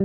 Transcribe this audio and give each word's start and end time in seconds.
Eh, 0.00 0.04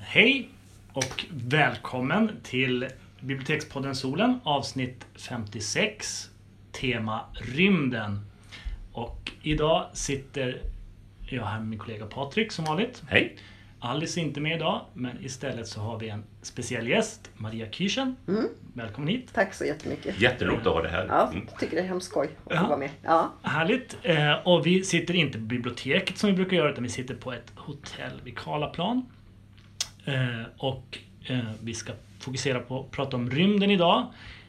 hej 0.00 0.48
och 0.92 1.26
välkommen 1.30 2.30
till 2.42 2.88
Bibliotekspodden 3.20 3.94
Solen 3.94 4.40
avsnitt 4.44 5.06
56 5.14 6.30
Tema 6.72 7.20
rymden. 7.34 8.20
Och 8.92 9.30
idag 9.42 9.86
sitter 9.92 10.62
jag 11.36 11.46
här 11.46 11.58
med 11.58 11.68
min 11.68 11.78
kollega 11.78 12.06
Patrik 12.06 12.52
som 12.52 12.64
vanligt. 12.64 13.02
Hej! 13.08 13.36
Alice 13.84 14.20
är 14.20 14.22
inte 14.22 14.40
med 14.40 14.56
idag 14.56 14.80
men 14.94 15.24
istället 15.24 15.68
så 15.68 15.80
har 15.80 15.98
vi 15.98 16.08
en 16.08 16.24
speciell 16.42 16.88
gäst, 16.88 17.30
Maria 17.34 17.66
Kyrchen. 17.70 18.16
Välkommen 18.74 19.08
hit. 19.08 19.30
Tack 19.34 19.54
så 19.54 19.64
jättemycket. 19.64 20.20
Jätteroligt 20.20 20.66
att 20.66 20.72
ha 20.72 20.82
det 20.82 20.88
här. 20.88 21.06
Ja, 21.08 21.28
Mm. 21.32 21.46
jag 21.50 21.60
tycker 21.60 21.76
det 21.76 21.82
är 21.82 21.86
hemskt 21.86 22.06
skoj 22.10 22.28
att 22.46 22.54
Ja. 22.54 22.60
få 22.60 22.66
vara 22.66 22.78
med. 22.78 22.90
Ja. 23.02 23.32
Härligt. 23.42 23.96
Eh, 24.02 24.32
och 24.32 24.66
vi 24.66 24.84
sitter 24.84 25.14
inte 25.14 25.38
på 25.38 25.44
biblioteket 25.44 26.18
som 26.18 26.30
vi 26.30 26.36
brukar 26.36 26.56
göra 26.56 26.70
utan 26.72 26.82
vi 26.82 26.90
sitter 26.90 27.14
på 27.14 27.32
ett 27.32 27.52
hotell 27.56 28.20
vid 28.24 28.38
Karlaplan. 28.38 29.06
Eh, 30.04 30.14
och 30.58 30.98
eh, 31.26 31.38
vi 31.62 31.74
ska 31.74 31.92
fokusera 32.20 32.60
på 32.60 32.80
att 32.80 32.90
prata 32.90 33.16
om 33.16 33.30
rymden 33.30 33.70
idag. 33.70 34.06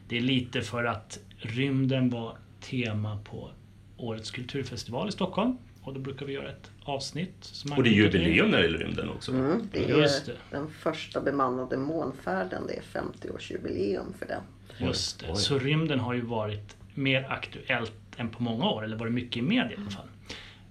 Det 0.08 0.18
är 0.18 0.22
lite 0.22 0.62
för 0.62 0.84
att 0.86 1.20
rymden 1.38 2.10
var 2.10 2.38
tema 2.62 3.18
på 3.24 3.50
årets 3.98 4.32
kulturfestival 4.32 5.10
i 5.10 5.12
Stockholm. 5.12 5.58
Och 5.84 5.94
då 5.94 6.00
brukar 6.00 6.26
vi 6.26 6.34
göra 6.34 6.50
ett 6.50 6.72
avsnitt. 6.84 7.36
Som 7.42 7.72
Och 7.72 7.84
det 7.84 7.90
är 7.90 7.94
jubileum 7.94 8.52
när 8.52 8.58
det 8.58 8.64
gäller 8.64 8.78
rymden 8.78 9.10
också. 9.10 9.32
Mm, 9.32 9.70
det 9.72 9.91
är 9.91 9.98
Just 9.98 10.26
det. 10.26 10.36
den 10.52 10.70
första 10.70 11.22
bemannade 11.22 11.78
månfärden. 11.78 12.68
Det 12.68 12.74
är 12.74 13.02
50-årsjubileum 13.02 14.13
för 14.20 14.26
den. 14.26 14.41
Just 14.77 15.20
det. 15.20 15.26
Oj. 15.30 15.35
Så 15.35 15.60
rymden 15.60 15.99
har 15.99 16.13
ju 16.13 16.22
varit 16.22 16.76
mer 16.94 17.26
aktuellt 17.30 17.94
än 18.18 18.30
på 18.30 18.44
många 18.44 18.70
år, 18.70 18.84
eller 18.84 18.98
varit 18.98 19.13
mycket 19.13 19.38
i 19.38 19.41
media 19.41 19.72
i 19.72 19.76
alla 19.76 19.90
fall. 19.90 20.07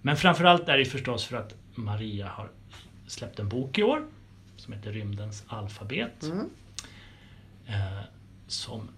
Men 0.03 0.17
framförallt 0.17 0.69
är 0.69 0.79
det 0.79 0.85
förstås 0.85 1.25
för 1.25 1.37
att 1.37 1.55
Maria 1.75 2.29
har 2.29 2.49
släppt 3.07 3.39
en 3.39 3.49
bok 3.49 3.79
i 3.79 3.83
år 3.83 4.07
som 4.57 4.73
heter 4.73 4.93
Rymdens 4.93 5.45
alfabet. 5.47 6.23
Mm. 6.23 6.51
Eh, 7.67 8.03
som 8.47 8.89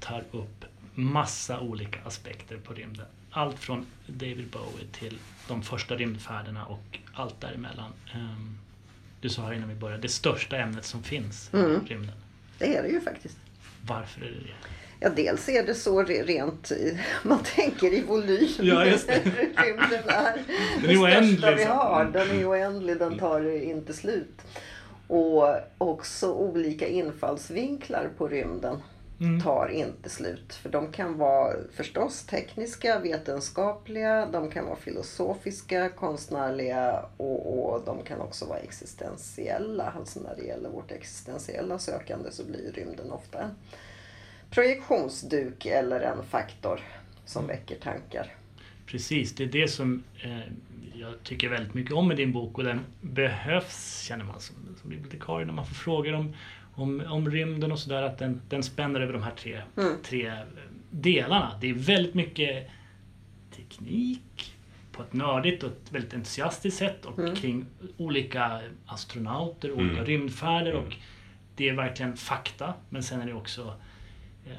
tar 0.00 0.24
upp 0.30 0.64
massa 0.94 1.60
olika 1.60 2.00
aspekter 2.04 2.56
på 2.56 2.74
rymden. 2.74 3.06
Allt 3.30 3.58
från 3.58 3.86
David 4.06 4.48
Bowie 4.50 4.86
till 4.92 5.18
de 5.48 5.62
första 5.62 5.94
rymdfärderna 5.96 6.64
och 6.66 6.98
allt 7.14 7.40
däremellan. 7.40 7.92
Ehm, 8.14 8.58
du 9.20 9.28
sa 9.28 9.42
här 9.42 9.52
innan 9.52 9.68
vi 9.68 9.74
började, 9.74 10.02
det 10.02 10.08
största 10.08 10.56
ämnet 10.56 10.84
som 10.84 11.02
finns, 11.02 11.50
Mm. 11.54 11.80
rymden. 11.86 12.14
Det 12.58 12.76
är 12.76 12.82
det 12.82 12.88
ju 12.88 13.00
faktiskt. 13.00 13.36
Varför 13.86 14.20
är 14.20 14.24
det 14.24 14.30
det? 14.38 14.54
Ja, 15.00 15.10
dels 15.16 15.48
är 15.48 15.66
det 15.66 15.74
så 15.74 16.02
re- 16.02 16.24
rent, 16.24 16.72
man 17.22 17.38
tänker 17.44 17.92
i 17.94 18.02
volym. 18.02 18.48
Ja, 18.60 18.84
just 18.86 19.06
det. 19.06 19.20
Rymden 19.56 20.08
är 20.08 20.42
Den 20.82 20.90
är 20.90 21.02
oändlig, 21.02 21.38
största 21.38 21.54
vi 21.56 21.64
har. 21.64 22.04
Den 22.04 22.30
är 22.30 22.50
oändlig, 22.50 22.98
den 22.98 23.18
tar 23.18 23.62
inte 23.62 23.92
slut. 23.92 24.40
Och 25.08 25.54
också 25.78 26.32
olika 26.32 26.86
infallsvinklar 26.88 28.08
på 28.18 28.28
rymden 28.28 28.82
Mm. 29.22 29.40
tar 29.40 29.68
inte 29.68 30.10
slut. 30.10 30.54
För 30.54 30.68
de 30.68 30.92
kan 30.92 31.18
vara 31.18 31.56
förstås 31.72 32.26
tekniska, 32.26 32.98
vetenskapliga, 32.98 34.26
de 34.26 34.50
kan 34.50 34.64
vara 34.66 34.76
filosofiska, 34.76 35.88
konstnärliga 35.88 37.04
och, 37.16 37.74
och 37.74 37.84
de 37.84 38.02
kan 38.04 38.20
också 38.20 38.46
vara 38.46 38.58
existentiella. 38.58 39.92
Alltså 39.96 40.20
när 40.20 40.36
det 40.36 40.42
gäller 40.42 40.70
vårt 40.70 40.92
existentiella 40.92 41.78
sökande 41.78 42.30
så 42.30 42.44
blir 42.44 42.72
rymden 42.72 43.12
ofta 43.12 43.42
en 43.42 43.50
projektionsduk 44.50 45.66
eller 45.66 46.00
en 46.00 46.24
faktor 46.24 46.80
som 47.24 47.46
väcker 47.46 47.76
tankar. 47.76 48.34
Precis, 48.86 49.34
det 49.34 49.44
är 49.44 49.48
det 49.48 49.68
som 49.68 50.02
eh, 50.24 50.52
jag 50.94 51.22
tycker 51.22 51.48
väldigt 51.48 51.74
mycket 51.74 51.92
om 51.92 52.08
med 52.08 52.16
din 52.16 52.32
bok 52.32 52.58
och 52.58 52.64
den 52.64 52.80
behövs, 53.00 54.00
känner 54.00 54.24
man 54.24 54.40
som, 54.40 54.56
som 54.80 54.90
bibliotekarie, 54.90 55.46
när 55.46 55.52
man 55.52 55.66
får 55.66 55.74
frågor 55.74 56.14
om, 56.14 56.34
om, 56.74 57.00
om 57.08 57.30
rymden 57.30 57.72
och 57.72 57.78
sådär, 57.78 58.02
att 58.02 58.18
den, 58.18 58.40
den 58.48 58.62
spänner 58.62 59.00
över 59.00 59.12
de 59.12 59.22
här 59.22 59.34
tre, 59.36 59.62
Mm. 59.76 59.92
tre 60.02 60.26
eh, 60.26 60.38
delarna. 60.90 61.58
Det 61.60 61.70
är 61.70 61.74
väldigt 61.74 62.14
mycket 62.14 62.68
teknik 63.56 64.54
på 64.92 65.02
ett 65.02 65.12
nördigt 65.12 65.62
och 65.62 65.70
ett 65.70 65.92
väldigt 65.92 66.14
entusiastiskt 66.14 66.78
sätt 66.78 67.04
och 67.04 67.18
Mm. 67.18 67.34
kring 67.36 67.66
olika 67.96 68.60
astronauter, 68.86 69.72
olika 69.72 69.92
Mm. 69.94 70.04
rymdfärder 70.04 70.72
och 70.74 70.84
Mm. 70.86 70.98
det 71.56 71.68
är 71.68 71.74
verkligen 71.74 72.16
fakta, 72.16 72.74
men 72.88 73.02
sen 73.02 73.20
är 73.20 73.26
det 73.26 73.34
också 73.34 73.74
eh, 74.46 74.52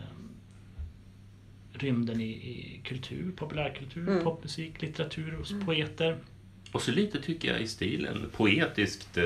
rymden 1.73 2.21
i, 2.21 2.25
i 2.31 2.81
kultur, 2.83 3.31
populärkultur, 3.35 4.07
Mm. 4.09 4.23
popmusik, 4.23 4.81
litteratur 4.81 5.31
hos 5.31 5.53
poeter. 5.65 6.17
Och 6.73 6.81
så 6.81 6.91
lite 6.91 7.21
tycker 7.21 7.47
jag 7.51 7.61
i 7.61 7.67
stilen 7.67 8.29
poetiskt 8.35 9.17
eh, 9.17 9.23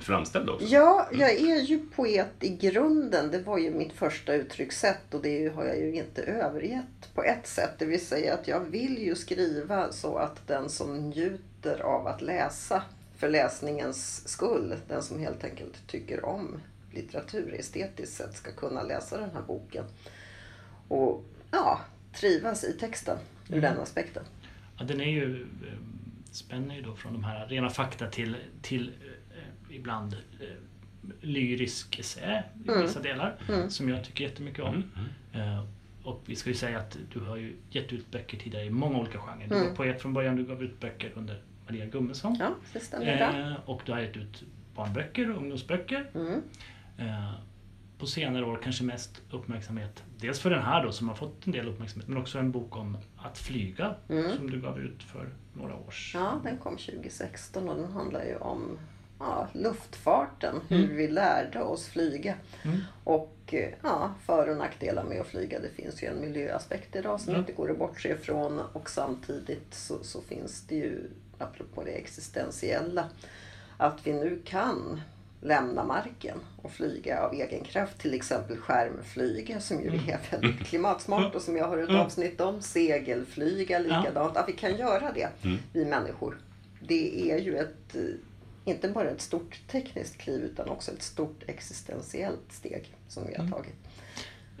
framställd 0.00 0.50
också. 0.50 0.66
Ja, 0.66 1.08
jag 1.12 1.30
är 1.30 1.60
ju 1.60 1.78
poet 1.94 2.30
i 2.40 2.48
grunden. 2.48 3.30
Det 3.30 3.38
var 3.38 3.58
ju 3.58 3.70
mitt 3.70 3.92
första 3.92 4.34
uttryckssätt 4.34 5.14
och 5.14 5.22
det 5.22 5.48
har 5.54 5.64
jag 5.64 5.78
ju 5.78 5.94
inte 5.94 6.22
övergett 6.22 7.14
på 7.14 7.22
ett 7.24 7.46
sätt. 7.46 7.70
Det 7.78 7.84
vill 7.86 8.06
säga 8.06 8.34
att 8.34 8.48
jag 8.48 8.60
vill 8.60 8.98
ju 8.98 9.14
skriva 9.14 9.92
så 9.92 10.16
att 10.16 10.46
den 10.48 10.68
som 10.68 10.96
njuter 11.10 11.80
av 11.80 12.06
att 12.06 12.22
läsa 12.22 12.82
för 13.16 13.28
läsningens 13.28 14.28
skull, 14.28 14.74
den 14.88 15.02
som 15.02 15.18
helt 15.18 15.44
enkelt 15.44 15.86
tycker 15.86 16.24
om 16.24 16.60
litteratur 16.92 17.54
estetiskt 17.58 18.16
sett 18.16 18.36
ska 18.36 18.52
kunna 18.52 18.82
läsa 18.82 19.16
den 19.20 19.30
här 19.34 19.42
boken. 19.46 19.84
Och 20.88 21.24
ja, 21.50 21.80
trivas 22.14 22.64
i 22.64 22.72
texten 22.72 23.16
ur 23.48 23.52
Mm. 23.58 23.60
den 23.74 23.82
aspekten. 23.82 24.22
Ja, 24.78 24.84
den 24.84 25.00
är 25.00 25.10
ju, 25.10 25.42
eh, 25.42 25.78
spänner 26.30 26.74
ju 26.74 26.82
då 26.82 26.94
från 26.96 27.12
de 27.12 27.24
här 27.24 27.46
rena 27.46 27.70
fakta 27.70 28.06
till, 28.06 28.36
till 28.62 28.92
eh, 29.30 29.76
ibland 29.76 30.12
eh, 30.40 30.46
lyrisk 31.20 31.98
essä 31.98 32.44
i 32.64 32.68
Mm. 32.68 32.82
vissa 32.82 33.00
delar, 33.00 33.36
Mm. 33.48 33.70
som 33.70 33.88
jag 33.88 34.04
tycker 34.04 34.24
jättemycket 34.24 34.64
om. 34.64 34.74
Mm, 34.74 34.84
Eh, 35.32 35.64
och 36.02 36.22
vi 36.26 36.36
ska 36.36 36.50
ju 36.50 36.56
säga 36.56 36.78
att 36.78 36.98
du 37.12 37.20
har 37.20 37.36
ju 37.36 37.56
gett 37.70 37.92
ut 37.92 38.10
böcker 38.10 38.38
tidigare 38.38 38.64
i 38.64 38.70
många 38.70 38.98
olika 38.98 39.18
genrer. 39.18 39.48
Du 39.48 39.54
Mm. 39.54 39.68
var 39.68 39.74
poet 39.76 40.02
från 40.02 40.12
början, 40.12 40.36
du 40.36 40.44
gav 40.44 40.62
ut 40.62 40.80
böcker 40.80 41.12
under 41.14 41.42
Maria 41.66 41.86
Gummesson. 41.86 42.36
Ja, 42.40 42.54
det 42.72 42.80
stämmer. 42.80 43.06
Eh, 43.50 43.56
och 43.64 43.82
du 43.86 43.92
har 43.92 44.00
gett 44.00 44.16
ut 44.16 44.42
barnböcker 44.74 45.30
och 45.30 45.36
ungdomsböcker. 45.36 46.10
Mm. 46.14 46.42
Eh, 46.98 47.32
på 47.98 48.06
senare 48.06 48.44
år 48.44 48.60
kanske 48.62 48.84
mest 48.84 49.22
uppmärksamhet, 49.30 50.02
dels 50.20 50.40
för 50.40 50.50
den 50.50 50.62
här 50.62 50.84
då 50.84 50.92
som 50.92 51.08
har 51.08 51.14
fått 51.16 51.46
en 51.46 51.52
del 51.52 51.68
uppmärksamhet, 51.68 52.08
men 52.08 52.18
också 52.18 52.38
en 52.38 52.50
bok 52.52 52.76
om 52.76 52.98
att 53.16 53.38
flyga 53.38 53.94
Mm. 54.08 54.36
som 54.36 54.50
du 54.50 54.60
gav 54.60 54.78
ut 54.80 55.02
för 55.02 55.28
några 55.58 55.74
år 55.74 55.90
sedan. 55.90 56.20
Ja, 56.22 56.40
den 56.50 56.58
kom 56.58 56.76
2016 56.76 57.68
och 57.68 57.76
den 57.76 57.92
handlar 57.92 58.24
ju 58.24 58.36
om 58.36 58.78
ja, 59.18 59.48
luftfarten, 59.52 60.60
hur 60.68 60.84
Mm. 60.84 60.96
vi 60.96 61.08
lärde 61.08 61.62
oss 61.62 61.86
flyga. 61.86 62.34
Mm. 62.62 62.80
Och 63.04 63.34
eh, 63.46 63.70
ja, 63.82 64.14
för 64.26 64.48
och 64.48 64.56
nackdelar 64.56 65.04
med 65.04 65.20
att 65.20 65.26
flyga. 65.26 65.58
Det 65.60 65.68
finns 65.82 66.02
ju 66.02 66.06
en 66.06 66.20
miljöaspekt 66.20 66.96
idag 66.96 67.20
som 67.20 67.28
Mm. 67.30 67.40
inte 67.40 67.52
går 67.52 67.70
att 67.70 67.78
bortse 67.78 68.08
ifrån 68.08 68.60
och 68.72 68.90
samtidigt 68.90 69.74
så, 69.74 70.04
så 70.04 70.20
finns 70.22 70.62
det 70.68 70.74
ju, 70.76 71.10
apropå 71.38 71.82
det 71.84 71.90
existentiella, 71.90 73.04
att 73.76 74.06
vi 74.06 74.12
nu 74.12 74.42
kan 74.44 75.00
lämna 75.40 75.84
marken 75.84 76.38
och 76.56 76.70
flyga 76.72 77.20
av 77.22 77.34
egen 77.34 77.64
kraft. 77.64 77.98
Till 77.98 78.14
exempel 78.14 78.56
skärmflyga 78.56 79.60
som 79.60 79.80
ju 79.82 79.88
är 79.88 80.18
väldigt 80.30 80.66
klimatsmart 80.66 81.34
och 81.34 81.42
som 81.42 81.56
jag 81.56 81.68
har 81.68 81.78
ett 81.78 81.88
Mm. 81.88 82.00
avsnitt 82.00 82.40
om. 82.40 82.62
Segelflyga 82.62 83.78
likadant. 83.78 84.36
Att 84.36 84.48
vi 84.48 84.52
kan 84.52 84.76
göra 84.76 85.12
det, 85.12 85.28
Mm. 85.44 85.58
vi 85.72 85.84
människor. 85.84 86.38
Det 86.80 87.30
är 87.32 87.38
ju 87.38 87.56
ett, 87.56 87.94
eh, 87.94 88.02
inte 88.64 88.88
bara 88.88 89.10
ett 89.10 89.20
stort 89.20 89.60
tekniskt 89.70 90.18
kliv 90.18 90.40
utan 90.40 90.68
också 90.68 90.92
ett 90.92 91.02
stort 91.02 91.42
existentiellt 91.46 92.52
steg 92.52 92.96
som 93.08 93.26
vi 93.26 93.34
har 93.34 93.44
Mm. 93.44 93.52
tagit. 93.52 93.74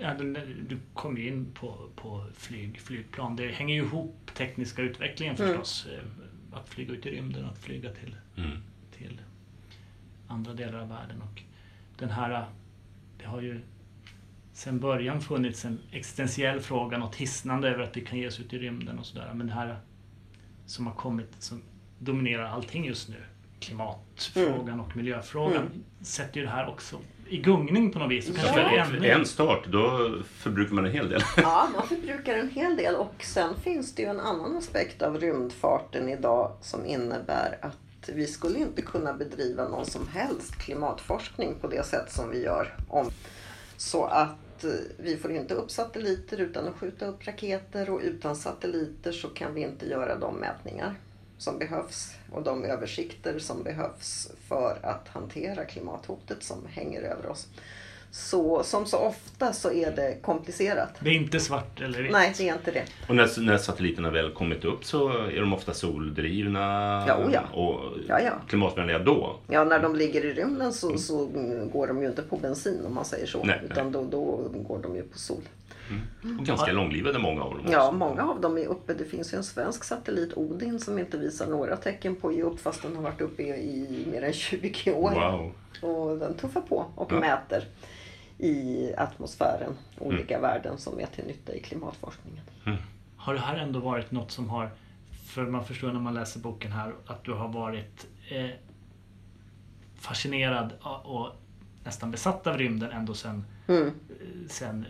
Ja, 0.00 0.14
du 0.68 0.78
kom 0.94 1.18
ju 1.18 1.28
in 1.28 1.52
på, 1.54 1.88
på 1.96 2.26
flyg, 2.36 2.80
flygplan. 2.80 3.36
Det 3.36 3.48
hänger 3.48 3.74
ju 3.74 3.80
ihop 3.82 4.30
tekniska 4.36 4.82
utvecklingen 4.82 5.36
Mm. 5.36 5.48
förstås. 5.48 5.86
Eh, 5.92 6.04
Att 6.52 6.68
flyga 6.68 6.92
ut 6.92 7.06
i 7.06 7.10
rymden, 7.10 7.44
att 7.44 7.58
flyga 7.58 7.90
till, 7.92 8.16
Mm. 8.36 8.50
till 8.98 9.20
andra 10.28 10.52
delar 10.54 10.78
av 10.78 10.88
världen. 10.88 11.22
Och 11.22 11.42
den 11.98 12.10
här, 12.10 12.46
det 13.18 13.24
har 13.26 13.40
ju 13.40 13.60
sen 14.52 14.80
början 14.80 15.20
funnits 15.20 15.64
en 15.64 15.78
existentiell 15.92 16.60
fråga, 16.60 16.98
något 16.98 17.16
hisnande 17.16 17.68
över 17.68 17.82
att 17.82 17.96
vi 17.96 18.00
kan 18.00 18.18
ge 18.18 18.26
oss 18.28 18.40
ut 18.40 18.52
i 18.52 18.58
rymden 18.58 18.98
och 18.98 19.06
sådär. 19.06 19.32
Men 19.34 19.46
det 19.46 19.52
här 19.52 19.78
som 20.66 20.86
har 20.86 20.94
kommit, 20.94 21.30
som 21.38 21.62
dominerar 21.98 22.44
allting 22.44 22.84
just 22.86 23.08
nu, 23.08 23.16
klimatfrågan 23.60 24.80
och 24.80 24.96
miljöfrågan, 24.96 25.56
Mm. 25.66 25.84
sätter 26.00 26.36
ju 26.40 26.42
det 26.46 26.52
här 26.52 26.68
också 26.68 26.98
i 27.28 27.36
gungning 27.38 27.90
på 27.92 27.98
något 27.98 28.10
vis. 28.10 28.30
Ja. 28.36 28.58
ännu- 28.58 29.08
en 29.10 29.26
start, 29.26 29.66
då 29.66 30.12
förbrukar 30.24 30.74
man 30.74 30.86
en 30.86 30.92
hel 30.92 31.08
del. 31.08 31.20
Ja, 31.36 31.68
man 31.74 31.88
förbrukar 31.88 32.34
en 32.38 32.50
hel 32.50 32.76
del 32.76 32.94
och 32.94 33.14
sen 33.24 33.54
finns 33.60 33.94
det 33.94 34.02
ju 34.02 34.08
en 34.08 34.20
annan 34.20 34.56
aspekt 34.56 35.02
av 35.02 35.18
rymdfarten 35.20 36.08
idag 36.08 36.52
som 36.60 36.86
innebär 36.86 37.58
att 37.62 37.78
att 38.08 38.14
vi 38.14 38.26
skulle 38.26 38.58
inte 38.58 38.82
kunna 38.82 39.12
bedriva 39.12 39.68
någon 39.68 39.86
som 39.86 40.08
helst 40.08 40.56
klimatforskning 40.56 41.54
på 41.60 41.66
det 41.66 41.86
sätt 41.86 42.12
som 42.12 42.30
vi 42.30 42.42
gör. 42.42 42.74
Om. 42.88 43.10
Så 43.76 44.04
att 44.04 44.64
eh, 44.64 44.70
vi 44.96 45.16
får 45.16 45.32
inte 45.32 45.54
upp 45.54 45.70
satelliter 45.70 46.40
utan 46.40 46.68
att 46.68 46.74
skjuta 46.74 47.06
upp 47.06 47.26
raketer 47.26 47.90
och 47.90 48.00
utan 48.02 48.36
satelliter 48.36 49.12
så 49.12 49.28
kan 49.28 49.54
vi 49.54 49.60
inte 49.60 49.86
göra 49.86 50.18
de 50.18 50.34
mätningar 50.34 50.94
som 51.38 51.58
behövs 51.58 52.14
och 52.32 52.42
de 52.42 52.64
översikter 52.64 53.38
som 53.38 53.62
behövs 53.62 54.30
för 54.48 54.78
att 54.82 55.08
hantera 55.08 55.64
klimathotet 55.64 56.42
som 56.42 56.66
hänger 56.66 57.02
över 57.02 57.26
oss. 57.26 57.46
Så 58.18 58.62
som 58.62 58.86
så 58.86 58.98
ofta 58.98 59.52
så 59.52 59.72
är 59.72 59.90
det 59.90 60.16
komplicerat. 60.22 60.88
Det 61.00 61.10
är 61.10 61.14
inte 61.14 61.40
svart 61.40 61.80
eller 61.80 62.02
vitt. 62.02 62.12
Nej, 62.12 62.34
det 62.38 62.48
är 62.48 62.52
inte 62.54 62.70
det. 62.70 62.82
Och 63.08 63.16
när, 63.16 63.40
när 63.40 63.58
satelliterna 63.58 64.10
väl 64.10 64.32
kommit 64.32 64.64
upp 64.64 64.84
så 64.84 65.08
är 65.08 65.40
de 65.40 65.52
ofta 65.52 65.74
soldrivna 65.74 66.60
Ja, 67.08 67.16
oh 67.16 67.32
ja. 67.32 67.40
och 67.60 67.98
Ja, 68.08 68.20
ja. 68.20 68.32
klimatvänliga 68.48 68.98
då. 68.98 69.36
Ja, 69.48 69.64
när 69.64 69.78
de 69.78 69.96
ligger 69.96 70.24
i 70.24 70.32
rymden 70.32 70.72
så, 70.72 70.98
så 70.98 71.26
går 71.72 71.86
de 71.86 72.02
ju 72.02 72.08
inte 72.08 72.22
på 72.22 72.36
bensin 72.36 72.80
om 72.86 72.94
man 72.94 73.04
säger 73.04 73.26
så. 73.26 73.44
Nej, 73.44 73.60
utan 73.70 73.92
då, 73.92 74.04
då 74.10 74.48
går 74.68 74.78
de 74.82 74.96
ju 74.96 75.02
på 75.02 75.18
sol. 75.18 75.42
Och 76.40 76.46
ganska 76.46 76.72
långlivade 76.72 77.18
många 77.18 77.42
av 77.42 77.50
dem 77.50 77.60
också. 77.60 77.72
Ja, 77.72 77.90
många 77.92 78.22
av 78.22 78.40
dem 78.40 78.58
är 78.58 78.66
uppe. 78.66 78.94
Det 78.94 79.04
finns 79.04 79.32
ju 79.32 79.36
en 79.36 79.44
svensk 79.44 79.84
satellit, 79.84 80.32
Odin, 80.36 80.80
som 80.80 80.98
inte 80.98 81.18
visar 81.18 81.46
några 81.46 81.76
tecken 81.76 82.16
på 82.16 82.28
att 82.28 82.34
ge 82.34 82.42
upp 82.42 82.60
fast 82.60 82.82
den 82.82 82.96
har 82.96 83.02
varit 83.02 83.20
uppe 83.20 83.42
i, 83.42 83.46
i 83.48 84.06
mer 84.12 84.22
än 84.22 84.32
20 84.32 84.92
år. 84.92 85.10
Wow. 85.10 85.52
Och 85.92 86.18
den 86.18 86.34
tuffar 86.34 86.60
på 86.60 86.86
och 86.94 87.12
Ja. 87.12 87.20
mäter 87.20 87.64
i 88.38 88.92
atmosfären 88.96 89.72
olika 89.98 90.40
värden 90.40 90.78
som 90.78 91.00
är 91.00 91.06
till 91.06 91.24
nytta 91.26 91.54
i 91.54 91.60
klimatforskningen. 91.60 92.44
Har 93.16 93.34
det 93.34 93.40
här 93.40 93.56
ändå 93.56 93.80
varit 93.80 94.10
något 94.10 94.30
som 94.30 94.50
har, 94.50 94.70
för 95.26 95.42
man 95.46 95.64
förstår 95.64 95.92
när 95.92 96.00
man 96.00 96.14
läser 96.14 96.40
boken 96.40 96.72
här, 96.72 96.92
att 97.06 97.24
du 97.24 97.32
har 97.32 97.48
varit 97.48 98.06
eh, 98.30 98.50
fascinerad 99.96 100.72
och 101.04 101.28
nästan 101.84 102.10
besatt 102.10 102.46
av 102.46 102.58
rymden 102.58 102.90
ändå 102.90 103.14
sen, 103.14 103.44
Mm. 103.68 103.86
eh, 103.86 103.92
sen 104.48 104.86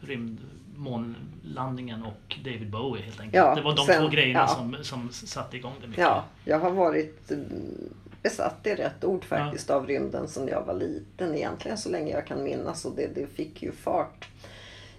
rymd, 0.00 0.38
månlandningen 0.76 2.02
och 2.02 2.36
David 2.44 2.70
Bowie 2.70 3.02
helt 3.02 3.20
enkelt. 3.20 3.34
Ja, 3.44 3.54
det 3.54 3.62
var 3.62 3.76
de 3.76 3.86
sen- 3.86 4.02
två 4.02 4.08
grejerna 4.08 4.40
ja. 4.40 4.46
som, 4.48 4.76
som 4.82 5.08
satte 5.12 5.56
igång 5.56 5.72
det 5.80 5.86
mycket. 5.86 6.02
Ja, 6.04 6.24
jag 6.44 6.58
har 6.60 6.70
varit 6.70 7.30
mm, 7.30 7.94
besatt 8.26 8.66
i 8.66 8.74
rätt 8.74 9.04
ord 9.04 9.24
faktiskt 9.24 9.70
av 9.70 9.86
rymden 9.86 10.28
sedan 10.28 10.48
jag 10.48 10.62
var 10.62 10.74
liten. 10.74 11.34
Egentligen 11.34 11.78
så 11.78 11.88
länge 11.88 12.12
jag 12.12 12.26
kan 12.26 12.42
minnas 12.44 12.84
och 12.84 12.92
det, 12.96 13.06
det 13.14 13.26
fick 13.26 13.62
ju 13.62 13.72
fart 13.72 14.28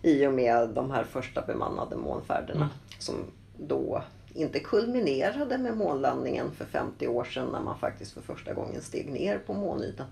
i 0.01 0.27
och 0.27 0.33
med 0.33 0.69
de 0.69 0.91
här 0.91 1.03
första 1.03 1.41
bemannade 1.41 1.95
månfärderna 1.95 2.65
Mm. 2.65 2.69
som 2.99 3.15
då 3.57 4.03
inte 4.33 4.59
kulminerade 4.59 5.57
med 5.57 5.77
månlandningen 5.77 6.51
för 6.51 6.65
50 6.65 7.07
år 7.07 7.23
sedan 7.23 7.49
när 7.51 7.61
man 7.61 7.79
faktiskt 7.79 8.11
för 8.11 8.21
första 8.21 8.53
gången 8.53 8.81
steg 8.81 9.11
ner 9.11 9.37
på 9.37 9.53
månytan. 9.53 10.07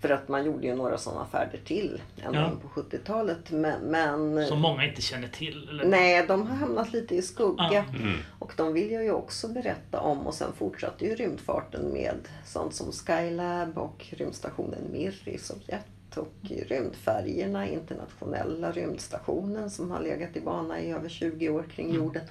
För 0.00 0.10
att 0.10 0.28
man 0.28 0.44
gjorde 0.44 0.66
ju 0.66 0.74
några 0.74 0.98
sådana 0.98 1.26
färder 1.26 1.58
till 1.64 2.00
ända 2.24 2.38
Ja. 2.40 2.50
in 2.52 2.56
på 2.56 2.68
70-talet. 2.68 3.50
Men, 3.50 3.80
men 3.80 4.46
Som 4.46 4.60
många 4.60 4.84
inte 4.86 5.02
känner 5.02 5.28
till. 5.28 5.68
Eller? 5.68 5.84
nej, 5.84 6.26
de 6.26 6.46
har 6.46 6.56
hamnat 6.56 6.92
lite 6.92 7.14
i 7.14 7.22
skugga. 7.22 7.68
Ja. 7.72 7.84
Mm. 7.98 8.18
Och 8.38 8.52
de 8.56 8.72
vill 8.72 8.90
jag 8.90 9.04
ju 9.04 9.12
också 9.12 9.48
berätta 9.48 10.00
om 10.00 10.26
och 10.26 10.34
sen 10.34 10.52
fortsatte 10.52 11.04
ju 11.04 11.14
rymdfarten 11.14 11.92
med 11.92 12.16
sånt 12.46 12.74
som 12.74 12.92
Skylab 12.92 13.78
och 13.78 14.06
rymdstationen 14.10 14.82
Mir 14.92 15.28
i 15.28 15.38
Sovjet 15.38 15.86
och 16.16 16.34
rymdfärgerna, 16.68 17.68
internationella 17.68 18.72
rymdstationen 18.72 19.70
som 19.70 19.90
har 19.90 20.00
legat 20.00 20.36
i 20.36 20.40
bana 20.40 20.80
i 20.80 20.90
över 20.92 21.08
20 21.08 21.48
år 21.48 21.62
kring 21.74 21.94
jorden. 21.94 22.22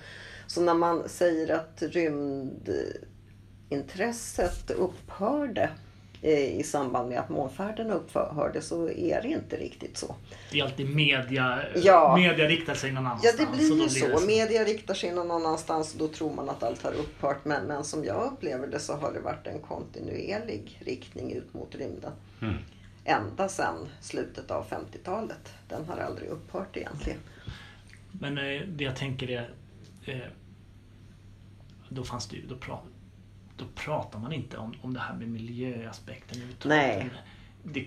Så 0.48 0.62
när 0.62 0.74
man 0.74 1.10
säger 1.10 1.50
att 1.56 1.82
rymdintresset 3.70 4.72
upphörde 4.72 5.70
i 6.22 6.64
samband 6.64 7.10
med 7.10 7.20
att 7.20 7.30
månfärden 7.30 7.92
upphörde 7.92 8.62
så 8.62 8.90
är 8.90 9.22
det 9.22 9.28
inte 9.28 9.58
riktigt 9.58 9.98
så. 9.98 10.16
Det 10.52 10.60
är 10.60 10.64
alltid 10.64 10.96
media, 10.96 11.60
Ja. 11.76 12.16
media 12.18 12.48
riktar 12.48 12.74
sig 12.74 12.92
någon 12.92 13.04
Ja, 13.04 13.10
annanstans. 13.10 13.38
det 13.38 13.58
blir 13.58 13.84
ju 13.84 13.90
så. 13.90 14.20
det 14.20 14.26
Media 14.28 14.64
riktar 14.64 14.94
sig 14.94 15.12
någon 15.14 15.32
annanstans 15.32 15.94
och 15.94 16.00
då 16.00 16.08
tror 16.08 16.34
man 16.34 16.50
att 16.50 16.64
allt 16.64 16.84
har 16.84 16.92
upphört. 16.94 17.46
Men, 17.46 17.66
men 17.68 17.84
som 17.84 18.04
jag 18.06 18.32
upplever 18.34 18.68
det 18.68 18.80
så 18.80 18.94
har 18.94 19.14
det 19.14 19.20
varit 19.20 19.48
en 19.48 19.60
kontinuerlig 19.60 20.82
riktning 20.86 21.32
ut 21.34 21.54
mot 21.54 21.76
rymden. 21.76 22.12
Mm. 22.42 22.56
Ända 23.06 23.50
sedan 23.50 23.88
slutet 24.02 24.52
av 24.52 24.66
50-talet. 24.70 25.54
Den 25.68 25.86
har 25.86 25.98
aldrig 25.98 26.30
upphört 26.30 26.78
egentligen. 26.78 27.20
Men 28.12 28.38
eh, 28.38 28.62
det 28.68 28.84
jag 28.84 28.96
tänker 28.96 29.30
är... 29.32 29.50
Eh, 30.06 30.18
då 31.90 32.04
fanns 32.04 32.28
det 32.28 32.36
ju... 32.36 32.46
Då, 32.48 32.56
då 33.60 33.66
pratar 33.76 34.20
man 34.20 34.34
inte 34.34 34.58
om, 34.58 34.74
om 34.82 34.94
det 34.94 35.00
här 35.00 35.14
med 35.16 35.28
miljöaspekten. 35.28 36.38
Nej. 36.66 37.10
Det, 37.64 37.86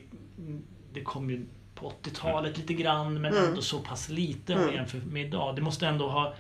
det 0.92 1.02
kom 1.02 1.30
ju 1.30 1.46
på 1.74 1.92
80-talet 2.02 2.58
lite 2.58 2.74
grann 2.74 3.20
men 3.20 3.32
Mm. 3.32 3.48
ändå 3.48 3.62
så 3.62 3.78
pass 3.78 4.08
lite 4.08 4.54
om 4.54 4.60
Mm. 4.62 4.74
jämfört 4.74 5.04
med 5.04 5.26
idag. 5.26 5.56
Det 5.56 5.62
måste 5.62 5.86
ändå 5.86 6.08
ha 6.08 6.34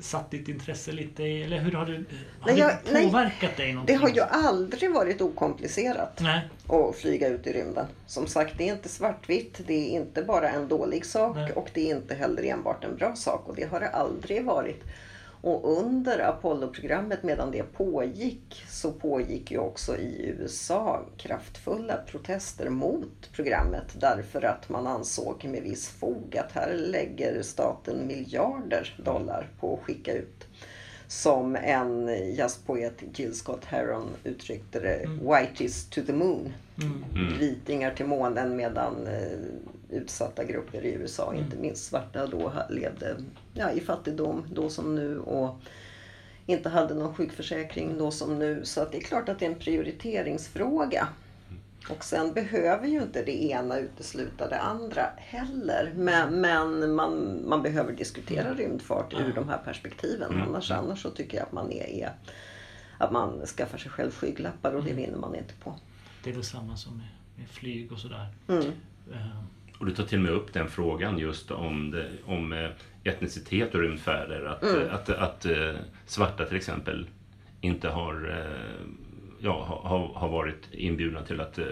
satt 0.00 0.30
ditt 0.30 0.48
intresse 0.48 0.92
lite 0.92 1.22
i... 1.22 1.42
Eller 1.42 1.58
hur 1.58 1.72
har 1.72 1.86
det, 1.86 1.92
har 1.92 2.46
Nej, 2.46 2.54
det 2.54 2.58
jag- 2.60 2.72
nej. 2.92 3.06
påverkat 3.06 3.56
dig 3.56 3.66
Det 3.66 3.72
någonting? 3.72 3.98
har 3.98 4.08
ju 4.08 4.20
aldrig 4.20 4.92
varit 4.92 5.20
okomplicerat 5.20 6.20
Nej, 6.20 6.48
att 6.68 6.96
flyga 6.96 7.28
ut 7.28 7.46
i 7.46 7.52
rymden. 7.52 7.86
Som 8.06 8.26
sagt, 8.26 8.54
det 8.58 8.68
är 8.68 8.72
inte 8.74 8.88
svartvitt. 8.88 9.60
Det 9.66 9.74
är 9.74 10.00
inte 10.00 10.22
bara 10.22 10.48
en 10.50 10.68
dålig 10.68 11.06
sak 11.06 11.36
Nej. 11.36 11.52
och 11.52 11.70
det 11.74 11.90
är 11.90 11.96
inte 11.96 12.14
heller 12.14 12.42
enbart 12.42 12.84
en 12.84 12.96
bra 12.96 13.16
sak. 13.16 13.48
Och 13.48 13.56
det 13.56 13.70
har 13.70 13.80
det 13.80 13.88
aldrig 13.88 14.44
varit. 14.44 14.82
Och 15.42 15.78
under 15.78 16.18
Apollo-programmet 16.18 17.22
medan 17.22 17.50
det 17.50 17.62
pågick 17.62 18.62
så 18.68 18.92
pågick 18.92 19.50
ju 19.50 19.58
också 19.58 19.96
i 19.96 20.26
USA 20.26 21.06
kraftfulla 21.16 21.96
protester 21.96 22.70
mot 22.70 23.32
programmet 23.32 24.00
därför 24.00 24.42
att 24.42 24.68
man 24.68 24.86
ansåg 24.86 25.44
med 25.44 25.62
viss 25.62 25.88
fog 25.88 26.36
att 26.36 26.52
här 26.52 26.74
lägger 26.74 27.42
staten 27.42 28.06
miljarder 28.06 28.94
dollar 29.04 29.50
på 29.60 29.74
att 29.74 29.80
skicka 29.80 30.12
ut 30.12 30.46
som 31.12 31.56
en 31.56 32.08
jazzpoet 32.34 33.02
Jill 33.14 33.34
Scott 33.34 33.64
Heron 33.64 34.08
uttryckte 34.24 34.80
det, 34.80 35.08
Whiteys 35.22 35.84
to 35.90 36.00
the 36.06 36.12
moon. 36.12 36.52
mm. 36.82 37.04
Mm. 37.14 37.38
Vitingar 37.38 37.90
till 37.94 38.06
månen 38.06 38.56
medan 38.56 39.06
eh, 39.06 39.38
utsatta 39.90 40.44
grupper 40.44 40.84
i 40.84 40.92
USA, 40.94 41.30
Mm. 41.32 41.44
inte 41.44 41.56
minst 41.56 41.84
svarta, 41.84 42.26
då 42.26 42.52
levde 42.70 43.16
ja, 43.54 43.70
i 43.70 43.80
fattigdom 43.80 44.46
då 44.54 44.68
som 44.68 44.94
nu 44.94 45.18
och 45.18 45.54
inte 46.46 46.68
hade 46.68 46.94
någon 46.94 47.14
sjukförsäkring 47.14 47.98
då 47.98 48.10
som 48.10 48.38
nu. 48.38 48.60
Så 48.64 48.80
att 48.80 48.92
det 48.92 48.98
är 48.98 49.02
klart 49.02 49.28
att 49.28 49.38
det 49.38 49.46
är 49.46 49.50
en 49.50 49.58
prioriteringsfråga. 49.58 51.08
Och 51.88 52.04
sen 52.04 52.32
behöver 52.34 52.86
ju 52.88 53.02
inte 53.02 53.22
det 53.24 53.42
ena 53.42 53.78
utesluta 53.78 54.48
det 54.48 54.58
andra 54.60 55.06
heller. 55.16 55.92
Men, 55.96 56.40
men 56.40 56.94
man, 56.94 57.40
man 57.48 57.62
behöver 57.62 57.92
diskutera 57.92 58.54
rymdfart 58.54 59.14
ur 59.14 59.32
de 59.34 59.48
här 59.48 59.58
perspektiven. 59.58 60.32
Mm. 60.32 60.48
Annars, 60.48 60.70
annars 60.70 61.02
så 61.02 61.10
tycker 61.10 61.36
jag 61.36 61.46
att 61.46 61.52
man 61.52 61.72
är, 61.72 61.84
är 61.86 62.12
att 62.98 63.12
man 63.12 63.46
skaffar 63.46 63.78
sig 63.78 63.90
själv 63.90 64.10
skygglappar 64.10 64.74
och 64.74 64.84
det 64.84 64.92
vinner 64.92 65.18
man 65.18 65.34
inte 65.34 65.54
på. 65.54 65.74
det 66.24 66.30
är 66.30 66.34
väl 66.34 66.44
samma 66.44 66.76
som 66.76 66.96
med, 66.96 67.06
med 67.36 67.48
flyg 67.48 67.92
och 67.92 67.98
sådär. 67.98 68.26
Mm. 68.48 68.64
Eh, 69.12 69.26
Och 69.78 69.86
du 69.86 69.94
tar 69.94 70.04
till 70.04 70.18
och 70.18 70.24
med 70.24 70.32
upp 70.32 70.52
den 70.52 70.68
frågan 70.68 71.18
just 71.18 71.50
om, 71.50 71.90
det, 71.90 72.08
om 72.26 72.52
eh, 72.52 72.70
etnicitet 73.04 73.74
och 73.74 73.80
rymdfärder. 73.80 74.44
Att, 74.44 74.62
Mm. 74.62 74.80
eh, 74.86 74.94
att, 74.94 75.08
att 75.08 75.44
eh, 75.44 75.74
svarta 76.06 76.44
till 76.44 76.56
exempel 76.56 77.08
inte 77.60 77.88
har, 77.88 78.38
eh, 78.38 78.86
ja, 79.42 79.80
har, 79.84 80.20
har 80.20 80.28
varit 80.28 80.64
inbjudna 80.70 81.22
till 81.22 81.40
att, 81.40 81.58
eh, 81.58 81.64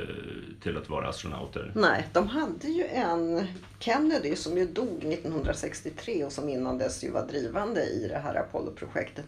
till 0.63 0.77
att 0.77 0.89
vara 0.89 1.09
astronauter. 1.09 1.73
Nej, 1.75 2.07
de 2.13 2.29
hade 2.29 2.69
ju 2.69 2.85
en 2.85 3.47
Kennedy 3.79 4.37
som 4.37 4.59
ju 4.59 4.67
dog 4.67 5.05
1963 5.05 6.25
och 6.25 6.33
som 6.33 6.49
innan 6.49 6.79
dess 6.79 7.05
ju 7.05 7.11
var 7.11 7.27
drivande 7.27 7.83
i 7.83 8.09
det 8.09 8.19
här 8.19 8.35
Apollo-projektet. 8.35 9.27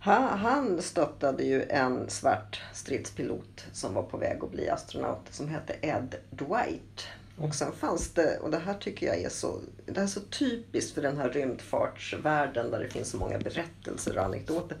Han, 0.00 0.38
han 0.38 0.82
stöttade 0.82 1.44
ju 1.44 1.62
en 1.62 2.10
svart 2.10 2.62
stridspilot 2.72 3.66
som 3.72 3.94
var 3.94 4.02
på 4.02 4.16
väg 4.16 4.38
att 4.44 4.52
bli 4.52 4.68
astronaut 4.68 5.26
som 5.30 5.48
hette 5.48 5.76
Ed 5.82 6.14
Dwight. 6.30 7.08
Och 7.40 7.54
sen 7.54 7.72
fanns 7.72 8.10
det, 8.10 8.38
och 8.38 8.50
det 8.50 8.58
här 8.58 8.74
tycker 8.74 9.06
jag 9.06 9.18
är 9.18 9.28
så, 9.28 9.60
det 9.86 10.00
är 10.00 10.06
så 10.06 10.20
typiskt 10.20 10.94
för 10.94 11.02
den 11.02 11.16
här 11.16 11.28
rymdfartsvärlden 11.28 12.70
där 12.70 12.78
det 12.78 12.88
finns 12.88 13.10
så 13.10 13.16
många 13.16 13.38
berättelser 13.38 14.18
och 14.18 14.24
anekdoter. 14.24 14.76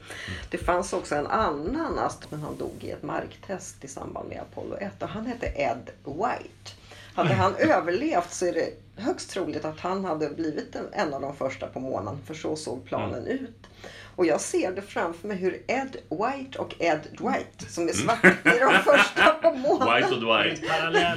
Det 0.50 0.58
fanns 0.58 0.92
också 0.92 1.14
en 1.14 1.26
annan 1.26 1.98
astronaut, 1.98 2.48
han 2.48 2.58
dog 2.58 2.84
i 2.84 2.90
ett 2.90 3.02
marktest 3.02 3.84
i 3.84 3.88
samband 3.88 4.28
med 4.28 4.40
Apollo 4.40 4.76
1 4.76 5.02
och 5.02 5.08
han 5.08 5.26
hette 5.26 5.46
Ed 5.46 5.90
White. 6.04 6.72
Hade 7.14 7.34
han 7.34 7.54
överlevt 7.56 8.32
så 8.32 8.46
är 8.46 8.52
det 8.52 8.72
högst 8.96 9.30
troligt 9.30 9.64
att 9.64 9.80
han 9.80 10.04
hade 10.04 10.30
blivit 10.30 10.76
en, 10.76 10.86
en 10.92 11.14
av 11.14 11.20
de 11.20 11.36
första 11.36 11.66
på 11.66 11.80
månen, 11.80 12.18
för 12.26 12.34
så 12.34 12.56
såg 12.56 12.84
planen 12.84 13.26
ut. 13.26 13.66
Och 14.18 14.26
jag 14.26 14.40
ser 14.40 14.72
det 14.72 14.82
framför 14.82 15.28
mig 15.28 15.36
hur 15.36 15.52
Ed 15.66 15.96
White 16.10 16.58
och 16.58 16.74
Ed 16.78 17.00
Dwight, 17.18 17.70
som 17.70 17.88
är 17.88 17.92
svart, 17.92 18.24
är 18.24 18.72
de 18.72 18.78
första 18.84 19.30
på 19.42 19.50
månen. 19.54 19.94
White 19.94 20.14
och 20.14 20.20
Dwight. 20.20 20.62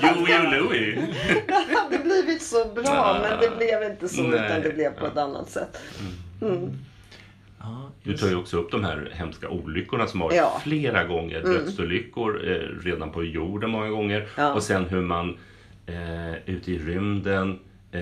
Huey 0.02 0.40
och 0.48 0.52
Louie. 0.52 1.08
Det 1.48 1.54
hade 1.78 1.98
blivit 2.04 2.42
så 2.42 2.66
bra, 2.66 2.84
Ah. 2.90 3.20
men 3.22 3.40
det 3.40 3.58
blev 3.58 3.92
inte 3.92 4.10
så, 4.10 4.22
Nej. 4.24 4.46
utan 4.46 4.62
det 4.62 4.70
blev 4.76 4.90
på 5.00 5.06
ett 5.06 5.18
annat 5.18 5.50
sätt. 5.50 5.78
Mm. 6.42 6.70
Ja, 7.60 7.92
Du 8.04 8.18
tar 8.18 8.28
ju 8.28 8.36
också 8.36 8.58
upp 8.58 8.72
de 8.72 8.84
här 8.84 9.12
hemska 9.16 9.50
olyckorna 9.50 10.08
som 10.08 10.22
har 10.22 10.28
varit 10.28 10.38
Ja. 10.38 10.60
flera 10.64 11.04
gånger. 11.04 11.42
Dödsolyckor 11.44 12.50
eh, 12.52 12.84
redan 12.86 13.12
på 13.12 13.24
jorden 13.24 13.70
många 13.70 13.90
gånger. 13.90 14.28
Ja. 14.38 14.54
Och 14.54 14.64
sen 14.64 14.86
hur 14.86 15.02
man 15.02 15.38
eh, 15.86 16.34
ute 16.46 16.72
i 16.72 16.78
rymden 16.80 17.60
eh, 17.92 18.02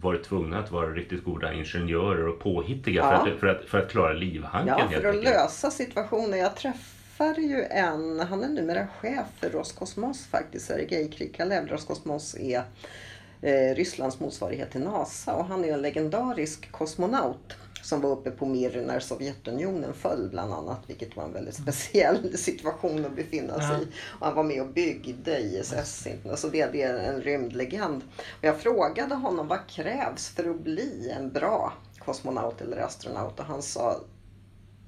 varit 0.00 0.24
tvungna 0.24 0.58
att 0.58 0.70
vara 0.70 0.86
riktigt 0.90 1.24
goda 1.24 1.52
ingenjörer 1.52 2.28
och 2.28 2.38
påhittiga 2.40 3.00
Ja. 3.02 3.24
för, 3.24 3.32
att, 3.32 3.40
för, 3.40 3.46
att, 3.46 3.64
för 3.64 3.78
att 3.78 3.90
klara 3.90 4.12
livhanken 4.12 4.68
Ja, 4.78 4.88
för 4.88 4.96
att 5.08 5.14
enkelt. 5.14 5.24
lösa 5.24 5.70
situationen. 5.70 6.38
Jag 6.38 6.56
träffade 6.56 7.40
ju 7.42 7.62
en, 7.62 8.20
han 8.20 8.44
är 8.44 8.48
numera 8.48 8.86
chef 9.00 9.26
för 9.40 9.50
Roskosmos 9.50 10.26
faktiskt, 10.26 10.66
Sergej 10.66 11.10
Krikalev. 11.10 11.66
Roskosmos 11.68 12.36
är 12.40 12.62
eh, 13.42 13.74
Rysslands 13.74 14.20
motsvarighet 14.20 14.70
till 14.70 14.80
NASA 14.80 15.34
och 15.34 15.44
han 15.44 15.64
är 15.64 15.72
en 15.72 15.82
legendarisk 15.82 16.72
kosmonaut 16.72 17.56
som 17.82 18.00
var 18.00 18.10
uppe 18.10 18.30
på 18.30 18.46
Mir 18.46 18.82
när 18.86 19.00
Sovjetunionen 19.00 19.94
föll 19.94 20.28
bland 20.30 20.52
annat, 20.52 20.80
vilket 20.86 21.16
var 21.16 21.24
en 21.24 21.32
väldigt 21.32 21.54
speciell 21.54 22.38
situation 22.38 23.06
att 23.06 23.16
befinna 23.16 23.60
sig 23.60 23.82
i. 23.82 23.86
Och 24.20 24.26
han 24.26 24.34
var 24.34 24.42
med 24.42 24.62
och 24.62 24.68
byggde 24.68 25.38
ISS, 25.38 26.06
alltså 26.30 26.48
det, 26.48 26.66
det 26.72 26.82
är 26.82 26.94
en 26.94 27.22
rymdlegend. 27.22 28.02
Och 28.18 28.44
jag 28.44 28.60
frågade 28.60 29.14
honom 29.14 29.48
vad 29.48 29.66
krävs 29.66 30.28
för 30.28 30.50
att 30.50 30.60
bli 30.60 31.10
en 31.18 31.32
bra 31.32 31.72
kosmonaut 31.98 32.60
eller 32.60 32.76
astronaut 32.76 33.40
och 33.40 33.46
han 33.46 33.62
sa 33.62 34.00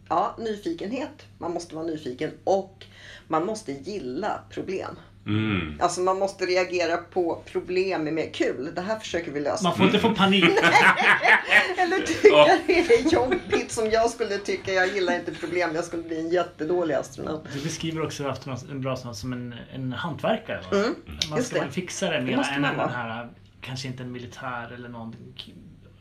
Ja, 0.09 0.37
nyfikenhet. 0.39 1.27
Man 1.39 1.53
måste 1.53 1.75
vara 1.75 1.87
nyfiken 1.87 2.31
och 2.45 2.87
man 3.29 3.47
måste 3.47 3.73
gilla 3.73 4.41
problem. 4.51 4.97
Mm. 5.27 5.77
Alltså 5.81 6.01
man 6.01 6.19
måste 6.19 6.47
reagera 6.47 6.97
på 6.97 7.43
problem 7.53 8.05
med 8.05 8.13
mer 8.13 8.31
kul. 8.33 8.71
Det 8.75 8.81
här 8.81 8.99
försöker 8.99 9.33
vi 9.33 9.41
lösa. 9.41 9.65
Man 9.69 9.77
får 9.77 9.87
inte 9.87 9.99
få 9.99 10.15
panik. 10.15 10.45
Eller 11.79 11.99
tycka 12.07 12.29
Ja. 12.29 12.59
det 12.67 12.79
är 12.79 13.13
jobbigt 13.13 13.73
som 13.73 13.91
jag 13.91 14.11
skulle 14.11 14.39
tycka. 14.39 14.73
Jag 14.73 14.89
gillar 14.95 15.15
inte 15.19 15.33
problem. 15.35 15.71
Jag 15.75 15.85
skulle 15.85 16.03
bli 16.03 16.21
en 16.21 16.29
jättedålig 16.29 16.95
astronaut. 16.95 17.45
Du 17.55 17.63
beskriver 17.63 18.05
också 18.05 18.25
astronaut- 18.25 18.71
en 18.71 18.81
bra 18.81 18.93
astronaut 18.93 19.17
som 19.17 19.33
en, 19.33 19.55
en 19.75 19.93
hantverkare. 19.93 20.61
Va? 20.71 20.77
Mm, 20.79 20.95
man 21.31 21.43
ska 21.43 21.55
vara 21.57 21.65
det. 21.65 21.69
en 21.69 21.73
fixare 21.73 22.21
mer 22.23 22.33
än 22.33 22.63
den 22.63 22.65
här, 22.65 23.29
kanske 23.61 23.89
inte 23.89 24.03
en 24.03 24.13
militär 24.13 24.73
eller 24.75 24.89
någon 24.89 25.17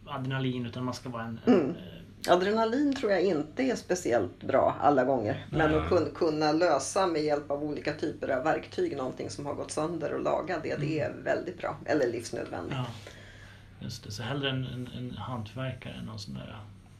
adrenalin 0.08 0.66
utan 0.66 0.84
man 0.86 0.94
ska 0.94 1.10
vara 1.10 1.24
en, 1.24 1.40
Mm. 1.48 1.60
en 1.60 1.75
Adrenalin 2.30 2.94
tror 2.96 3.12
jag 3.12 3.22
inte 3.22 3.63
är 3.63 3.75
speciellt 3.75 4.44
bra 4.44 4.75
alla 4.82 5.04
gånger. 5.04 5.46
Men 5.51 5.75
att 5.75 5.90
kun- 5.90 6.13
kunna 6.16 6.51
lösa 6.51 7.08
med 7.08 7.24
hjälp 7.24 7.51
av 7.51 7.63
olika 7.63 7.94
typer 7.94 8.28
av 8.38 8.44
verktyg 8.44 8.98
någonting 8.98 9.30
som 9.30 9.46
har 9.46 9.54
gått 9.54 9.72
sönder 9.72 10.13
och 10.13 10.22
laga 10.22 10.60
det, 10.63 10.75
det 10.80 11.00
är 11.00 11.13
väldigt 11.24 11.58
bra. 11.58 11.78
Eller 11.86 12.08
livsnödvändigt. 12.08 12.75
ja, 12.78 12.86
just 13.80 14.04
det. 14.04 14.12
Så 14.12 14.24
hellre 14.24 14.50
en, 14.50 14.66
en, 14.66 14.90
en 14.98 15.12
hantverkare 15.18 15.94
än 15.94 16.06
någon 16.06 16.20
sån 16.20 16.34
där... 16.34 16.56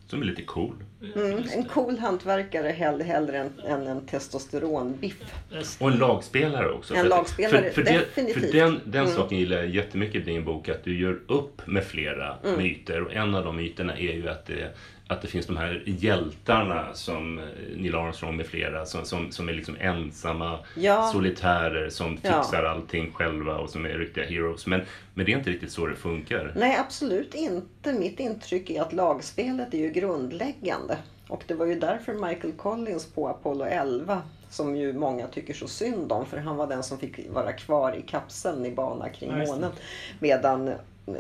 Som 0.08 0.22
är 0.22 0.26
lite 0.26 0.44
cool. 0.44 0.76
Mm, 1.16 1.38
Just 1.38 1.56
en 1.56 1.66
cool 1.66 1.98
hantverkare 2.00 2.68
hell, 2.68 3.02
hellre 3.02 3.38
än, 3.38 3.60
än 3.66 3.88
en 3.88 4.06
testosteronbiff. 4.06 5.34
Och 5.80 5.92
en 5.92 5.98
lagspelare 5.98 6.72
också. 6.72 6.94
En 6.96 7.02
För 7.02 7.10
lagspelare, 7.10 7.62
för, 7.64 7.70
för, 7.72 7.84
det, 7.84 7.98
definitivt. 8.00 8.52
för 8.52 8.58
den, 8.58 8.80
den 8.86 9.02
Mm. 9.04 9.16
saken 9.16 9.38
gillar 9.38 9.58
jag 9.58 9.70
jättemycket 9.70 10.16
i 10.22 10.26
din 10.26 10.46
bok, 10.46 10.70
att 10.70 10.84
du 10.84 11.00
gör 11.00 11.20
upp 11.28 11.68
med 11.68 11.84
flera 11.84 12.38
Mm. 12.44 12.58
myter. 12.58 13.02
Och 13.04 13.14
en 13.14 13.36
av 13.36 13.44
de 13.46 13.56
myterna 13.56 13.94
är 13.98 14.14
ju 14.14 14.30
att 14.30 14.46
det, 14.46 14.76
att 15.12 15.22
det 15.22 15.28
finns 15.28 15.46
de 15.48 15.58
här 15.58 15.84
hjältarna 15.86 16.94
som 16.94 17.40
eh, 17.40 17.44
Neil 17.78 17.96
Armstrong 17.96 18.38
med 18.38 18.46
flera, 18.46 18.86
som, 18.86 19.06
som, 19.06 19.32
som 19.32 19.50
är 19.50 19.54
liksom 19.54 19.76
ensamma 19.80 20.60
Ja. 20.76 21.10
solitärer 21.14 21.90
som 21.90 22.18
Ja. 22.22 22.44
fixar 22.44 22.64
allting 22.64 23.12
själva 23.12 23.58
och 23.58 23.70
som 23.70 23.86
är 23.86 23.90
riktiga 23.90 24.26
heroes. 24.26 24.66
Men, 24.68 24.82
men 25.14 25.26
det 25.26 25.32
är 25.34 25.38
inte 25.38 25.50
riktigt 25.50 25.72
så 25.72 25.86
det 25.88 25.96
funkar. 25.96 26.52
Nej, 26.56 26.78
absolut 26.80 27.36
inte. 27.36 27.94
Mitt 27.94 28.20
intryck 28.20 28.70
är 28.70 28.82
att 28.82 28.94
lagspelet 28.94 29.74
är 29.74 29.78
ju 29.78 29.90
grundläggande. 29.90 30.98
Och 31.28 31.44
det 31.48 31.54
var 31.54 31.66
ju 31.66 31.76
därför 31.80 32.14
Michael 32.14 32.54
Collins 32.54 33.06
på 33.06 33.28
Apollo 33.28 33.66
11, 33.66 34.22
som 34.50 34.76
ju 34.76 34.94
många 34.94 35.28
tycker 35.28 35.54
så 35.54 35.68
synd 35.68 36.12
om, 36.12 36.26
för 36.26 36.38
han 36.38 36.56
var 36.56 36.68
den 36.68 36.84
som 36.84 36.98
fick 37.00 37.20
vara 37.34 37.54
kvar 37.54 37.96
i 37.96 38.02
kapseln 38.02 38.66
i 38.66 38.72
bana 38.72 39.10
kring 39.10 39.30
Ja, 39.30 39.46
månen. 39.46 39.72
Medan 40.20 40.72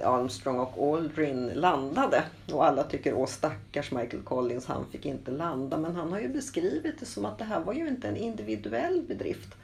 Armstrong 0.03 0.59
och 0.59 0.95
Aldrin 0.95 1.47
landade. 1.47 2.23
Och 2.53 2.65
alla 2.65 2.83
tycker, 2.83 3.13
åh 3.13 3.25
stackars 3.25 3.91
Michael 3.91 4.23
Collins, 4.23 4.65
han 4.65 4.85
fick 4.91 5.05
inte 5.05 5.31
landa. 5.31 5.77
Men 5.77 5.95
han 5.95 6.11
har 6.11 6.19
ju 6.19 6.27
beskrivit 6.27 7.00
det 7.00 7.05
som 7.05 7.25
att 7.25 7.38
det 7.38 7.43
här 7.43 7.59
var 7.59 7.73
ju 7.73 7.88
inte 7.88 8.07
en 8.07 8.17
individuell 8.17 9.01
bedrift. 9.07 9.55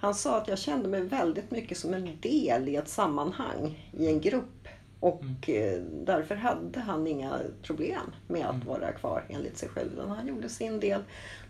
Han 0.00 0.14
sa 0.14 0.36
att 0.36 0.48
jag 0.48 0.58
kände 0.58 0.88
mig 0.88 1.00
väldigt 1.00 1.50
mycket 1.50 1.78
som 1.78 1.94
en 1.94 2.20
del 2.20 2.68
i 2.68 2.76
ett 2.76 2.88
sammanhang, 2.88 3.90
i 3.98 4.06
en 4.06 4.20
grupp. 4.20 4.61
Och 5.02 5.48
eh, 5.48 5.80
därför 5.82 6.34
hade 6.34 6.80
han 6.80 7.06
inga 7.06 7.38
problem 7.62 8.12
med 8.28 8.46
att 8.46 8.64
vara 8.64 8.92
kvar 8.92 9.24
enligt 9.28 9.58
sig 9.58 9.68
själv. 9.68 10.08
Han 10.08 10.26
gjorde 10.26 10.48
sin 10.48 10.80
del, 10.80 11.02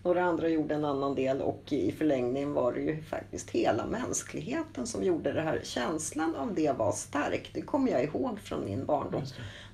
några 0.02 0.24
andra 0.24 0.48
gjorde 0.48 0.74
en 0.74 0.84
annan 0.84 1.14
del 1.14 1.40
och 1.40 1.62
i 1.72 1.92
förlängningen 1.92 2.52
var 2.52 2.72
det 2.72 2.80
ju 2.80 3.02
faktiskt 3.02 3.50
hela 3.50 3.86
mänskligheten 3.86 4.86
som 4.86 5.04
gjorde 5.04 5.32
det 5.32 5.40
här. 5.42 5.60
Känslan 5.62 6.36
av 6.36 6.54
det 6.54 6.72
var 6.78 6.92
stark, 6.92 7.50
det 7.54 7.60
kommer 7.60 7.92
jag 7.92 8.04
ihåg 8.04 8.40
från 8.40 8.64
min 8.64 8.84
barndom. 8.86 9.22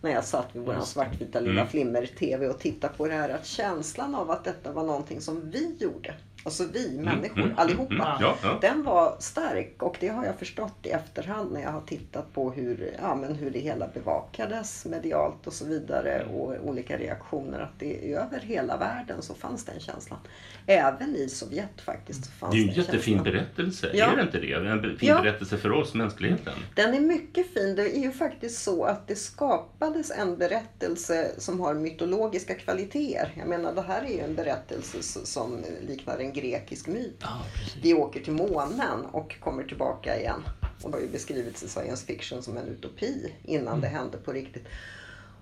När 0.02 0.10
jag 0.10 0.24
satt 0.24 0.46
vid 0.56 0.62
våran 0.62 0.86
svartvita 0.86 1.40
lilla 1.40 1.60
Mm. 1.60 1.68
flimmer-tv 1.68 2.48
och 2.48 2.58
tittade 2.58 2.94
på 2.94 3.06
det 3.06 3.14
här. 3.14 3.28
Att 3.28 3.46
känslan 3.46 4.14
av 4.14 4.30
att 4.30 4.44
detta 4.44 4.72
var 4.72 4.84
någonting 4.84 5.20
som 5.20 5.50
vi 5.50 5.76
gjorde. 5.78 6.14
Alltså 6.44 6.64
vi 6.72 6.98
människor, 6.98 7.42
mm, 7.42 7.52
allihopa. 7.58 7.94
Mm, 7.94 8.06
ja, 8.20 8.36
ja. 8.42 8.58
Den 8.60 8.82
var 8.82 9.16
stark 9.18 9.82
och 9.82 9.96
det 10.00 10.08
har 10.08 10.24
jag 10.26 10.38
förstått 10.38 10.74
i 10.82 10.90
efterhand 10.90 11.52
när 11.52 11.60
jag 11.62 11.70
har 11.70 11.80
tittat 11.80 12.32
på 12.34 12.50
hur, 12.50 12.94
ja, 13.02 13.14
men 13.14 13.34
hur 13.34 13.50
det 13.50 13.58
hela 13.58 13.88
bevakades 13.94 14.84
medialt 14.86 15.46
och 15.46 15.52
så 15.52 15.64
vidare 15.64 16.24
och 16.34 16.54
olika 16.68 16.98
reaktioner. 16.98 17.60
Att 17.60 17.78
det 17.78 18.12
över 18.14 18.40
hela 18.40 18.76
världen 18.76 19.22
så 19.22 19.34
fanns 19.34 19.64
den 19.64 19.80
känslan. 19.80 20.18
Även 20.66 21.16
i 21.16 21.28
Sovjet 21.28 21.80
faktiskt. 21.80 22.24
Så 22.24 22.30
fanns 22.30 22.52
Det 22.52 22.58
är 22.58 22.62
ju 22.62 22.68
en 22.68 22.74
jättefin 22.74 23.14
känslan. 23.14 23.24
berättelse, 23.32 23.90
Ja. 23.94 24.12
är 24.12 24.16
det 24.16 24.22
inte 24.22 24.38
det? 24.40 24.52
En 24.52 24.96
fin 24.98 25.14
berättelse 25.22 25.56
för 25.58 25.72
oss, 25.72 25.94
mänskligheten. 25.94 26.54
Den 26.74 26.94
är 26.94 27.00
mycket 27.00 27.54
fin. 27.54 27.74
Det 27.76 27.96
är 27.96 28.00
ju 28.02 28.12
faktiskt 28.12 28.62
så 28.62 28.84
att 28.84 29.08
det 29.08 29.16
skapades 29.16 30.10
en 30.10 30.36
berättelse 30.38 31.30
som 31.38 31.60
har 31.60 31.74
mytologiska 31.74 32.54
kvaliteter. 32.54 33.32
Jag 33.38 33.48
menar 33.48 33.74
det 33.74 33.82
här 33.82 34.02
är 34.04 34.08
ju 34.08 34.20
en 34.20 34.34
berättelse 34.34 34.98
som 35.26 35.64
liknar 35.88 36.18
en 36.18 36.27
grekisk 36.32 36.86
myt. 36.86 37.24
Precis. 37.54 37.76
Vi 37.82 37.94
åker 37.94 38.20
till 38.20 38.32
månen 38.32 39.06
och 39.12 39.40
kommer 39.40 39.64
tillbaka 39.64 40.20
igen. 40.20 40.42
Och 40.82 40.90
det 40.90 40.96
har 40.96 41.02
ju 41.02 41.08
beskrivits 41.08 41.62
i 41.62 41.68
science 41.68 42.06
fiction 42.06 42.42
som 42.42 42.56
en 42.56 42.68
utopi 42.68 43.34
innan 43.44 43.80
det 43.80 43.88
hände 43.88 44.18
på 44.18 44.32
riktigt. 44.32 44.64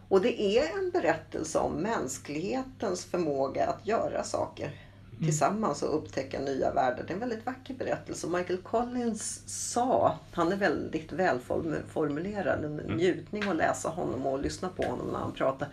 Och 0.08 0.20
det 0.20 0.42
är 0.42 0.78
en 0.78 0.90
berättelse 0.90 1.58
om 1.58 1.72
mänsklighetens 1.72 3.04
förmåga 3.04 3.66
att 3.66 3.86
göra 3.86 4.24
saker 4.24 4.70
tillsammans 5.18 5.82
och 5.82 5.96
upptäcka 5.96 6.40
nya 6.40 6.72
världar. 6.72 7.04
Det 7.06 7.12
är 7.12 7.14
en 7.14 7.20
väldigt 7.20 7.46
vacker 7.46 7.74
berättelse. 7.74 8.26
Michael 8.26 8.58
Collins 8.58 9.42
sa, 9.46 10.18
han 10.32 10.52
är 10.52 10.56
väldigt 10.56 11.12
välformulerad, 11.12 12.64
en 12.64 12.76
njutning 12.76 13.48
att 13.48 13.56
läsa 13.56 13.88
honom 13.88 14.26
och 14.26 14.42
lyssna 14.42 14.68
på 14.68 14.82
honom 14.82 15.06
när 15.06 15.18
han 15.18 15.32
pratar. 15.32 15.68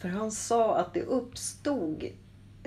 För 0.00 0.08
han 0.08 0.30
sa 0.30 0.76
att 0.76 0.94
det 0.94 1.02
uppstod 1.02 2.04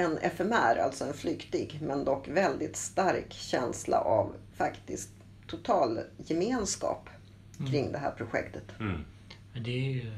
en 0.02 0.18
FMR, 0.22 0.78
alltså 0.84 1.06
en 1.06 1.14
flyktig, 1.14 1.80
men 1.82 2.06
dock 2.06 2.28
väldigt 2.28 2.76
stark 2.76 3.34
känsla 3.34 3.98
av 4.00 4.34
faktiskt 4.58 5.10
total 5.48 6.00
gemenskap 6.18 7.10
kring 7.72 7.92
det 7.92 7.98
här 7.98 8.12
projektet. 8.12 8.64
Mm. 8.80 9.06
Det 9.54 9.72
är 9.72 9.92
ju 9.94 10.12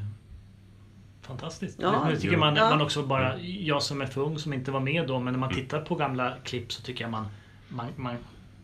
fantastiskt. 1.22 1.78
Ja. 1.82 2.08
Nu 2.10 2.18
tycker 2.18 2.38
man, 2.38 2.56
Ja. 2.56 2.70
man 2.70 2.82
också 2.82 3.04
bara, 3.04 3.40
jag 3.40 3.84
som 3.84 4.02
är 4.02 4.06
för 4.06 4.22
ung 4.22 4.40
som 4.40 4.54
inte 4.54 4.72
var 4.72 4.80
med 4.80 5.08
då, 5.08 5.20
men 5.20 5.34
när 5.34 5.40
man 5.40 5.54
tittar 5.54 5.82
på 5.82 5.96
gamla 5.96 6.34
klipp 6.44 6.72
så 6.74 6.82
tycker 6.82 7.04
jag 7.04 7.12
man, 7.12 7.26
man, 7.70 7.88
man, 7.96 8.16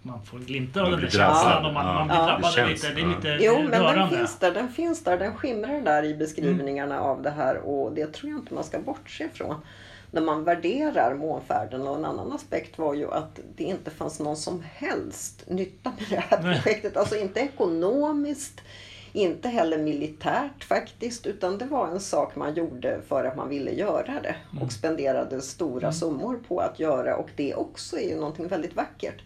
man 0.02 0.24
får 0.26 0.40
glimtar 0.40 0.84
av 0.84 0.92
den 0.92 1.00
där 1.02 1.10
känslan 1.10 1.66
och 1.66 1.74
man, 1.74 1.86
Ja. 1.86 1.94
man 1.94 2.08
blir 2.08 2.18
Ja. 2.18 2.26
drabbad 2.26 2.52
Det 2.52 2.56
känns, 2.56 2.70
lite. 2.84 2.94
Det 2.94 3.02
är 3.02 3.06
ja. 3.06 3.16
lite 3.16 3.38
Jo, 3.46 3.54
men 3.62 3.72
den 3.72 3.82
rörande. 3.82 4.18
finns 4.18 4.40
där. 4.40 4.52
Den 4.54 4.70
finns 4.72 5.04
där. 5.04 5.18
Den 5.18 5.36
skimrar 5.36 5.82
där 5.82 6.04
i 6.04 6.16
beskrivningarna 6.16 7.00
av 7.00 7.22
det 7.22 7.30
här 7.32 7.58
och 7.58 7.94
det 7.94 8.14
tror 8.14 8.32
jag 8.32 8.40
inte 8.40 8.54
man 8.54 8.64
ska 8.64 8.80
bortse 8.80 9.24
ifrån. 9.24 9.56
När 10.12 10.22
man 10.22 10.44
värderar 10.44 11.16
månfärden. 11.16 11.88
Och 11.88 11.96
en 11.96 12.06
annan 12.06 12.32
aspekt 12.32 12.78
var 12.78 12.94
ju 12.94 13.12
att 13.12 13.40
det 13.56 13.64
inte 13.64 13.92
fanns 13.92 14.20
någon 14.20 14.38
som 14.38 14.64
helst 14.74 15.44
nytta 15.48 15.90
med 15.90 16.06
det 16.10 16.24
här 16.30 16.54
projektet. 16.54 16.98
Alltså 16.98 17.16
inte 17.16 17.40
ekonomiskt, 17.40 18.62
inte 19.14 19.50
heller 19.50 19.78
militärt 19.78 20.64
faktiskt, 20.64 21.28
utan 21.28 21.58
det 21.58 21.66
var 21.66 21.88
en 21.88 22.00
sak 22.00 22.36
man 22.36 22.54
gjorde 22.54 23.02
för 23.08 23.24
att 23.24 23.38
man 23.38 23.50
ville 23.50 23.72
göra 23.72 24.22
det 24.22 24.36
och 24.62 24.72
spenderade 24.72 25.42
stora 25.42 25.92
summor 25.92 26.40
på 26.48 26.60
att 26.60 26.80
göra. 26.80 27.16
Och 27.16 27.30
det 27.36 27.56
också 27.56 28.00
är 28.00 28.10
ju 28.10 28.16
någonting 28.16 28.48
väldigt 28.48 28.76
vackert 28.76 29.22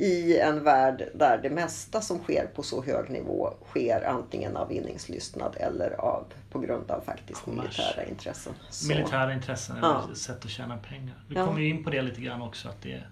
i 0.00 0.38
en 0.38 0.64
värld 0.64 1.08
där 1.14 1.38
det 1.38 1.50
mesta 1.50 2.00
som 2.00 2.18
sker 2.18 2.46
på 2.54 2.62
så 2.62 2.82
hög 2.82 3.10
nivå 3.10 3.54
sker 3.70 4.04
antingen 4.08 4.56
av 4.56 4.68
vinningslystnad 4.68 5.56
eller 5.60 5.90
av, 6.00 6.24
på 6.50 6.58
grund 6.58 6.90
av 6.90 7.00
faktiskt 7.00 7.42
Kommers. 7.42 7.78
militära 7.78 8.04
intressen. 8.04 8.52
Så, 8.70 8.88
Militära 8.88 9.32
intressen 9.32 9.76
eller 9.76 9.88
Ja. 9.88 10.14
sätt 10.14 10.44
att 10.44 10.50
tjäna 10.50 10.76
pengar. 10.78 11.14
Vi 11.28 11.34
Ja. 11.34 11.46
kommer 11.46 11.60
ju 11.60 11.68
in 11.68 11.84
på 11.84 11.90
det 11.90 12.02
lite 12.02 12.20
grann 12.20 12.42
också 12.42 12.68
att 12.68 12.82
det, 12.82 13.02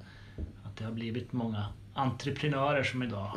att 0.65 0.77
det 0.77 0.85
har 0.85 0.93
blivit 0.93 1.33
många 1.33 1.67
entreprenörer 1.99 2.83
som 2.83 3.03
idag 3.03 3.31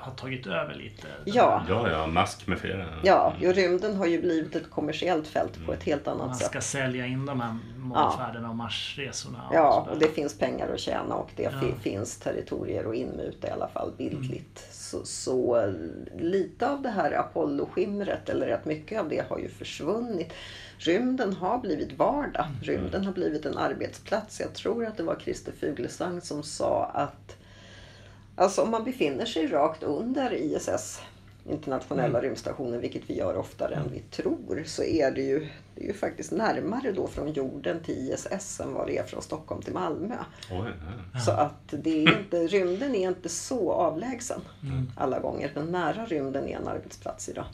har 0.00 0.12
tagit 0.12 0.46
över 0.46 0.74
lite. 0.74 1.06
Mm. 1.08 1.18
Ja. 1.24 1.62
Ja, 1.68 1.90
ja, 1.90 2.06
Musk 2.06 2.46
med 2.46 2.58
flera. 2.58 2.86
Ja, 3.04 3.34
ju 3.40 3.52
rymden 3.52 3.96
har 3.96 4.06
ju 4.06 4.20
blivit 4.20 4.56
ett 4.56 4.70
kommersiellt 4.70 5.26
fält 5.28 5.66
på 5.66 5.72
ett 5.72 5.82
helt 5.82 6.08
annat 6.08 6.26
Man 6.26 6.34
sätt. 6.36 6.46
ska 6.46 6.60
sälja 6.60 7.06
in 7.06 7.26
de 7.26 7.40
här 7.40 7.56
månfärderna 7.78 8.48
och 8.50 8.56
Marsresorna. 8.56 9.48
och 9.48 9.54
Ja, 9.54 9.72
sådär. 9.84 9.92
och 9.94 9.98
det 10.00 10.08
finns 10.08 10.38
pengar 10.38 10.68
att 10.74 10.80
tjäna 10.80 11.14
och 11.14 11.30
det 11.36 11.42
Ja. 11.42 11.50
fi- 11.60 11.90
finns 11.90 12.16
territorier 12.18 12.84
att 12.88 12.94
inmuta 12.94 13.48
i 13.48 13.50
alla 13.50 13.68
fall 13.68 13.92
bildligt. 13.98 14.68
Så, 14.74 15.04
så 15.04 15.56
eh, 15.60 15.72
lite 16.20 16.70
av 16.70 16.82
det 16.82 16.88
här 16.90 17.12
Apollo-skimret, 17.12 18.28
eller 18.28 18.46
rätt 18.46 18.64
mycket 18.64 19.00
av 19.00 19.08
det, 19.08 19.24
har 19.28 19.38
ju 19.38 19.48
försvunnit. 19.48 20.32
Rymden 20.78 21.32
har 21.32 21.58
blivit 21.58 21.98
vardag. 21.98 22.46
Rymden 22.62 23.04
har 23.04 23.12
blivit 23.12 23.46
en 23.46 23.58
arbetsplats. 23.58 24.40
Jag 24.40 24.54
tror 24.54 24.86
att 24.86 24.96
det 24.96 25.02
var 25.02 25.16
Christer 25.16 25.52
Fuglesang 25.60 26.20
som 26.20 26.42
sa 26.42 26.84
att 26.94 27.36
Alltså 28.38 28.62
om 28.62 28.70
man 28.70 28.84
befinner 28.84 29.26
sig 29.26 29.46
rakt 29.46 29.82
under 29.82 30.32
ISS, 30.32 31.02
internationella 31.48 32.20
rymdstationen, 32.22 32.80
vilket 32.80 33.10
vi 33.10 33.16
gör 33.16 33.36
oftare 33.36 33.74
än 33.74 33.92
vi 33.92 34.00
tror, 34.00 34.62
så 34.66 34.82
är 34.82 35.10
det 35.10 35.20
ju, 35.20 35.48
det 35.74 35.82
är 35.82 35.86
ju 35.86 35.92
faktiskt 35.92 36.32
närmare 36.32 36.92
då 36.92 37.06
från 37.06 37.32
jorden 37.32 37.80
till 37.80 37.94
ISS 37.94 38.60
än 38.60 38.74
vad 38.74 38.86
det 38.86 38.98
är 38.98 39.04
från 39.04 39.22
Stockholm 39.22 39.62
till 39.62 39.72
Malmö. 39.72 40.16
Oj, 40.50 40.70
ja. 41.14 41.20
Så 41.20 41.30
att 41.30 41.68
det 41.70 41.90
är 41.90 42.18
inte, 42.18 42.46
rymden 42.46 42.94
är 42.94 43.08
inte 43.08 43.28
så 43.28 43.72
avlägsen 43.72 44.40
alla 44.96 45.20
gånger. 45.20 45.50
Den 45.54 45.72
nära 45.72 46.06
rymden 46.06 46.48
är 46.48 46.56
en 46.56 46.68
arbetsplats 46.68 47.28
idag. 47.28 47.46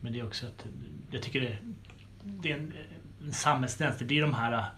Men 0.00 0.12
det 0.12 0.20
är 0.20 0.26
också 0.26 0.46
att 0.46 0.64
jag 1.10 1.22
tycker 1.22 1.40
det, 1.40 1.56
det 2.22 2.52
är 2.52 2.56
en, 2.56 2.72
en 3.24 3.32
samhällstendens. 3.32 3.98
Det 3.98 4.04
blir 4.04 4.22
de 4.22 4.34
här 4.34 4.70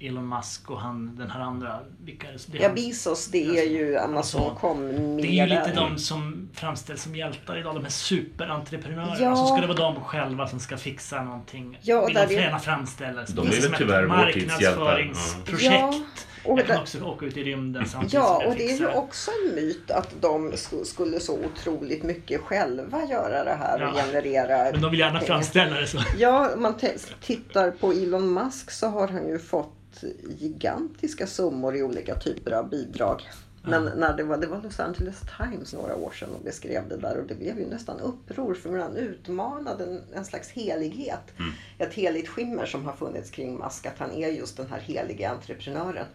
Elon 0.00 0.28
Musk 0.28 0.70
och 0.70 0.80
han, 0.80 1.16
den 1.16 1.30
här 1.30 1.40
andra. 1.40 1.78
Vilka, 2.04 2.28
är 2.28 2.32
det? 2.32 2.38
det 2.46 2.58
är 2.58 2.62
Ja, 2.62 2.68
Bezos, 2.74 3.26
det 3.26 3.58
är 3.58 3.64
ju 3.70 3.96
Amazon.com 3.96 4.88
Det 5.16 5.26
är 5.28 5.32
ju 5.32 5.46
lite 5.46 5.72
de 5.74 5.98
som 5.98 6.48
framställs 6.54 7.02
som 7.02 7.16
hjältar 7.16 7.58
idag. 7.58 7.74
De 7.74 7.82
här 7.82 7.90
superentreprenörerna. 7.90 9.16
Ja. 9.20 9.36
Så 9.36 9.46
ska 9.46 9.56
det 9.60 9.66
vara 9.66 9.76
de 9.92 10.04
själva 10.04 10.48
som 10.48 10.60
ska 10.60 10.76
fixa 10.76 11.22
någonting. 11.22 11.78
Ja, 11.82 12.00
och 12.00 12.08
Vill 12.08 12.14
där 12.14 12.26
de 12.26 12.34
är- 12.36 12.38
sig 13.26 13.34
De 13.34 13.46
är 13.46 13.50
väl 13.50 13.62
som 13.62 13.74
tyvärr 13.78 14.02
ett 14.04 14.10
vår 14.10 14.32
tids 14.32 14.60
hjältar. 14.60 14.84
marknadsföringsprojekt. 14.84 15.72
Ja, 16.44 16.50
och 16.50 16.58
jag 16.58 16.66
kan 16.66 16.74
där- 16.76 16.82
också 16.82 17.04
åka 17.04 17.26
ut 17.26 17.36
i 17.36 17.44
rymden 17.44 17.88
samtidigt 17.88 18.14
Ja, 18.14 18.42
och 18.46 18.54
det 18.54 18.70
är 18.70 18.76
ju 18.78 18.86
också 18.88 19.30
en 19.48 19.54
myt 19.54 19.90
att 19.90 20.14
de 20.20 20.52
sk- 20.52 20.84
skulle 20.84 21.20
så 21.20 21.38
otroligt 21.44 22.02
mycket 22.02 22.40
själva 22.40 23.04
göra 23.04 23.44
det 23.44 23.54
här 23.54 23.82
och 23.82 23.98
Ja. 23.98 24.02
generera 24.02 24.72
Men 24.72 24.80
de 24.80 24.90
vill 24.90 25.00
gärna 25.00 25.18
pengar. 25.18 25.26
framställa 25.34 25.80
det 25.80 25.86
så. 25.86 25.98
Ja, 26.18 26.50
om 26.54 26.62
man 26.62 26.74
tittar 27.20 27.70
på 27.70 27.92
Elon 27.92 28.34
Musk 28.34 28.70
så 28.70 28.86
har 28.88 29.08
han 29.08 29.28
ju 29.28 29.38
fått 29.38 29.74
gigantiska 30.28 31.26
summor 31.26 31.76
i 31.76 31.82
olika 31.82 32.14
typer 32.14 32.52
av 32.52 32.68
bidrag. 32.68 33.22
Men 33.62 33.84
när 33.84 34.16
det 34.16 34.24
var, 34.24 34.36
det 34.36 34.46
var 34.46 34.62
Los 34.62 34.80
Angeles 34.80 35.20
Times 35.38 35.74
några 35.74 35.96
år 35.96 36.10
sedan 36.10 36.28
och 36.34 36.44
beskrev 36.44 36.88
det 36.88 36.96
där 36.96 37.18
och 37.18 37.26
det 37.26 37.34
blev 37.34 37.58
ju 37.58 37.66
nästan 37.66 38.00
uppror 38.00 38.54
för 38.54 38.78
han 38.78 38.96
utmanade 38.96 39.84
en, 39.84 40.02
en 40.14 40.24
slags 40.24 40.50
helighet. 40.50 41.32
Ett 41.78 41.94
heligt 41.94 42.28
skimmer 42.28 42.66
som 42.66 42.84
har 42.86 42.92
funnits 42.92 43.30
kring 43.30 43.58
Musk, 43.58 43.86
att 43.86 43.98
han 43.98 44.12
är 44.12 44.28
just 44.28 44.56
den 44.56 44.66
här 44.70 44.80
heliga 44.80 45.30
entreprenören. 45.30 46.06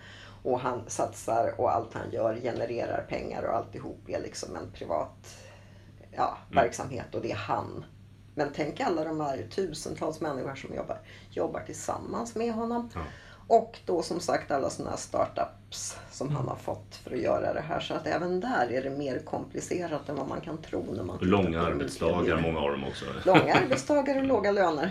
Och 0.44 0.60
han 0.60 0.82
satsar 0.88 1.54
och 1.58 1.76
allt 1.76 1.94
han 1.94 2.12
gör 2.12 2.36
genererar 2.36 3.06
pengar 3.10 3.44
och 3.44 3.56
alltihop 3.56 4.10
är 4.10 4.22
liksom 4.22 4.56
en 4.56 4.72
privat 4.72 5.38
ja, 6.12 6.38
verksamhet 6.52 7.16
och 7.16 7.22
det 7.22 7.32
är 7.32 7.36
han. 7.36 7.86
Men 8.36 8.50
tänk 8.56 8.80
alla 8.80 9.04
de 9.04 9.20
här 9.20 9.48
tusentals 9.56 10.22
människor 10.22 10.56
som 10.56 10.76
jobbar, 10.76 10.98
jobbar 11.30 11.62
tillsammans 11.66 12.36
med 12.36 12.54
honom. 12.54 12.90
Ja. 12.94 13.02
Och 13.48 13.78
då 13.86 14.02
som 14.02 14.20
sagt 14.20 14.52
alla 14.52 14.70
sådana 14.70 14.92
här 14.92 14.98
startups 14.98 15.98
som 16.12 16.36
han 16.36 16.48
har 16.48 16.56
fått 16.56 16.96
för 17.04 17.12
att 17.12 17.22
göra 17.22 17.54
det 17.54 17.62
här. 17.62 17.80
Så 17.80 17.94
att 17.94 18.08
även 18.08 18.40
där 18.40 18.68
är 18.72 18.84
det 18.84 18.90
mer 18.90 19.20
komplicerat 19.20 20.10
än 20.10 20.16
vad 20.16 20.28
man 20.28 20.42
kan 20.42 20.58
tro 20.58 20.94
när 20.96 21.04
man 21.04 21.18
Långa 21.22 21.62
arbetsdagar, 21.62 22.42
många 22.42 22.60
av 22.60 22.72
dem 22.72 22.84
också. 22.84 23.06
Långa 23.26 23.54
arbetsdagar 23.54 24.18
och 24.18 24.24
låga 24.24 24.52
löner. 24.52 24.90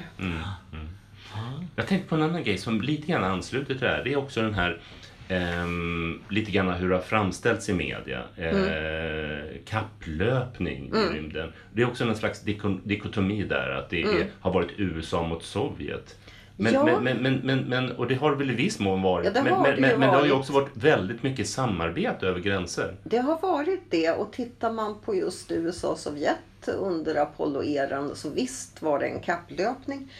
Jag 1.76 1.86
tänkte 1.86 2.08
på 2.08 2.14
en 2.14 2.22
annan 2.22 2.42
grej 2.44 2.58
som 2.58 2.80
lite 2.80 3.06
grann 3.06 3.24
ansluter 3.24 3.74
till 3.74 3.82
det 3.82 3.88
här. 3.88 4.04
Det 4.04 4.12
är 4.12 4.16
också 4.16 4.42
den 4.42 4.54
här 4.54 4.80
ehm, 5.28 6.22
lite 6.28 6.50
grann 6.50 6.68
hur 6.70 6.88
det 6.88 6.94
har 6.94 7.02
framställts 7.02 7.68
i 7.68 7.72
media. 7.72 8.22
Eh, 8.36 9.56
kapplöpning 9.66 10.88
i 10.94 11.14
rymden. 11.14 11.52
Det 11.72 11.82
är 11.82 11.86
också 11.88 12.04
en 12.04 12.16
slags 12.16 12.44
diko- 12.44 12.80
dikotomi 12.84 13.42
där. 13.42 13.70
Att 13.70 13.90
det 13.90 14.02
är, 14.02 14.26
har 14.40 14.52
varit 14.52 14.70
USA 14.76 15.26
mot 15.26 15.42
Sovjet. 15.42 16.16
Men, 16.56 16.74
Ja. 16.74 17.00
men, 17.00 17.22
men, 17.22 17.40
men, 17.44 17.58
men, 17.58 17.92
och 17.92 18.08
det 18.08 18.14
har 18.14 18.30
det 18.30 18.36
väl 18.36 18.50
i 18.50 18.54
viss 18.54 18.78
mån 18.78 19.02
varit. 19.02 19.24
Ja, 19.26 19.32
det 19.32 19.42
men, 19.42 19.62
men, 19.62 19.82
det 19.82 19.98
men, 19.98 20.00
det 20.00 20.06
har 20.16 20.26
ju 20.26 20.32
också 20.32 20.52
varit 20.52 20.76
väldigt 20.76 21.22
mycket 21.22 21.48
samarbete 21.48 22.26
över 22.26 22.40
gränser. 22.40 22.96
Det 23.04 23.18
har 23.18 23.40
varit 23.40 23.90
det 23.90 24.10
och 24.10 24.32
tittar 24.32 24.72
man 24.72 25.00
på 25.00 25.14
just 25.14 25.50
USA 25.50 25.88
och 25.88 25.98
Sovjet 25.98 26.68
under 26.68 27.14
Apollo-eran 27.14 28.16
så 28.16 28.30
visst 28.30 28.82
var 28.82 28.98
det 28.98 29.06
en 29.06 29.20
kapplöpning. 29.20 30.12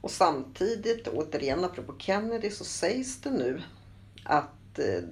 Och 0.00 0.10
samtidigt, 0.10 1.08
återigen 1.08 1.64
apropå 1.64 1.94
Kennedy, 1.98 2.50
så 2.50 2.64
sägs 2.64 3.20
det 3.20 3.30
nu 3.30 3.62
att 4.24 4.78
eh, 4.78 5.04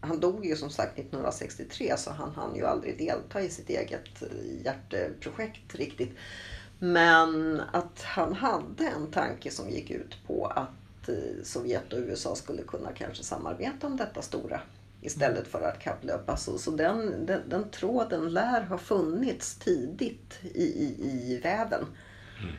han 0.00 0.20
dog 0.20 0.46
ju 0.46 0.56
som 0.56 0.70
sagt 0.70 0.98
1963 0.98 1.94
så 1.96 2.10
han 2.10 2.30
hann 2.34 2.56
ju 2.56 2.66
aldrig 2.66 2.98
delta 2.98 3.42
i 3.42 3.48
sitt 3.48 3.70
eget 3.70 4.22
eh, 4.22 4.64
hjärteprojekt 4.64 5.74
riktigt. 5.74 6.16
Men 6.82 7.62
att 7.72 8.02
han 8.02 8.32
hade 8.32 8.86
en 8.86 9.10
tanke 9.10 9.50
som 9.50 9.70
gick 9.70 9.90
ut 9.90 10.16
på 10.26 10.46
att 10.46 11.08
eh, 11.08 11.42
Sovjet 11.42 11.92
och 11.92 11.98
USA 11.98 12.34
skulle 12.34 12.62
kunna 12.62 12.92
kanske 12.92 13.24
samarbeta 13.24 13.86
om 13.86 13.96
detta 13.96 14.22
stora 14.22 14.60
istället 15.00 15.48
för 15.48 15.62
att 15.62 15.78
kapplöpa. 15.78 16.36
Så, 16.36 16.58
så 16.58 16.70
den, 16.70 17.26
den, 17.26 17.48
den 17.48 17.70
tråden 17.70 18.32
lär 18.32 18.62
ha 18.62 18.78
funnits 18.78 19.58
tidigt 19.58 20.38
i, 20.42 20.64
i, 20.64 20.96
i 21.32 21.40
väven. 21.42 21.86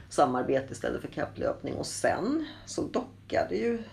Samarbete 0.09 0.73
istället 0.73 1.01
för 1.01 1.07
kapplöpning. 1.07 1.73
Och 1.73 1.87
sen 1.87 2.45
så 2.65 2.81
dockade 2.81 3.55
ju 3.55 3.83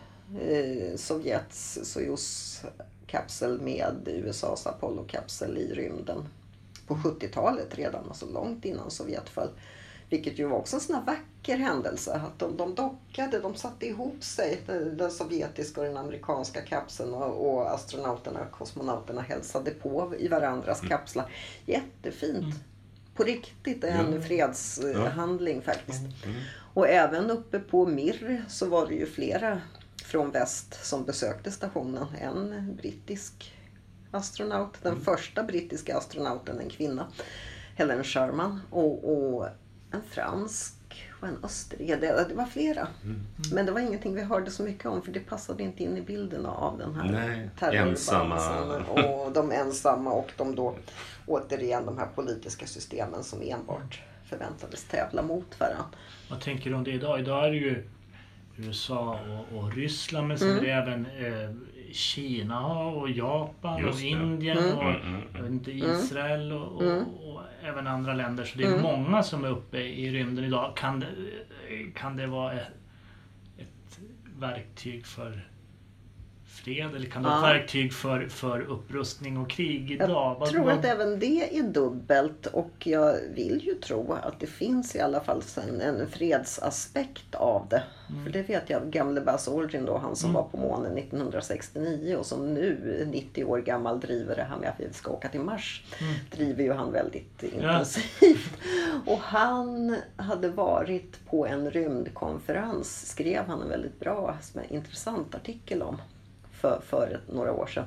eh, 0.40 0.96
Sovjets 0.96 1.78
Sojus-kapsel 1.82 3.60
med 3.60 4.08
USAs 4.08 4.66
Apollo-kapsel 4.66 5.58
i 5.58 5.74
rymden 5.74 6.28
på 6.86 6.94
70-talet 6.94 7.78
redan, 7.78 8.08
alltså 8.08 8.26
långt 8.26 8.64
innan 8.64 8.90
Sovjet 8.90 9.28
föll. 9.28 9.50
Vilket 10.10 10.38
ju 10.38 10.44
var 10.46 10.56
också 10.58 10.76
en 10.76 10.80
sån 10.80 10.94
här 10.94 11.02
vacker 11.02 11.56
händelse. 11.56 12.12
Att 12.26 12.38
de, 12.38 12.56
de 12.56 12.74
dockade, 12.74 13.40
de 13.40 13.54
satte 13.54 13.86
ihop 13.86 14.24
sig, 14.24 14.60
den, 14.66 14.96
den 14.96 15.10
sovjetiska 15.10 15.80
och 15.80 15.86
den 15.86 15.96
amerikanska 15.96 16.60
kapseln 16.62 17.14
och, 17.14 17.50
och 17.54 17.74
astronauterna, 17.74 18.46
kosmonauterna 18.46 19.20
hälsade 19.22 19.70
på 19.70 20.14
i 20.18 20.28
varandras 20.28 20.80
kapslar. 20.80 21.32
Jättefint. 21.66 22.54
På 23.14 23.22
riktigt, 23.24 23.84
en 23.84 24.12
Ja. 24.14 24.20
fredshandling 24.20 25.62
faktiskt. 25.62 26.02
Och 26.74 26.88
även 26.88 27.30
uppe 27.30 27.58
på 27.58 27.86
Mir 27.86 28.44
så 28.48 28.66
var 28.66 28.86
det 28.86 28.94
ju 28.94 29.06
flera 29.06 29.60
från 30.04 30.30
väst 30.30 30.86
som 30.86 31.04
besökte 31.04 31.50
stationen. 31.50 32.06
En 32.20 32.76
brittisk 32.76 33.54
astronaut, 34.10 34.74
den 34.82 35.00
första 35.00 35.42
brittiska 35.42 35.96
astronauten, 35.96 36.60
en 36.60 36.70
kvinna, 36.70 37.06
Helen 37.76 38.04
Sherman. 38.04 38.60
Och, 38.70 39.12
och 39.12 39.46
en 39.90 40.02
fransk 40.10 40.74
och 41.20 41.28
en 41.28 41.44
österrike. 41.44 41.96
Det, 41.96 42.28
det 42.28 42.34
var 42.34 42.44
flera. 42.46 42.88
Men 43.52 43.66
det 43.66 43.72
var 43.72 43.80
ingenting 43.80 44.14
vi 44.14 44.22
hörde 44.22 44.50
så 44.50 44.62
mycket 44.62 44.86
om 44.86 45.02
för 45.02 45.12
det 45.12 45.20
passade 45.20 45.62
inte 45.62 45.82
in 45.82 45.96
i 45.96 46.00
bilden 46.00 46.46
av 46.46 46.78
den 46.78 46.94
här 46.94 47.12
Nej, 47.12 47.50
terrorbalansen. 47.58 48.84
Och 48.86 49.32
de 49.32 49.52
ensamma 49.52 50.12
och 50.12 50.32
de 50.36 50.54
då 50.54 50.76
återigen 51.26 51.86
de 51.86 51.98
här 51.98 52.06
politiska 52.14 52.66
systemen 52.66 53.24
som 53.24 53.42
enbart 53.42 54.00
förväntades 54.24 54.84
tävla 54.84 55.22
mot 55.22 55.60
varandra. 55.60 55.84
Vad 56.30 56.40
tänker 56.40 56.70
du 56.70 56.76
om 56.76 56.84
det 56.84 56.90
idag? 56.90 57.20
Idag 57.20 57.46
är 57.46 57.50
det 57.50 57.56
ju 57.56 57.84
USA 58.56 59.20
och, 59.50 59.58
och 59.58 59.72
Ryssland 59.74 60.28
men 60.28 60.38
sen 60.38 60.50
Mm. 60.50 60.64
är 60.64 60.66
det 60.66 60.72
även 60.72 61.06
eh, 61.06 61.50
Kina 61.92 62.66
och 62.66 63.10
Japan 63.10 63.78
Just 63.80 63.94
och 63.94 64.00
det. 64.00 64.06
Indien 64.08 64.58
Mm. 64.58 64.76
och 64.76 64.82
Mm, 64.84 65.02
mm, 65.02 65.22
vet 65.42 65.50
inte, 65.50 65.72
Israel 65.72 66.52
och, 66.52 66.72
och, 66.76 66.82
Mm. 66.82 67.04
och 67.04 67.40
även 67.62 67.86
andra 67.86 68.14
länder. 68.14 68.44
Så 68.44 68.58
det 68.58 68.64
är 68.64 68.68
Mm. 68.68 68.82
många 68.82 69.22
som 69.22 69.44
är 69.44 69.48
uppe 69.48 69.78
i 69.78 70.10
rymden 70.12 70.44
idag. 70.44 70.76
Kan 70.76 71.00
det, 71.00 71.06
kan 71.94 72.16
det 72.16 72.26
vara 72.26 72.52
ett, 72.52 72.68
ett 73.58 73.98
verktyg 74.38 75.06
för 75.06 75.48
fred 76.64 76.94
eller 76.96 77.06
kan 77.06 77.22
det 77.22 77.28
vara 77.28 77.38
Ja. 77.40 77.46
verktyg 77.52 77.92
för, 77.92 78.28
för 78.28 78.60
upprustning 78.60 79.36
och 79.38 79.50
krig 79.50 79.90
idag? 79.90 80.08
Jag 80.10 80.36
Vad- 80.40 80.48
tror 80.50 80.64
vad- 80.64 80.78
att 80.78 80.84
även 80.84 81.18
det 81.18 81.58
är 81.58 81.62
dubbelt 81.62 82.46
och 82.46 82.72
jag 82.86 83.14
vill 83.34 83.60
ju 83.66 83.74
tro 83.74 84.12
att 84.12 84.40
det 84.40 84.46
finns 84.46 84.96
i 84.96 85.00
alla 85.00 85.20
fall 85.20 85.42
en, 85.68 85.80
en 85.80 86.06
fredsaspekt 86.10 87.34
av 87.34 87.66
det. 87.70 87.82
För 88.24 88.32
det 88.32 88.42
vet 88.42 88.70
jag 88.70 88.90
gamle 88.90 89.20
Buzz 89.20 89.48
Aldrin 89.48 89.84
då, 89.84 89.98
han 89.98 90.16
som 90.16 90.32
var 90.32 90.42
på 90.42 90.56
månen 90.56 90.98
1969 90.98 92.16
och 92.18 92.26
som 92.26 92.54
nu 92.54 93.04
90 93.12 93.44
år 93.44 93.58
gammal 93.58 94.00
driver 94.00 94.36
det 94.36 94.42
här 94.42 94.56
med 94.56 94.68
att 94.68 94.80
vi 94.80 94.92
ska 94.92 95.10
åka 95.10 95.28
till 95.28 95.40
Mars. 95.40 95.84
Driver 96.36 96.62
ju 96.64 96.72
han 96.72 96.92
väldigt 96.92 97.42
intensivt. 97.42 98.52
Och 99.06 99.18
han 99.18 99.96
hade 100.16 100.48
varit 100.48 101.26
på 101.26 101.46
en 101.46 101.70
rymdkonferens, 101.70 103.06
skrev 103.10 103.44
han 103.46 103.62
en 103.62 103.68
väldigt 103.68 104.00
bra, 104.00 104.38
intressant 104.68 105.34
artikel 105.34 105.82
om 105.82 105.96
för, 106.60 106.80
för 106.86 107.20
några 107.32 107.52
år 107.52 107.66
sedan. 107.66 107.84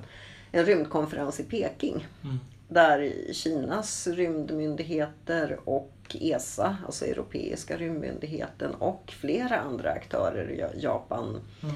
en 0.52 0.66
rymdkonferens 0.66 1.40
i 1.40 1.44
Peking. 1.44 2.08
Mm. 2.24 2.40
Där 2.68 3.14
Kinas 3.34 4.08
rymdmyndigheter 4.08 5.60
och 5.66 5.92
ESA, 6.14 6.78
alltså 6.86 7.06
Europeiska 7.06 7.78
rymdmyndigheten 7.78 8.74
och 8.74 9.14
flera 9.20 9.60
andra 9.60 9.92
aktörer, 9.92 10.56
Ja- 10.60 10.80
Japan, 10.80 11.42
Mm. 11.64 11.76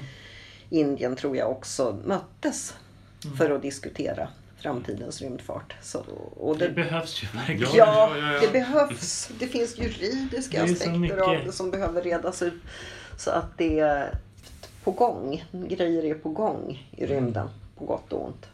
Indien 0.70 1.16
tror 1.16 1.36
jag 1.36 1.50
också, 1.50 1.98
möttes 2.04 2.74
för 3.38 3.50
att 3.50 3.62
diskutera 3.62 4.28
framtidens 4.58 5.20
rymdfart. 5.22 5.74
Så, 5.82 5.98
och 6.36 6.58
Det 6.58 6.68
det, 6.68 6.74
behövs 6.74 7.22
ju 7.22 7.26
verkligen. 7.38 7.62
Ja, 7.74 8.10
ja, 8.10 8.18
ja, 8.18 8.32
ja. 8.32 8.40
det 8.40 8.52
behövs. 8.52 9.30
Det 9.38 9.46
finns 9.46 9.78
juridiska 9.78 10.64
Det 10.64 10.72
aspekter 10.72 11.16
av 11.18 11.44
det 11.44 11.52
som 11.52 11.70
behöver 11.70 12.02
redas 12.02 12.42
ut. 12.42 12.62
Så 13.18 13.30
att 13.30 13.58
det 13.58 13.78
är 13.80 14.18
på 14.86 14.92
gång. 14.92 15.44
Grejer 15.52 16.04
är 16.04 16.14
på 16.14 16.28
gång 16.28 16.88
i 16.96 17.06
rymden, 17.06 17.48
på 17.78 17.84
gott 17.84 18.12
och 18.12 18.24
ont. 18.26 18.46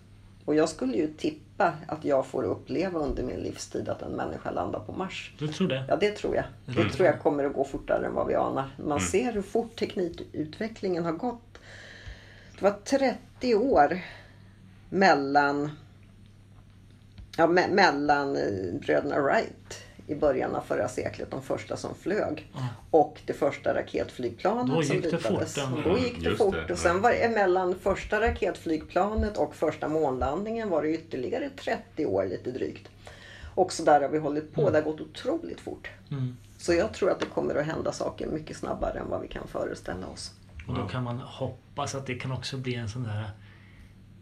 Och 0.45 0.55
jag 0.55 0.69
skulle 0.69 0.97
ju 0.97 1.07
tippa 1.07 1.73
att 1.87 2.05
jag 2.05 2.27
får 2.27 2.43
uppleva 2.45 2.99
under 3.01 3.23
min 3.23 3.37
livstid 3.41 3.89
att 3.89 4.03
en 4.03 4.13
människa 4.13 4.51
landar 4.51 4.79
på 4.81 4.93
Mars. 4.93 5.33
Du 5.39 5.49
tror 5.49 5.69
det? 5.69 5.85
Ja, 5.89 5.97
det 5.97 6.11
tror 6.11 6.37
jag. 6.37 6.45
Det 6.67 6.89
tror 6.91 7.07
jag 7.07 7.21
kommer 7.21 7.45
att 7.45 7.53
gå 7.55 7.65
fortare 7.65 8.07
än 8.07 8.15
vad 8.15 8.27
vi 8.27 8.35
anar. 8.35 8.71
Man 8.85 9.01
ser 9.01 9.33
hur 9.33 9.43
fort 9.43 9.77
teknikutvecklingen 9.79 11.05
har 11.05 11.13
gått. 11.13 11.59
Det 12.59 12.63
var 12.65 12.71
30 12.85 13.55
år 13.55 14.01
mellan, 14.91 15.71
ja, 17.37 17.47
me- 17.47 17.71
mellan 17.75 18.37
eh, 18.37 18.81
bröderna 18.81 19.21
Wright 19.21 19.85
i 20.07 20.15
början 20.15 20.55
av 20.55 20.61
förra 20.61 20.89
seklet, 20.89 21.31
de 21.31 21.43
första 21.43 21.77
som 21.77 21.95
flög. 21.95 22.51
Ja. 22.55 22.69
Och 22.91 23.21
det 23.27 23.33
första 23.33 23.75
raketflygplanet 23.75 24.67
Då 24.77 24.83
som 24.83 24.97
ritades. 24.97 25.55
fort, 25.55 25.85
Då 25.85 25.99
gick 25.99 26.19
det 26.23 26.25
Just 26.25 26.39
fort. 26.39 26.55
det, 26.67 26.73
och 26.73 26.79
sen 26.79 27.01
var 27.03 27.11
det 27.11 27.29
mellan 27.29 27.75
första 27.79 28.21
raketflygplanet 28.21 29.37
och 29.39 29.55
första 29.55 29.89
månlandningen 29.89 30.69
var 30.71 30.83
det 30.83 30.89
ytterligare 30.95 31.51
30 31.51 32.07
år 32.07 32.25
lite 32.27 32.51
drygt. 32.51 32.89
Och 33.55 33.73
så 33.73 33.83
där 33.85 34.01
har 34.01 34.09
vi 34.09 34.19
hållit 34.19 34.55
på. 34.55 34.71
Det 34.71 34.79
har 34.79 34.85
gått 34.85 35.01
otroligt 35.01 35.61
fort. 35.61 35.91
Mm. 36.11 36.37
Så 36.59 36.73
jag 36.75 36.95
tror 36.95 37.11
att 37.11 37.21
det 37.21 37.27
kommer 37.27 37.55
att 37.55 37.67
hända 37.67 37.93
saker 37.93 38.27
mycket 38.27 38.57
snabbare 38.57 38.99
än 38.99 39.09
vad 39.11 39.21
vi 39.21 39.29
kan 39.29 39.49
föreställa 39.49 40.07
oss. 40.07 40.33
Och 40.69 40.75
då 40.75 40.89
kan 40.89 41.03
man 41.03 41.19
hoppas 41.19 41.95
att 41.95 42.07
det 42.07 42.15
kan 42.15 42.33
också 42.33 42.57
bli 42.57 42.75
en 42.75 42.89
sån 42.89 43.03
där 43.03 43.31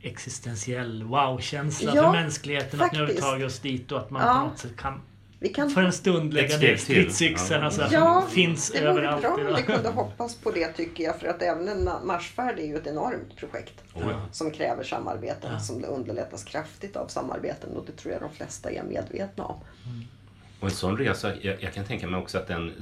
existentiell 0.02 1.02
wow-känsla 1.02 1.92
Ja, 1.94 2.02
för 2.02 2.12
mänskligheten. 2.22 2.80
Att 2.80 2.92
nu 2.92 2.98
har 2.98 3.06
vi 3.06 3.12
faktiskt. 3.12 3.28
tagit 3.30 3.46
oss 3.46 3.58
dit 3.58 3.92
och 3.92 3.98
att 3.98 4.10
man 4.10 4.22
Ja. 4.26 4.34
på 4.44 4.48
något 4.50 4.58
sätt 4.58 4.76
kan 4.76 5.00
Vi 5.42 5.48
kan... 5.48 5.70
för 5.70 5.82
en 5.82 5.92
stund 5.92 6.34
lägga 6.34 6.58
ner 6.58 6.76
stridsyxorna 6.76 7.64
Ja. 7.64 7.70
så 7.70 7.82
att 7.82 7.92
Ja, 7.92 8.24
de 8.28 8.34
finns 8.34 8.70
det 8.70 8.80
vore 8.80 8.90
överallt 8.90 9.22
bra 9.22 9.30
om 9.34 9.54
vi 9.56 9.62
kunde 9.62 9.88
hoppas 9.88 10.36
på 10.36 10.50
det 10.50 10.68
tycker 10.72 11.04
jag. 11.04 11.20
För 11.20 11.26
att 11.26 11.42
även 11.42 11.68
en 11.68 11.84
Marsfärd 12.06 12.58
är 12.58 12.66
ju 12.66 12.76
ett 12.76 12.86
enormt 12.86 13.36
projekt. 13.36 13.74
Oh, 13.94 14.02
ja. 14.10 14.26
Som 14.32 14.50
kräver 14.50 14.82
samarbeten. 14.84 15.50
Ja. 15.52 15.58
Som 15.58 15.84
underlättas 15.84 16.44
kraftigt 16.44 16.96
av 16.96 17.06
samarbeten. 17.06 17.76
Och 17.76 17.84
det 17.86 17.92
tror 17.92 18.12
jag 18.12 18.22
de 18.22 18.30
flesta 18.36 18.70
är 18.70 18.82
medvetna 18.82 19.44
om. 19.44 19.56
Och 20.60 20.64
en 20.68 20.74
sån 20.74 20.96
resa, 20.98 21.32
jag, 21.40 21.62
jag 21.62 21.72
kan 21.72 21.84
tänka 21.84 22.06
mig 22.06 22.20
också 22.20 22.38
att 22.38 22.46
den 22.46 22.72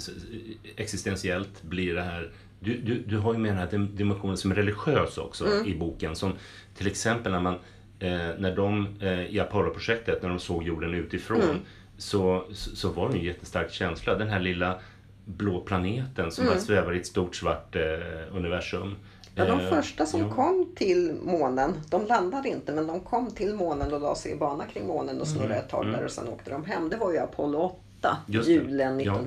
existentiellt 0.77 1.63
blir 1.63 1.95
det 1.95 2.03
här 2.03 2.31
du, 2.61 2.79
du, 2.81 3.03
du 3.07 3.19
har 3.19 3.33
ju 3.33 3.39
med 3.39 3.51
den 3.51 3.59
här 3.59 3.67
dim- 3.71 3.97
dimensionen 3.97 4.37
som 4.37 4.51
är 4.51 4.55
religiös 4.55 5.19
också 5.19 5.47
Mm. 5.47 5.67
i 5.67 5.75
boken. 5.79 6.17
Som 6.17 6.33
till 6.77 6.87
exempel 6.87 7.33
när 7.33 7.41
man 7.41 7.55
eh, 7.99 8.11
när 8.39 8.57
de 8.57 8.87
eh, 9.01 9.27
i 9.27 9.41
Apollo-projektet, 9.41 10.23
när 10.23 10.29
de 10.29 10.39
såg 10.39 10.63
jorden 10.63 10.95
utifrån 10.95 11.41
Mm. 11.43 11.57
Så, 11.99 12.45
så, 12.53 12.89
var 12.89 13.09
det 13.09 13.19
en 13.19 13.25
jättestark 13.25 13.73
känsla. 13.73 14.15
Den 14.15 14.29
här 14.29 14.41
lilla 14.41 14.79
blå 15.25 15.61
planeten 15.61 16.33
som 16.33 16.47
bara 16.47 16.59
svävar 16.59 16.95
i 16.95 16.99
ett 16.99 17.07
stort 17.07 17.37
svart 17.37 17.77
eh, 17.77 18.37
universum. 18.37 18.83
Mm. 18.83 18.97
Ja, 19.35 19.45
de 19.45 19.61
Eh, 19.61 19.71
första 19.71 20.07
som 20.07 20.21
ja. 20.21 20.31
kom 20.31 20.73
till 20.77 21.17
månen, 21.23 21.73
de 21.91 22.07
landade 22.07 22.49
inte 22.49 22.73
men 22.73 22.87
de 22.87 23.01
kom 23.01 23.31
till 23.31 23.55
månen 23.55 23.93
och 23.93 24.01
la 24.01 24.15
sig 24.15 24.33
i 24.33 24.37
bana 24.37 24.65
kring 24.65 24.87
månen 24.87 25.21
och 25.21 25.29
snurrade 25.29 25.55
ett 25.55 25.69
tag 25.69 25.87
där 25.87 26.05
och 26.05 26.11
sen 26.11 26.29
åkte 26.29 26.51
de 26.51 26.65
hem. 26.65 26.89
Det 26.89 26.97
var 26.97 27.13
ju 27.13 27.19
Apollo 27.19 27.59
8, 27.99 28.17
Just 28.27 28.47
det. 28.47 28.53
julen 28.53 29.01
Ja. 29.01 29.19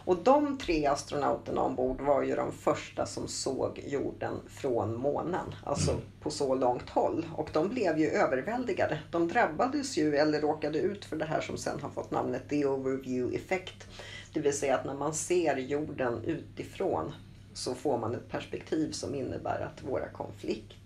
1968. 0.00 0.04
Och 0.04 0.16
de 0.24 0.58
tre 0.58 0.86
astronauterna 0.86 1.60
ombord 1.60 2.00
var 2.00 2.22
ju 2.22 2.36
de 2.36 2.52
första 2.52 3.06
som 3.06 3.28
såg 3.28 3.82
jorden 3.86 4.34
från 4.48 4.96
månen. 4.96 5.54
Alltså 5.64 5.96
på 6.20 6.30
så 6.30 6.54
långt 6.54 6.90
håll. 6.90 7.26
Och 7.36 7.50
de 7.52 7.68
blev 7.68 7.98
ju 7.98 8.06
överväldigade. 8.06 8.98
De 9.10 9.28
drabbades 9.28 9.98
ju, 9.98 10.16
eller 10.16 10.40
råkade 10.40 10.78
ut 10.78 11.04
för 11.04 11.16
det 11.16 11.24
här 11.24 11.40
som 11.40 11.56
sen 11.56 11.80
har 11.80 11.90
fått 11.90 12.10
namnet 12.10 12.48
the 12.48 12.66
overview 12.66 13.36
effect. 13.36 13.86
Det 14.32 14.40
vill 14.40 14.58
säga 14.58 14.74
att 14.74 14.84
när 14.84 14.94
man 14.94 15.14
ser 15.14 15.56
jorden 15.56 16.24
utifrån 16.24 17.12
så 17.54 17.74
får 17.74 17.98
man 17.98 18.14
ett 18.14 18.28
perspektiv 18.28 18.92
som 18.92 19.14
innebär 19.14 19.60
att 19.60 19.82
våra 19.82 20.08
konflikter, 20.08 20.76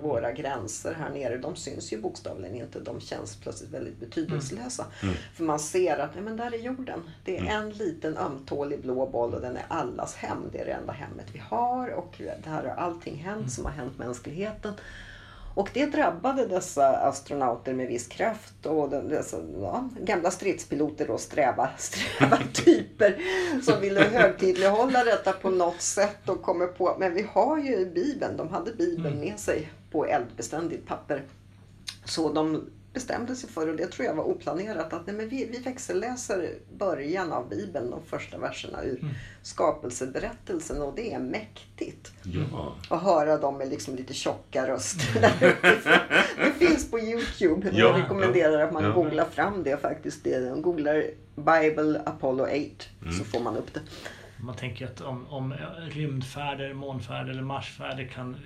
våra 0.00 0.32
gränser 0.32 0.94
här 0.94 1.10
nere, 1.10 1.36
de 1.36 1.56
syns 1.56 1.92
ju 1.92 2.00
bokstavligen 2.00 2.56
inte. 2.56 2.80
De 2.80 3.00
känns 3.00 3.36
plötsligt 3.36 3.70
väldigt 3.70 4.00
betydelselösa. 4.00 4.86
För 5.34 5.44
man 5.44 5.58
ser 5.58 5.98
att, 5.98 6.14
nej 6.14 6.24
men 6.24 6.36
där 6.36 6.54
är 6.54 6.58
jorden. 6.58 7.00
Det 7.24 7.38
är 7.38 7.44
en 7.44 7.70
liten 7.70 8.16
ömtålig 8.16 8.80
blå 8.80 9.06
boll 9.06 9.34
och 9.34 9.40
den 9.40 9.56
är 9.56 9.64
allas 9.68 10.14
hem. 10.14 10.42
Det 10.52 10.58
är 10.60 10.64
det 10.64 10.72
enda 10.72 10.92
hemmet 10.92 11.26
vi 11.32 11.38
har 11.38 11.90
och 11.90 12.14
det 12.18 12.50
här 12.50 12.64
har 12.64 12.74
allting 12.74 13.16
hänt 13.16 13.52
som 13.52 13.64
har 13.64 13.72
hänt 13.72 13.98
mänskligheten. 13.98 14.74
Och 15.56 15.70
det 15.74 15.86
drabbade 15.86 16.46
dessa 16.46 16.96
astronauter 16.96 17.74
med 17.74 17.86
viss 17.88 18.06
kraft 18.06 18.66
och 18.66 18.90
de- 18.90 19.08
dessa 19.08 19.36
ja, 19.60 19.88
gamla 20.00 20.30
stridspiloter 20.30 21.10
och 21.10 21.20
sträva, 21.20 21.68
sträva 21.78 22.38
typer 22.52 23.18
som 23.62 23.80
ville 23.80 24.00
högtidlighålla 24.00 25.04
detta 25.04 25.32
på 25.32 25.50
något 25.50 25.80
sätt 25.80 26.28
och 26.28 26.42
kommer 26.42 26.66
på, 26.66 26.96
men 26.98 27.14
vi 27.14 27.26
har 27.32 27.58
ju 27.58 27.90
Bibeln, 27.90 28.36
de 28.36 28.48
hade 28.48 28.72
Bibeln 28.72 29.20
med 29.20 29.38
sig 29.38 29.72
på 29.90 30.06
eldbeständigt 30.06 30.86
papper. 30.86 31.22
Så 32.04 32.32
de 32.32 32.64
bestämde 32.96 33.36
sig 33.36 33.50
för, 33.50 33.68
och 33.68 33.76
det 33.76 33.86
tror 33.86 34.06
jag 34.06 34.14
var 34.14 34.24
oplanerat, 34.24 34.92
att 34.92 35.06
nej, 35.06 35.16
men 35.16 35.28
vi, 35.28 35.44
vi 35.52 35.58
växelläser 35.58 36.54
början 36.78 37.32
av 37.32 37.48
Bibeln, 37.48 37.90
de 37.90 38.02
första 38.02 38.38
verserna 38.38 38.82
ur 38.84 39.00
skapelseberättelsen 39.42 40.82
och 40.82 40.92
det 40.96 41.12
är 41.14 41.18
mäktigt 41.18 42.12
Ja. 42.22 42.74
och 42.90 43.00
höra 43.00 43.36
dem 43.38 43.58
med 43.58 43.68
liksom 43.68 43.96
lite 43.96 44.14
tjocka 44.14 44.68
röster. 44.68 45.20
där 45.20 45.56
det 46.44 46.66
finns 46.66 46.90
på 46.90 46.98
Youtube. 46.98 47.70
Ja, 47.72 47.78
jag 47.78 48.02
rekommenderar 48.02 48.60
att 48.62 48.72
man 48.72 48.84
ja. 48.84 48.90
googlar 48.92 49.24
fram 49.24 49.62
det 49.62 49.76
faktiskt. 49.82 50.24
Det, 50.24 50.62
googlar 50.62 51.04
Bible 51.36 52.00
Apollo 52.06 52.42
8 52.44 52.52
Mm. 53.02 53.12
så 53.18 53.24
får 53.24 53.40
man 53.40 53.56
upp 53.56 53.74
det. 53.74 53.80
Man 54.40 54.56
tänker 54.56 54.84
att 54.86 55.00
om, 55.00 55.26
om 55.26 55.54
rymdfärder, 55.90 56.74
månfärder 56.74 57.30
eller 57.30 57.42
marsfärder 57.42 58.06
kan 58.06 58.36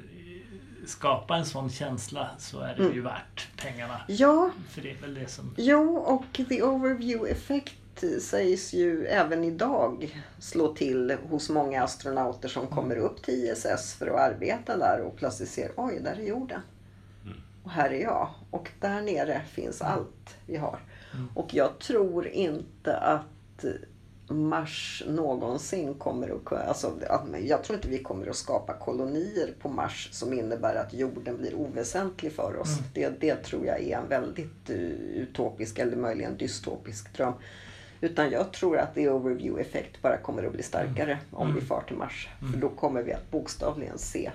skapa 0.86 1.36
en 1.36 1.44
sån 1.46 1.70
känsla 1.70 2.28
så 2.38 2.60
är 2.60 2.74
det 2.76 2.82
Mm. 2.82 2.94
ju 2.94 3.00
värt 3.00 3.48
pengarna. 3.56 4.00
Ja, 4.08 4.50
För 4.68 4.80
det 4.82 4.90
är 4.90 4.96
väl 5.00 5.14
det 5.14 5.26
som... 5.28 5.54
jo 5.58 5.96
och 5.96 6.24
the 6.48 6.62
overview 6.62 7.32
effect 7.32 7.74
sägs 8.20 8.72
ju 8.72 9.06
även 9.06 9.44
idag 9.44 10.22
slå 10.38 10.74
till 10.74 11.16
hos 11.28 11.48
många 11.50 11.82
astronauter 11.82 12.48
som 12.48 12.66
kommer 12.66 12.96
upp 12.96 13.22
till 13.22 13.34
ISS 13.34 13.94
för 13.94 14.06
att 14.06 14.32
arbeta 14.32 14.76
där 14.76 15.00
och 15.00 15.16
plötsligt 15.16 15.48
ser 15.48 15.70
oj, 15.76 16.00
där 16.04 16.12
är 16.16 16.22
jorden. 16.22 16.60
Och 17.62 17.70
här 17.70 17.90
är 17.90 18.02
jag. 18.02 18.28
Och 18.50 18.70
där 18.80 19.00
nere 19.02 19.40
finns 19.52 19.82
allt 19.82 20.36
vi 20.46 20.56
har. 20.56 20.78
Och 21.34 21.54
jag 21.54 21.78
tror 21.78 22.26
inte 22.28 22.96
att 22.96 23.64
Mars 24.30 25.02
någonsin 25.06 25.94
kommer 25.94 26.28
att 26.36 26.44
kunna... 26.44 26.60
Alltså, 26.60 26.92
jag 27.42 27.64
tror 27.64 27.76
inte 27.76 27.88
vi 27.88 27.98
kommer 27.98 28.26
att 28.26 28.36
skapa 28.36 28.72
kolonier 28.72 29.54
på 29.60 29.68
Mars 29.68 30.08
som 30.12 30.32
innebär 30.32 30.74
att 30.74 30.94
jorden 30.94 31.36
blir 31.36 31.54
oväsentlig 31.54 32.32
för 32.32 32.56
oss. 32.56 32.78
Det, 32.94 33.20
det 33.20 33.36
tror 33.36 33.66
jag 33.66 33.80
är 33.80 33.98
en 33.98 34.08
väldigt 34.08 34.70
eh, 34.70 34.76
utopisk 34.76 35.78
eller 35.78 35.96
möjligen 35.96 36.36
dystopisk 36.36 37.16
dröm. 37.16 37.32
Utan 38.00 38.30
jag 38.30 38.52
tror 38.52 38.78
att 38.78 38.94
the 38.94 39.08
overview 39.08 39.62
effekt 39.62 40.02
bara 40.02 40.16
kommer 40.16 40.44
att 40.44 40.52
bli 40.52 40.62
starkare 40.62 41.18
om 41.30 41.54
vi 41.54 41.60
far 41.60 41.82
till 41.82 41.96
Mars. 41.96 42.28
För 42.52 42.60
då 42.60 42.68
kommer 42.68 43.02
vi 43.02 43.12
att 43.12 43.30
bokstavligen 43.30 43.98
se 43.98 44.30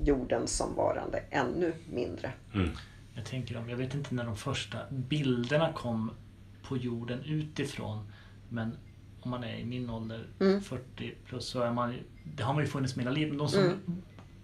jorden 0.00 0.46
som 0.46 0.74
varande 0.74 1.22
ännu 1.30 1.72
mindre. 1.90 2.32
Mm. 2.54 2.68
Jag 3.14 3.24
tänker 3.24 3.56
om, 3.56 3.68
jag 3.68 3.76
vet 3.76 3.94
inte 3.94 4.14
när 4.14 4.24
de 4.24 4.36
första 4.36 4.78
bilderna 4.90 5.72
kom 5.72 6.10
på 6.68 6.76
jorden 6.76 7.22
utifrån. 7.24 8.12
Men 8.48 8.76
om 9.22 9.30
man 9.30 9.44
är 9.44 9.56
i 9.56 9.64
min 9.64 9.90
ålder, 9.90 10.26
Mm. 10.40 10.60
40 10.62 11.14
plus, 11.26 11.46
så 11.48 11.60
är 11.62 11.70
man 11.72 11.94
Det 12.36 12.42
har 12.42 12.54
man 12.54 12.62
ju 12.62 12.68
funnits 12.68 12.96
med 12.96 13.04
hela 13.04 13.14
livet. 13.14 13.28
Men 13.30 13.38
de 13.38 13.48
som 13.48 13.72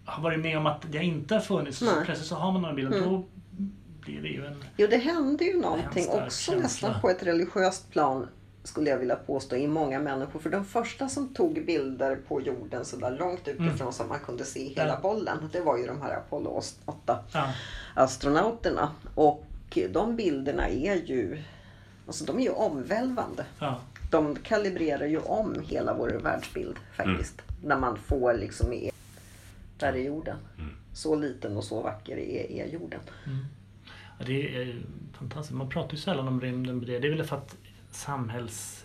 har 0.05 0.23
varit 0.23 0.39
med 0.41 0.59
om 0.59 0.67
att 0.67 0.93
det 0.93 0.99
inte 1.05 1.35
har 1.35 1.41
funnits, 1.41 1.79
så 1.79 1.85
Mm. 1.85 1.97
Nej. 1.97 2.05
plötsligt 2.05 2.29
så 2.29 2.35
har 2.35 2.53
man 2.53 2.63
några 2.63 2.75
bilder. 2.75 3.01
Då 3.01 3.25
blir 4.01 4.23
det 4.23 4.29
ju 4.29 4.47
en... 4.47 4.65
Jo, 4.77 4.87
det 4.91 4.97
hände 4.97 5.45
ju 5.45 5.61
någonting 5.61 6.09
också 6.09 6.19
känsla. 6.31 6.57
nästan 6.63 7.01
på 7.01 7.11
ett 7.11 7.23
religiöst 7.23 7.91
plan 7.91 8.27
skulle 8.63 8.91
jag 8.91 8.99
vilja 8.99 9.17
påstå 9.17 9.57
i 9.57 9.67
många 9.67 9.99
människor. 10.01 10.41
För 10.41 10.51
de 10.51 10.65
första 10.65 11.09
som 11.09 11.35
tog 11.35 11.67
bilder 11.67 12.17
på 12.17 12.41
jorden 12.41 12.85
så 12.85 12.97
där 12.97 13.19
långt 13.19 13.49
utifrån 13.49 13.93
så 13.93 14.05
man 14.05 14.19
kunde 14.21 14.45
se 14.45 14.69
hela 14.69 14.87
Ja. 14.89 14.99
bollen. 15.03 15.39
Det 15.53 15.61
var 15.61 15.79
ju 15.79 15.87
de 15.87 16.03
här 16.03 16.17
Apollo 16.17 16.61
8 16.85 17.19
Ja, 17.33 17.53
astronauterna. 17.95 18.91
Och 19.15 19.45
de 19.93 20.17
bilderna 20.17 20.69
är 20.69 20.95
ju, 20.95 21.43
alltså 22.07 22.25
de 22.25 22.39
är 22.39 22.43
ju 22.43 22.51
omvälvande. 22.51 23.45
ja. 23.59 23.81
De 24.11 24.37
kalibrerar 24.37 25.07
ju 25.07 25.19
om 25.19 25.55
hela 25.67 25.95
vår 25.95 26.09
världsbild 26.09 26.77
faktiskt. 26.97 27.43
När 27.65 27.79
man 27.79 27.99
får 27.99 28.35
liksom 28.35 28.73
i 28.73 28.91
där 29.79 29.93
är 29.93 30.03
jorden. 30.03 30.37
Så 30.93 31.15
liten 31.17 31.57
och 31.57 31.65
så 31.65 31.83
vacker 31.83 32.17
är, 32.17 32.51
är 32.51 32.67
jorden. 32.67 33.01
Ja, 34.19 34.25
det 34.27 34.57
är 34.57 34.65
ju 34.65 34.83
fantastiskt. 35.19 35.57
Man 35.57 35.69
pratar 35.69 35.93
ju 35.93 35.99
sällan 35.99 36.29
om 36.29 36.41
rymden. 36.41 36.81
Det 36.81 36.97
är 36.97 37.11
väl 37.11 37.25
för 37.25 37.37
att 37.37 37.57
samhälls... 37.91 38.85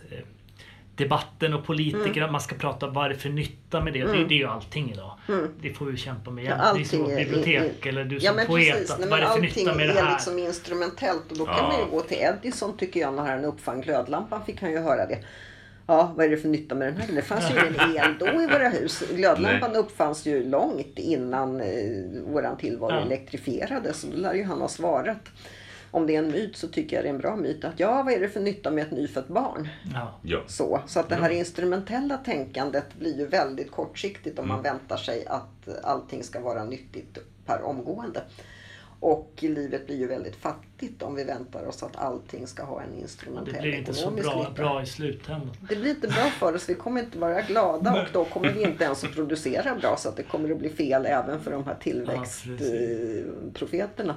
Debatten 0.95 1.53
och 1.53 1.65
politiker, 1.65 2.11
Mm. 2.11 2.23
att 2.25 2.31
man 2.31 2.41
ska 2.41 2.55
prata 2.55 2.87
vad 2.87 3.05
är 3.05 3.09
det 3.09 3.15
för 3.15 3.29
nytta 3.29 3.81
med 3.81 3.93
det. 3.93 4.03
Det, 4.03 4.25
det 4.25 4.33
är 4.33 4.37
ju 4.39 4.47
allting 4.47 4.91
idag. 4.91 5.17
Det 5.61 5.73
får 5.73 5.85
vi 5.85 5.97
kämpa 5.97 6.31
med 6.31 6.43
Ja, 6.43 6.49
jämt. 6.49 6.61
det 6.75 6.81
är 6.81 6.85
som 6.85 7.01
allting 7.01 7.19
är- 7.19 7.25
bibliotek 7.25 7.85
är- 7.85 7.89
eller 7.89 8.03
du 8.05 8.15
Ja 8.17 8.21
som 8.29 8.35
men 8.35 8.45
poet. 8.47 8.71
precis, 8.73 8.89
Nej, 8.89 8.99
vad 8.99 9.09
men 9.09 9.17
är 9.17 9.21
det 9.21 9.27
för 9.27 9.33
allting 9.33 9.63
nytta 9.65 9.75
med 9.77 9.87
det 9.89 9.93
är 9.99 10.03
här? 10.03 10.11
liksom 10.13 10.39
instrumentellt 10.39 11.31
och 11.31 11.37
då 11.37 11.45
kan 11.45 11.55
Ja. 11.57 11.67
man 11.67 11.79
ju 11.79 11.85
gå 11.91 12.01
till 12.01 12.17
Edison 12.17 12.77
tycker 12.77 12.99
jag 12.99 13.13
när 13.13 13.23
han 13.23 13.45
uppfann 13.45 13.81
glödlampan 13.81 14.45
fick 14.45 14.61
han 14.61 14.71
ju 14.71 14.79
höra 14.79 15.05
det. 15.05 15.17
Ja, 15.87 16.13
vad 16.15 16.25
är 16.25 16.29
det 16.29 16.37
för 16.37 16.47
nytta 16.47 16.75
med 16.75 16.87
den 16.93 17.01
här? 17.01 17.15
Det 17.15 17.21
fanns 17.21 17.51
ju 17.51 17.53
ingen 17.59 17.95
el 17.97 18.17
då 18.19 18.25
i 18.41 18.47
våra 18.47 18.69
hus. 18.69 19.03
Glödlampan 19.15 19.69
Nej. 19.71 19.79
uppfanns 19.79 20.25
ju 20.25 20.49
långt 20.49 20.93
innan 20.99 21.61
eh, 21.61 21.67
våran 22.27 22.57
tillvaro 22.57 22.91
Ja. 22.91 23.01
elektrifierades. 23.01 24.01
Så 24.01 24.07
då 24.07 24.17
lär 24.17 24.33
ju 24.33 24.43
han 24.43 24.61
ha 24.61 24.67
svarat. 24.67 25.29
Om 25.93 26.07
det 26.07 26.15
är 26.15 26.19
en 26.19 26.31
myt 26.31 26.57
så 26.57 26.67
tycker 26.67 26.95
jag 26.95 27.05
det 27.05 27.09
är 27.09 27.13
en 27.13 27.19
bra 27.19 27.35
myt 27.35 27.65
att 27.65 27.79
ja, 27.79 28.03
vad 28.03 28.13
är 28.13 28.19
det 28.19 28.29
för 28.29 28.39
nytta 28.39 28.71
med 28.71 28.83
ett 28.83 28.91
nyfött 28.91 29.27
barn? 29.27 29.67
Ja. 29.93 30.19
Ja. 30.21 30.39
Så, 30.47 30.81
så 30.87 30.99
att 30.99 31.09
det 31.09 31.15
här 31.15 31.29
instrumentella 31.29 32.17
tänkandet 32.17 32.93
blir 32.99 33.17
ju 33.17 33.27
väldigt 33.27 33.71
kortsiktigt 33.71 34.39
om 34.39 34.47
man 34.47 34.59
Mm. 34.59 34.71
väntar 34.73 34.97
sig 34.97 35.25
att 35.27 35.69
allting 35.83 36.23
ska 36.23 36.39
vara 36.39 36.63
nyttigt 36.63 37.17
per 37.45 37.61
omgående. 37.61 38.21
Och 38.99 39.31
livet 39.39 39.85
blir 39.87 39.97
ju 39.97 40.07
väldigt 40.07 40.35
fattigt 40.35 41.01
om 41.03 41.15
vi 41.15 41.23
väntar 41.23 41.65
oss 41.67 41.83
att 41.83 41.95
allting 41.97 42.47
ska 42.47 42.63
ha 42.63 42.81
en 42.81 42.89
Det 42.95 43.01
instrumentell 43.01 43.61
blir 43.61 43.75
inte 43.77 43.93
så 43.93 43.99
ekonomisk 44.01 44.29
bra, 44.29 44.39
nytta. 44.39 44.51
bra 44.51 44.83
i 44.83 44.85
slutändan. 44.85 45.51
Det 45.69 45.75
blir 45.75 45.89
inte 45.89 46.07
bra 46.07 46.29
för 46.39 46.55
oss. 46.55 46.69
Vi 46.69 46.75
kommer 46.75 47.01
inte 47.01 47.17
vara 47.17 47.41
glada 47.41 48.01
och 48.01 48.07
då 48.13 48.25
kommer 48.25 48.53
vi 48.53 48.63
inte 48.63 48.83
ens 48.83 49.03
att 49.03 49.13
producera 49.13 49.75
bra 49.75 49.95
så 49.97 50.09
att 50.09 50.15
det 50.17 50.23
kommer 50.23 50.51
att 50.51 50.59
bli 50.59 50.69
fel 50.69 51.05
även 51.05 51.41
för 51.41 51.51
de 51.51 51.63
här 51.65 51.75
tillväxtprofeterna. 51.75 54.15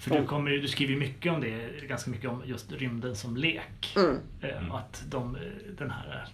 För 0.00 0.10
du, 0.20 0.26
kommer, 0.26 0.50
ju- 0.50 0.60
du 0.60 0.68
skriver 0.68 0.92
ju 0.94 0.98
mycket 1.00 1.32
om 1.32 1.40
det, 1.40 1.86
ganska 1.88 2.10
mycket 2.10 2.30
om 2.30 2.42
just 2.46 2.72
rymden 2.72 3.16
som 3.16 3.36
lek. 3.36 3.96
Mm. 3.96 4.16
Eh, 4.42 4.70
och 4.72 4.78
Att 4.78 5.02
de, 5.08 5.36
eh, 5.36 5.40
den 5.78 5.90
här, 5.90 6.28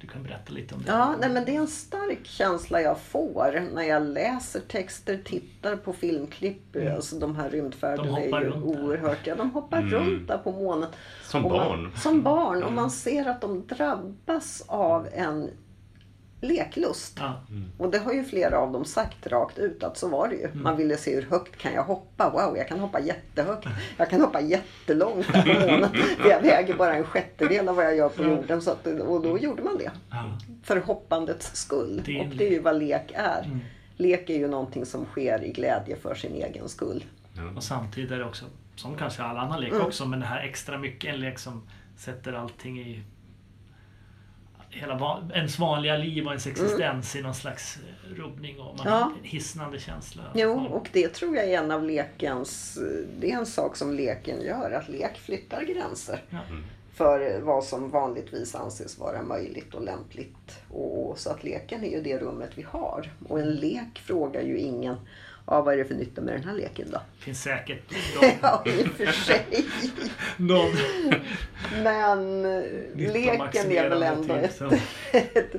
du 0.00 0.06
kan 0.06 0.22
berätta 0.22 0.52
lite 0.52 0.74
om 0.74 0.82
det. 0.82 0.92
Ja, 0.92 1.14
nej, 1.20 1.30
men 1.30 1.44
det 1.44 1.56
är 1.56 1.60
en 1.60 1.66
stark 1.66 2.18
känsla 2.26 2.80
jag 2.80 3.00
får 3.00 3.68
när 3.74 3.82
jag 3.82 4.02
läser 4.02 4.60
texter, 4.60 5.18
tittar 5.24 5.76
på 5.76 5.92
filmklipp. 5.92 6.76
Alltså 6.96 7.18
de 7.18 7.36
här 7.36 7.50
rymdfärderna 7.50 8.16
De 8.20 8.32
är 8.34 8.40
ju 8.40 8.52
oerhört. 8.52 9.26
Ja, 9.26 9.34
de 9.36 9.50
hoppar 9.50 9.82
runt 9.82 10.28
där 10.28 10.38
på 10.38 10.52
månen. 10.52 10.88
Som 11.22 11.44
Och 11.44 11.50
man, 11.52 11.68
barn. 11.68 11.92
Som 11.96 12.22
barn. 12.22 12.62
Och 12.62 12.72
man 12.72 12.90
ser 12.90 13.28
att 13.28 13.40
de 13.40 13.66
drabbas 13.66 14.64
av 14.66 15.08
en 15.12 15.50
leklust. 16.44 17.18
Ja. 17.20 17.40
Och 17.78 17.90
det 17.90 17.98
har 17.98 18.12
ju 18.12 18.24
flera 18.24 18.58
av 18.58 18.72
dem 18.72 18.84
sagt 18.84 19.26
rakt 19.26 19.58
ut 19.58 19.82
att 19.82 19.96
så 19.98 20.08
var 20.08 20.28
det 20.28 20.34
ju. 20.34 20.48
Man 20.54 20.76
ville 20.76 20.96
se 20.96 21.14
hur 21.14 21.22
högt 21.22 21.56
kan 21.56 21.72
jag 21.74 21.84
hoppa. 21.84 22.30
Wow, 22.30 22.56
jag 22.56 22.68
kan 22.68 22.80
hoppa 22.80 23.00
jättehögt. 23.00 23.66
Jag 23.96 24.10
kan 24.10 24.20
hoppa 24.20 24.40
jättelångt 24.40 25.32
där 25.32 25.42
på 25.42 25.70
månen. 25.70 25.90
För 26.18 26.28
jag 26.30 26.42
väger 26.42 26.74
bara 26.74 26.94
en 26.94 27.04
sjättedel 27.04 27.68
av 27.68 27.76
vad 27.76 27.84
jag 27.84 27.96
gör 27.96 28.08
på 28.08 28.22
jorden. 28.22 28.62
Så 28.62 28.70
att, 28.70 28.86
och 28.86 29.22
då 29.22 29.38
gjorde 29.38 29.62
man 29.62 29.78
det. 29.78 29.90
Ja. 30.10 30.38
För 30.62 30.76
hoppandets 30.76 31.56
skull. 31.56 32.02
Det 32.06 32.20
Och 32.20 32.26
det 32.26 32.46
är 32.46 32.50
ju 32.50 32.60
vad 32.60 32.78
lek 32.78 33.12
är. 33.14 33.42
Mm. 33.44 33.58
Lek 33.96 34.30
är 34.30 34.38
ju 34.38 34.48
någonting 34.48 34.86
som 34.86 35.04
sker 35.04 35.44
i 35.44 35.52
glädje 35.52 35.96
för 35.96 36.14
sin 36.14 36.34
egen 36.34 36.68
skull. 36.68 37.04
Och 37.56 37.62
samtidigt 37.62 38.10
är 38.10 38.18
det 38.18 38.24
också, 38.24 38.44
som 38.76 38.96
kanske 38.96 39.22
all 39.22 39.36
annan 39.36 39.60
lek 39.60 39.72
Mm. 39.72 39.86
också, 39.86 40.06
men 40.06 40.20
det 40.20 40.26
här 40.26 40.40
extra 40.42 40.78
mycket 40.78 41.14
en 41.14 41.20
lek 41.20 41.38
som 41.38 41.62
sätter 41.96 42.32
allting 42.32 42.80
i 42.80 43.02
hela 44.74 45.22
ens 45.34 45.58
vanliga 45.58 45.96
liv 45.96 46.24
och 46.24 46.30
ens 46.32 46.46
existens 46.46 47.16
i 47.16 47.22
någon 47.22 47.34
slags 47.34 47.76
eh, 47.76 48.14
rubbning 48.14 48.60
och 48.60 48.76
man 48.76 48.86
Mm. 48.86 48.98
Ja. 48.98 49.12
en 49.22 49.24
hisnande 49.28 49.78
känsla. 49.78 50.22
Jo, 50.34 50.66
och 50.66 50.88
det 50.92 51.08
tror 51.08 51.36
jag 51.36 51.44
är 51.44 51.58
en 51.58 51.70
av 51.70 51.84
lekens... 51.84 52.78
Det 53.20 53.30
är 53.30 53.36
en 53.36 53.46
sak 53.46 53.76
som 53.76 53.94
leken 53.94 54.42
gör. 54.42 54.70
Att 54.70 54.88
lek 54.88 55.18
flyttar 55.18 55.62
gränser. 55.62 56.22
Ja. 56.30 56.38
För 56.94 57.40
vad 57.40 57.64
som 57.64 57.90
vanligtvis 57.90 58.54
anses 58.54 58.98
vara 58.98 59.22
möjligt 59.22 59.74
och 59.74 59.82
lämpligt. 59.82 60.60
Och, 60.70 61.18
så 61.18 61.30
att 61.30 61.44
leken 61.44 61.84
är 61.84 61.90
ju 61.90 62.02
det 62.02 62.18
rummet 62.18 62.50
vi 62.54 62.62
har. 62.62 63.12
Och 63.28 63.40
en 63.40 63.54
lek 63.54 63.98
frågar 63.98 64.42
ju 64.42 64.58
ingen 64.58 64.96
Ja, 65.46 65.62
vad 65.62 65.74
är 65.74 65.78
det 65.78 65.84
för 65.84 65.94
nytta 65.94 66.20
med 66.20 66.34
den 66.34 66.44
här 66.44 66.54
leken 66.54 66.88
då? 66.90 67.00
finns 67.18 67.42
säkert 67.42 67.90
någon, 68.20 68.30
Ja, 68.42 68.62
i 68.66 68.82
och 68.84 68.88
för 68.88 69.06
sig. 69.06 69.46
någon 70.36 70.70
Men 71.82 72.42
leken 72.96 73.72
är 73.72 73.88
väl 73.88 74.02
ändå 74.02 74.34
ett, 74.34 74.54
som- 74.56 74.78
ett 75.12 75.52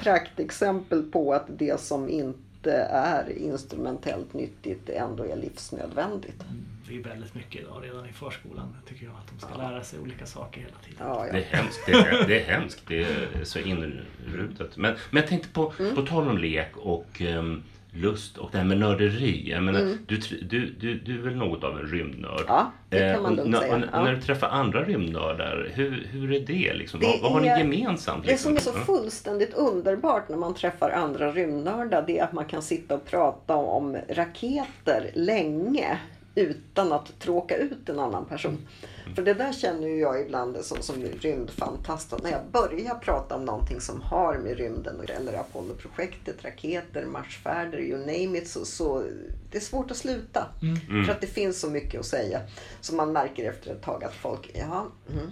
praktexempel 0.00 1.02
på 1.02 1.34
att 1.34 1.46
det 1.48 1.80
som 1.80 2.08
inte 2.08 2.72
är 2.90 3.38
instrumentellt 3.38 4.34
nyttigt 4.34 4.88
ändå 4.88 5.24
är 5.24 5.36
livsnödvändigt. 5.36 6.42
Det 6.88 6.96
är 6.98 7.02
väldigt 7.02 7.34
mycket 7.34 7.60
idag 7.62 7.80
redan 7.84 8.06
i 8.08 8.12
förskolan 8.12 8.76
tycker 8.88 9.04
jag 9.06 9.14
att 9.14 9.30
de 9.40 9.46
ska 9.46 9.54
lära 9.56 9.84
sig 9.84 9.98
olika 10.00 10.26
saker 10.26 10.60
hela 10.60 10.72
tiden. 10.84 10.96
Ja, 11.06 11.26
Det 11.32 11.38
ja. 11.38 11.44
är 11.44 11.56
hemskt. 11.56 11.80
Det 11.86 11.92
är, 11.92 12.26
det 12.28 12.40
är 12.40 12.44
hemskt. 12.44 12.82
Det 12.88 13.02
är 13.02 13.44
så 13.44 13.58
inrutet. 13.58 14.76
Men, 14.76 14.94
men 15.10 15.20
jag 15.20 15.28
tänkte 15.28 15.48
på, 15.48 15.72
Mm. 15.78 15.94
på 15.94 16.02
tal 16.02 16.28
om 16.28 16.38
lek 16.38 16.76
och 16.76 17.20
ehm, 17.20 17.62
lust 17.94 18.38
och 18.38 18.48
det 18.52 18.58
här 18.58 18.64
med 18.64 18.78
nörderi. 18.78 19.50
Jag 19.50 19.62
menar, 19.62 19.96
du, 20.06 20.16
tr- 20.16 20.44
du, 20.48 20.70
du, 20.80 20.98
du 20.98 21.18
är 21.18 21.22
väl 21.22 21.36
något 21.36 21.64
av 21.64 21.78
en 21.78 21.86
rymdnörd? 21.86 22.32
Mm. 22.40 22.44
Ja, 22.48 22.72
det 22.88 22.98
kan 22.98 23.08
Eh, 23.08 23.20
man 23.22 23.30
och 23.30 23.36
lugnt 23.36 23.50
när- 23.50 23.60
säga. 23.60 23.74
och 23.76 23.82
Ja. 23.92 24.04
När 24.04 24.12
du 24.14 24.20
träffar 24.20 24.48
andra 24.48 24.84
rymdnördar, 24.84 25.68
hur, 25.74 26.06
hur 26.10 26.32
är 26.32 26.40
det? 26.40 26.74
Liksom? 26.74 27.00
Det 27.00 27.06
vad, 27.06 27.20
vad 27.20 27.32
har 27.32 27.40
ni 27.40 27.46
gemensamt? 27.46 28.24
Det 28.24 28.30
Liksom? 28.30 28.56
som 28.58 28.72
är 28.72 28.78
så 28.78 28.84
fullständigt 28.86 29.54
underbart 29.54 30.28
när 30.28 30.36
man 30.36 30.54
träffar 30.54 30.90
andra 30.90 31.32
rymdnördar 31.32 32.04
det 32.06 32.18
är 32.18 32.24
att 32.24 32.32
man 32.32 32.44
kan 32.44 32.62
sitta 32.62 32.94
och 32.94 33.04
prata 33.06 33.54
om 33.56 33.96
raketer 34.08 35.10
länge 35.14 35.98
utan 36.34 36.92
att 36.92 37.18
tråka 37.18 37.56
ut 37.56 37.88
en 37.88 37.98
annan 37.98 38.24
person. 38.24 38.66
För 39.14 39.22
det 39.22 39.34
där 39.34 39.52
känner 39.52 39.88
ju 39.88 39.96
jag 39.96 40.20
ibland 40.20 40.56
som, 40.56 40.82
som 40.82 41.02
rymdfantast. 41.02 42.22
När 42.22 42.30
jag 42.30 42.40
börjar 42.52 42.94
prata 42.94 43.34
om 43.34 43.44
någonting 43.44 43.80
som 43.80 44.00
har 44.00 44.38
med 44.38 44.56
rymden 44.56 45.00
eller 45.00 45.32
Apollo-projektet, 45.32 46.44
raketer, 46.44 47.06
marsfärder, 47.06 47.78
you 47.78 47.98
name 47.98 48.38
it, 48.38 48.48
så, 48.48 48.64
så 48.64 49.04
det 49.50 49.58
är 49.58 49.62
svårt 49.62 49.90
att 49.90 49.96
sluta. 49.96 50.46
Mm. 50.62 51.04
För 51.04 51.12
att 51.12 51.20
det 51.20 51.26
finns 51.26 51.60
så 51.60 51.70
mycket 51.70 52.00
att 52.00 52.06
säga. 52.06 52.40
Så 52.80 52.94
man 52.94 53.12
märker 53.12 53.50
efter 53.50 53.70
ett 53.70 53.82
tag 53.82 54.04
att 54.04 54.14
folk, 54.14 54.50
ja, 54.54 54.86
mm. 55.10 55.30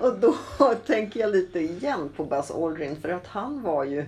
Och 0.00 0.18
då 0.18 0.34
tänker 0.86 1.20
jag 1.20 1.30
lite 1.30 1.60
igen 1.60 2.10
på 2.16 2.24
Buzz 2.24 2.50
Aldrin 2.50 3.00
för 3.00 3.08
att 3.08 3.26
han 3.26 3.62
var 3.62 3.84
ju 3.84 4.06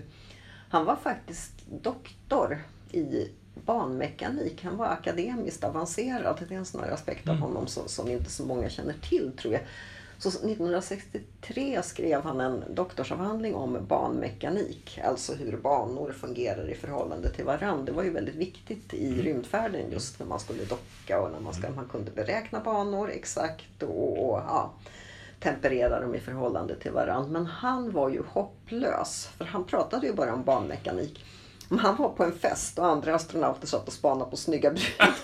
Han 0.69 0.85
var 0.85 0.97
faktiskt 0.97 1.53
doktor 1.67 2.59
i 2.93 3.29
banmekanik. 3.55 4.65
Han 4.65 4.77
var 4.77 4.87
akademiskt 4.87 5.65
avancerad. 5.65 6.45
Det 6.49 6.55
är 6.55 6.59
en 6.59 6.65
sån 6.65 6.85
här 6.85 6.91
aspekt 6.91 7.29
av 7.29 7.37
honom 7.37 7.67
som, 7.67 7.89
som 7.89 8.09
inte 8.09 8.31
så 8.31 8.47
många 8.47 8.69
känner 8.69 8.95
till 8.95 9.33
tror 9.37 9.55
jag. 9.55 9.63
Så 10.19 10.29
1963 10.29 11.83
skrev 11.83 12.23
han 12.23 12.41
en 12.41 12.65
doktorsavhandling 12.75 13.55
om 13.55 13.87
banmekanik. 13.89 15.01
Alltså 15.05 15.35
hur 15.35 15.57
banor 15.57 16.13
fungerar 16.13 16.71
i 16.71 16.75
förhållande 16.75 17.31
till 17.31 17.45
varandra. 17.45 17.85
Det 17.85 17.93
var 17.93 18.03
ju 18.03 18.11
väldigt 18.11 18.35
viktigt 18.35 18.95
i 18.95 19.23
rymdfärden 19.23 19.91
just 19.91 20.19
när 20.19 20.27
man 20.27 20.41
skulle 20.41 20.65
docka 20.65 21.21
och 21.21 21.33
när 21.33 21.41
man, 21.41 21.55
ska, 21.55 21.71
man 21.71 21.89
kunde 21.89 22.11
beräkna 22.11 22.61
banor 22.61 23.11
exakt 23.11 23.83
och, 23.83 24.31
och 24.31 24.39
ja, 24.39 24.73
temperera 25.41 26.01
dem 26.01 26.15
i 26.15 26.21
förhållande 26.21 26.77
till 26.77 26.93
varandra. 26.93 27.31
Men 27.31 27.47
han 27.47 27.93
var 27.93 28.09
ju 28.09 28.23
hopplös 28.29 29.29
för 29.39 29.45
han 29.45 29.65
pratade 29.65 30.07
ju 30.07 30.13
bara 30.13 30.35
om 30.35 30.45
banmekanik. 30.45 31.25
Han 31.79 31.97
var 31.97 32.09
på 32.09 32.25
en 32.25 32.39
fest 32.39 32.79
och 32.79 32.87
andra 32.87 33.15
astronauter 33.15 33.67
satt 33.67 33.87
och 33.87 33.93
spanade 33.93 34.31
på 34.31 34.37
snygga 34.37 34.71
brudar. 34.71 35.15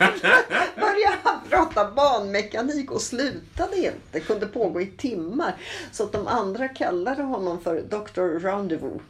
Började 0.81 1.17
han 1.23 1.41
prata 1.51 1.91
banmekanik 1.91 2.91
och 2.91 3.01
slutade 3.01 3.77
inte. 3.77 4.21
Kunde 4.21 4.47
pågå 4.47 4.81
i 4.81 4.87
timmar. 4.87 5.55
Så 5.93 6.05
att 6.05 6.13
de 6.13 6.27
andra 6.27 6.69
kallade 6.69 7.23
honom 7.23 7.61
för 7.61 7.83
Dr. 7.83 8.41
Rendezvous. 8.41 9.03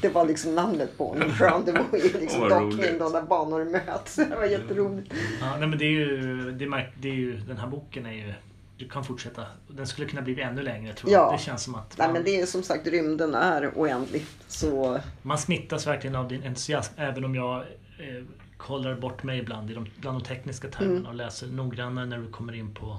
Det 0.00 0.08
var 0.08 0.26
liksom 0.26 0.54
namnet 0.54 0.98
på 0.98 1.08
honom. 1.08 1.30
Rendezvous 1.30 1.92
är 1.92 2.20
liksom 2.20 2.48
dockning 2.48 2.98
då 2.98 3.08
när 3.08 3.22
banor 3.22 3.64
möts. 3.64 4.16
Det 4.30 4.36
var 4.36 4.44
jätteroligt. 4.44 5.12
Ja, 5.40 5.56
nej, 5.58 5.68
men 5.68 5.78
det 5.78 5.84
är 5.84 5.90
ju, 5.90 6.52
det 6.52 6.66
märk, 6.66 6.94
det 7.00 7.08
är 7.08 7.14
ju, 7.14 7.36
den 7.36 7.56
här 7.56 7.66
boken 7.66 8.06
är 8.06 8.12
ju, 8.12 8.34
du 8.80 8.88
kan 8.88 9.04
fortsätta. 9.04 9.46
Den 9.68 9.86
skulle 9.86 10.08
kunna 10.08 10.22
bli 10.22 10.40
ännu 10.40 10.62
längre 10.62 10.92
tror 10.94 11.12
jag. 11.12 11.20
Ja. 11.28 11.32
Det 11.32 11.38
känns 11.42 11.62
som 11.62 11.74
att 11.74 11.98
Nej 11.98 12.08
man, 12.08 12.12
men 12.14 12.24
det 12.24 12.40
är 12.40 12.46
som 12.46 12.62
sagt, 12.62 12.86
rymden 12.86 13.34
är 13.34 13.72
oändlig. 13.76 14.26
Så 14.48 14.98
man 15.22 15.38
smittas 15.38 15.86
verkligen 15.86 16.16
av 16.16 16.28
din 16.28 16.42
entusiasm. 16.46 16.94
Även 16.96 17.24
om 17.24 17.34
jag 17.34 17.56
eh, 17.98 18.24
kollar 18.56 18.94
bort 18.94 19.22
mig 19.22 19.38
ibland 19.38 19.70
i 19.70 19.74
de, 19.74 19.86
bland 19.96 20.20
de 20.20 20.24
tekniska 20.24 20.68
termerna 20.68 20.96
Mm. 20.98 21.06
och 21.06 21.14
läser 21.14 21.46
noggrannare 21.46 22.06
när 22.06 22.18
du 22.18 22.28
kommer 22.30 22.52
in 22.52 22.74
på, 22.74 22.98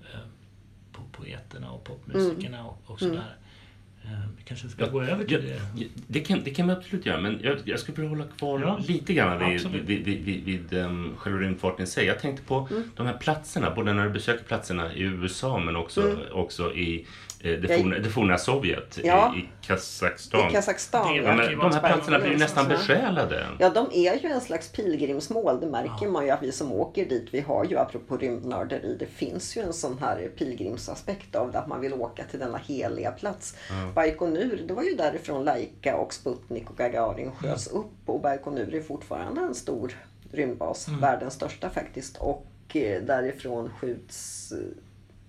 eh, 0.00 0.20
på 0.92 1.02
poeterna 1.12 1.70
och 1.70 1.84
popmusikerna 1.84 2.58
Mm. 2.58 2.66
och, 2.70 2.78
och 2.86 2.98
sådär. 2.98 3.14
Eh, 3.42 3.47
vi 4.36 4.42
kanske 4.44 4.68
ska 4.68 4.86
gå 4.86 5.02
över 5.02 5.24
till 5.24 5.42
det. 5.42 5.60
Det 6.06 6.20
kan, 6.20 6.44
det 6.44 6.50
kan 6.50 6.66
vi 6.66 6.72
absolut 6.72 7.06
göra, 7.06 7.20
men 7.20 7.40
jag, 7.42 7.58
jag 7.64 7.80
skulle 7.80 7.96
vilja 7.96 8.08
hålla 8.08 8.24
kvar 8.38 8.60
Ja, 8.60 8.80
lite 8.88 9.14
grann 9.14 9.50
vid, 9.50 9.66
vid, 9.86 10.04
vid, 10.04 10.24
vid, 10.24 10.44
vid 10.44 10.72
um, 10.72 11.16
själva 11.16 11.38
rymdfarten 11.38 11.84
i 11.84 11.86
sig. 11.86 12.06
Jag 12.06 12.20
tänkte 12.20 12.42
på 12.42 12.68
de 12.96 13.06
här 13.06 13.16
platserna, 13.16 13.74
både 13.74 13.92
när 13.92 14.04
du 14.04 14.10
besöker 14.10 14.44
platserna 14.44 14.94
i 14.94 15.02
USA 15.02 15.58
men 15.58 15.76
också, 15.76 16.18
också 16.32 16.74
i 16.74 17.06
det, 17.42 17.50
Jag- 17.68 17.80
forna, 17.80 17.98
det 17.98 18.08
forna 18.08 18.38
Sovjet, 18.38 18.98
Ja. 19.04 19.34
i, 19.36 19.38
i 19.38 19.48
Kazakstan. 19.66 20.50
I 20.50 20.52
Kazakstan. 20.52 21.14
Det 21.14 21.20
Ja, 21.22 21.22
vara 21.34 21.68
de 21.68 21.74
här 21.74 21.80
platserna 21.80 22.18
blir 22.18 22.30
ju 22.30 22.38
nästan 22.38 22.68
besjälade. 22.68 23.46
Ja, 23.58 23.70
de 23.70 23.86
är 23.92 24.22
ju 24.22 24.28
en 24.28 24.40
slags 24.40 24.72
pilgrimsmål. 24.72 25.60
Det 25.60 25.66
märker 25.66 26.08
man 26.08 26.24
ju 26.24 26.30
att 26.30 26.42
vi 26.42 26.52
som 26.52 26.72
åker 26.72 27.06
dit, 27.06 27.28
vi 27.30 27.40
har 27.40 27.64
ju 27.64 27.78
apropå 27.78 28.16
rymdnörderi, 28.16 28.96
det 28.98 29.06
finns 29.06 29.56
ju 29.56 29.62
en 29.62 29.72
sån 29.72 29.98
här 30.00 30.30
pilgrimsaspekt 30.38 31.34
av 31.36 31.52
det, 31.52 31.58
att 31.58 31.68
man 31.68 31.80
vill 31.80 31.92
åka 31.94 32.24
till 32.24 32.38
denna 32.38 32.58
heliga 32.58 33.10
plats. 33.10 33.56
Baikonur, 33.94 34.62
det 34.68 34.74
var 34.74 34.82
ju 34.82 34.94
därifrån 34.94 35.44
Laika 35.44 35.96
och 35.96 36.14
Sputnik 36.14 36.70
och 36.70 36.76
Gagarin 36.76 37.32
sköts 37.32 37.66
upp 37.66 37.92
och 38.06 38.20
Baikonur 38.20 38.74
är 38.74 38.82
fortfarande 38.82 39.40
en 39.40 39.54
stor 39.54 39.92
rymdbas, 40.32 40.88
världens 41.00 41.34
största 41.34 41.70
faktiskt. 41.70 42.16
Och 42.16 42.46
eh, 42.76 43.02
därifrån 43.02 43.70
skjuts 43.80 44.52
eh, 44.52 44.58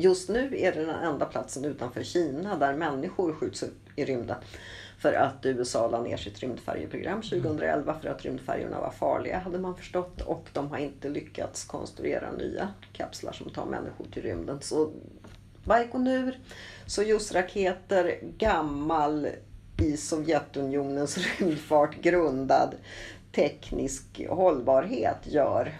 Just 0.01 0.29
nu 0.29 0.55
är 0.57 0.71
det 0.71 0.85
den 0.85 1.03
enda 1.03 1.25
platsen 1.25 1.65
utanför 1.65 2.03
Kina 2.03 2.57
där 2.57 2.73
människor 2.73 3.33
skjuts 3.33 3.63
upp 3.63 3.77
i 3.95 4.05
rymden. 4.05 4.37
För 4.99 5.13
att 5.13 5.45
USA 5.45 5.87
la 5.87 6.01
ner 6.01 6.17
sitt 6.17 6.39
rymdfärjeprogram 6.39 7.21
2011 7.21 7.99
för 8.01 8.09
att 8.09 8.25
rymdfärjorna 8.25 8.79
var 8.79 8.91
farliga 8.91 9.39
hade 9.39 9.59
man 9.59 9.77
förstått. 9.77 10.21
Och 10.21 10.49
de 10.53 10.71
har 10.71 10.77
inte 10.77 11.09
lyckats 11.09 11.65
konstruera 11.65 12.31
nya 12.31 12.73
kapslar 12.93 13.31
som 13.31 13.49
tar 13.49 13.65
människor 13.65 14.05
till 14.13 14.23
rymden. 14.23 14.61
Så 14.61 14.91
Baikonur, 15.63 16.39
Sojus-raketer, 16.85 18.19
gammal 18.37 19.27
i 19.77 19.97
Sovjetunionens 19.97 21.17
rymdfart 21.39 21.95
grundad 22.01 22.75
teknisk 23.31 24.25
hållbarhet 24.29 25.17
gör 25.23 25.79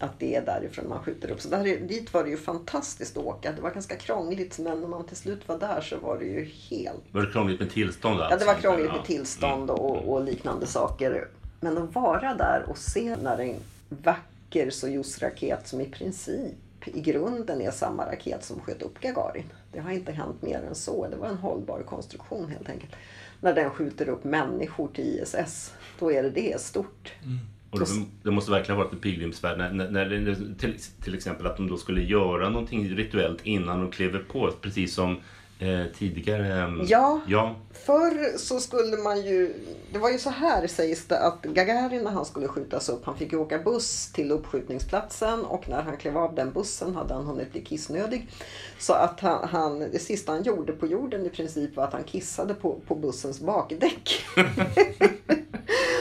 att 0.00 0.18
det 0.18 0.34
är 0.34 0.42
därifrån 0.46 0.88
man 0.88 1.02
skjuter 1.02 1.30
upp. 1.30 1.40
Så 1.40 1.48
där, 1.48 1.66
är- 1.66 1.80
dit 1.80 2.14
var 2.14 2.24
det 2.24 2.30
ju 2.30 2.36
fantastiskt 2.36 3.16
att 3.16 3.24
åka. 3.24 3.52
Det 3.52 3.60
var 3.62 3.70
ganska 3.70 3.96
krångligt 3.96 4.58
men 4.58 4.80
när 4.80 4.88
man 4.88 5.06
till 5.06 5.16
slut 5.16 5.48
var 5.48 5.58
där 5.58 5.80
så 5.80 5.96
var 5.98 6.18
det 6.18 6.24
ju 6.24 6.44
helt... 6.44 7.00
Var 7.12 7.22
det 7.22 7.32
krångligt 7.32 7.60
med 7.60 7.70
tillstånd 7.70 8.20
Ja, 8.20 8.24
alltså? 8.24 8.38
det 8.38 8.44
var 8.54 8.60
krångligt 8.60 8.86
Ja. 8.88 8.96
med 8.96 9.04
tillstånd 9.04 9.70
och, 9.70 9.96
och 10.12 10.24
liknande 10.24 10.66
saker. 10.66 11.28
Men 11.60 11.78
att 11.78 11.94
vara 11.94 12.34
där 12.34 12.64
och 12.68 12.78
se 12.78 13.16
när 13.22 13.38
en 13.40 13.54
vacker 13.88 14.70
Sojus-raket 14.70 15.68
som 15.68 15.80
i 15.80 15.86
princip 15.86 16.54
i 16.84 17.00
grunden 17.00 17.60
är 17.60 17.70
samma 17.70 18.06
raket 18.12 18.44
som 18.44 18.60
sköt 18.60 18.82
upp 18.82 19.00
Gagarin. 19.00 19.52
Det 19.72 19.80
har 19.80 19.90
inte 19.90 20.12
hänt 20.12 20.42
mer 20.42 20.62
än 20.68 20.74
så. 20.74 21.08
Det 21.10 21.16
var 21.16 21.28
en 21.28 21.36
hållbar 21.36 21.82
konstruktion 21.82 22.48
helt 22.50 22.68
enkelt. 22.68 22.92
När 23.40 23.54
den 23.54 23.70
skjuter 23.70 24.08
upp 24.08 24.24
människor 24.24 24.88
till 24.94 25.04
ISS, 25.22 25.72
då 25.98 26.12
är 26.12 26.22
det 26.22 26.30
det 26.30 26.60
stort. 26.60 27.12
Och 27.70 27.78
det, 27.78 27.86
det 28.22 28.30
måste 28.30 28.50
verkligen 28.50 28.78
ha 28.78 28.84
varit 28.84 28.94
ett 28.94 29.00
pilgrimsfärd 29.00 29.58
när, 29.58 29.72
när, 29.72 29.90
när 29.90 30.54
till, 30.58 30.74
till 31.04 31.14
exempel 31.14 31.46
att 31.46 31.56
de 31.56 31.68
då 31.68 31.76
skulle 31.76 32.02
göra 32.02 32.48
någonting 32.48 32.88
rituellt 32.88 33.46
innan 33.46 33.80
de 33.80 33.90
klev 33.90 34.24
på, 34.28 34.50
precis 34.60 34.94
som 34.94 35.16
eh, 35.58 35.84
tidigare. 35.98 36.62
ehm, 36.62 36.82
Ja. 36.86 37.20
ja. 37.26 37.56
Förr 37.86 38.38
så 38.38 38.60
skulle 38.60 38.96
man 38.96 39.22
ju... 39.22 39.54
Det 39.92 39.98
var 39.98 40.10
ju 40.10 40.18
så 40.18 40.30
här 40.30 40.66
sägs 40.66 41.06
det 41.06 41.18
att 41.18 41.42
Gagarin 41.42 42.04
när 42.04 42.10
han 42.10 42.24
skulle 42.24 42.48
skjutas 42.48 42.88
upp, 42.88 43.04
han 43.04 43.16
fick 43.16 43.32
ju 43.32 43.38
åka 43.38 43.58
buss 43.58 44.12
till 44.12 44.32
uppskjutningsplatsen 44.32 45.44
och 45.44 45.68
när 45.68 45.82
han 45.82 45.96
klev 45.96 46.18
av 46.18 46.34
den 46.34 46.52
bussen 46.52 46.94
hade 46.94 47.14
han 47.14 47.26
hunnit 47.26 47.52
bli 47.52 47.60
kissnödig. 47.60 48.28
Så 48.78 48.92
att 48.92 49.20
han, 49.20 49.48
han, 49.48 49.78
det 49.78 49.98
sista 49.98 50.32
han 50.32 50.42
gjorde 50.42 50.72
på 50.72 50.86
jorden 50.86 51.26
i 51.26 51.30
princip 51.30 51.76
var 51.76 51.84
att 51.84 51.92
han 51.92 52.04
kissade 52.04 52.54
på, 52.54 52.80
på 52.86 52.94
bussens 52.94 53.40
bakdäck. 53.40 54.24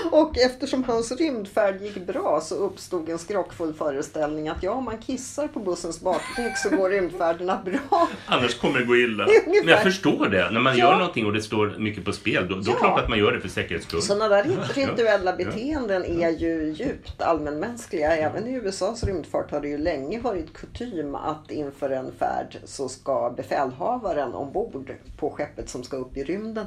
Och 0.22 0.38
eftersom 0.38 0.84
hans 0.84 1.12
rymdfärd 1.12 1.82
gick 1.82 2.08
bra 2.08 2.41
så 2.41 2.56
uppstod 2.56 3.10
en 3.10 3.19
skrockfull 3.19 3.74
föreställning 3.74 4.50
att 4.50 4.63
ja, 4.63 4.72
om 4.72 4.84
man 4.86 4.98
kissar 4.98 5.48
på 5.48 5.60
bussens 5.60 6.02
bakdäck 6.02 6.58
så 6.58 6.69
går 6.69 6.89
rymdfärderna 6.89 7.62
bra. 7.65 8.08
Annars 8.26 8.60
kommer 8.60 8.80
det 8.80 8.86
gå 8.86 8.95
illa. 8.95 9.24
Ungefär. 9.45 9.60
Men 9.65 9.67
jag 9.67 9.84
förstår 9.84 10.30
det. 10.30 10.50
När 10.52 10.60
man 10.60 10.78
Ja. 10.78 10.86
gör 10.86 10.98
någonting 10.98 11.26
och 11.26 11.34
det 11.34 11.41
står 11.41 11.76
mycket 11.78 12.06
på 12.06 12.12
spel, 12.12 12.48
då, 12.48 12.56
då 12.56 12.62
är 12.62 12.65
det 12.76 12.80
klart 12.80 13.00
att 13.00 13.10
man 13.10 13.19
gör 13.19 13.32
det 13.32 13.39
för 13.41 13.50
säkerhets 13.50 13.88
skull. 13.88 14.02
Sådana 14.02 14.28
där 14.28 14.45
rituella 14.76 15.36
beteenden 15.36 16.06
är 16.06 16.30
ju 16.30 16.74
djupt 16.74 17.22
allmänmänskliga. 17.22 18.15
Även 18.17 18.48
i 18.48 18.54
USAs 18.54 19.04
rymdfart 19.04 19.52
har 19.52 19.62
det 19.62 19.67
ju 19.67 19.78
länge 19.78 20.19
varit 20.19 20.54
kutym 20.54 21.15
att 21.15 21.52
inför 21.52 21.89
en 21.89 22.12
färd 22.19 22.58
så 22.65 22.89
ska 22.89 23.34
befälhavaren 23.38 24.34
ombord 24.34 24.95
på 25.17 25.30
skeppet 25.30 25.69
som 25.69 25.84
ska 25.84 25.98
upp 25.98 26.17
i 26.17 26.24
rymden 26.24 26.65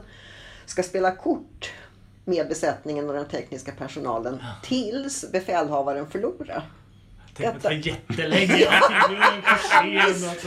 ska 0.67 0.83
spela 0.83 1.11
kort 1.11 1.73
med 2.25 2.49
besättningen 2.49 3.09
och 3.09 3.15
den 3.15 3.27
tekniska 3.29 3.73
personalen 3.79 4.43
tills 4.63 5.33
befälhavaren 5.33 6.11
förlorar. 6.11 6.63
Tänk 7.37 7.49
att 7.49 7.63
det 7.63 7.69
var 7.69 7.75
jättelänge. 7.75 8.67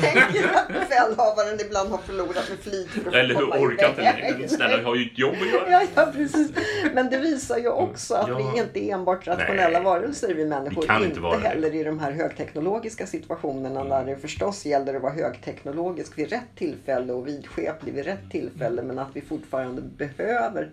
Tänker 0.01 0.53
att 0.55 0.67
befälhavaren 0.67 1.59
ibland 1.59 1.89
har 1.89 1.97
förlorat 1.97 2.49
med 2.49 2.59
flit 2.59 2.89
för 2.89 3.07
att 3.09 3.15
Eller 3.15 3.35
hur 3.35 3.45
orkar 3.45 3.89
inte 3.89 4.01
längre. 4.01 4.47
Snälla, 4.47 4.77
vi 4.77 4.83
har 4.83 4.95
ju 4.95 5.05
ett 5.05 5.17
jobb 5.19 5.35
att 5.41 5.47
göra. 5.53 5.71
Ja, 5.71 5.87
ja, 5.95 6.11
precis. 6.15 6.51
Men 6.93 7.09
det 7.09 7.17
visar 7.17 7.57
ju 7.57 7.69
också 7.69 8.13
att 8.15 8.27
Mm. 8.29 8.41
Ja. 8.41 8.51
vi 8.53 8.59
inte 8.59 8.79
är 8.79 8.93
enbart 8.93 9.27
rationella 9.27 9.69
Nej. 9.79 9.83
varelser 9.83 10.33
vi 10.33 10.45
människor. 10.45 10.81
Vi 10.81 10.87
kan 10.87 10.95
inte 10.95 11.07
inte 11.07 11.19
vara 11.19 11.37
det. 11.39 11.47
heller 11.47 11.75
i 11.75 11.83
de 11.83 11.99
här 11.99 12.11
högteknologiska 12.11 13.07
situationerna 13.07 13.79
Mm. 13.81 13.87
när 13.89 14.05
det 14.05 14.21
förstås 14.21 14.65
gäller 14.65 14.93
att 14.93 15.01
vara 15.01 15.13
högteknologisk 15.13 16.17
vid 16.17 16.29
rätt 16.29 16.55
tillfälle 16.57 17.13
och 17.13 17.27
vidskeplig 17.27 17.93
vid 17.93 18.05
rätt 18.05 18.31
tillfälle. 18.31 18.81
Men 18.81 18.99
att 18.99 19.09
vi 19.13 19.21
fortfarande 19.21 19.81
behöver 19.81 20.69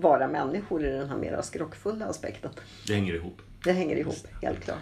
vara 0.00 0.28
människor 0.28 0.84
i 0.84 0.90
den 0.90 1.08
här 1.08 1.16
mera 1.16 1.42
skrockfulla 1.42 2.06
aspekten. 2.06 2.50
Det 2.86 2.94
hänger 2.94 3.14
ihop. 3.14 3.42
Det 3.64 3.72
hänger 3.72 3.96
ihop, 3.96 4.16
helt 4.42 4.64
klart. 4.64 4.78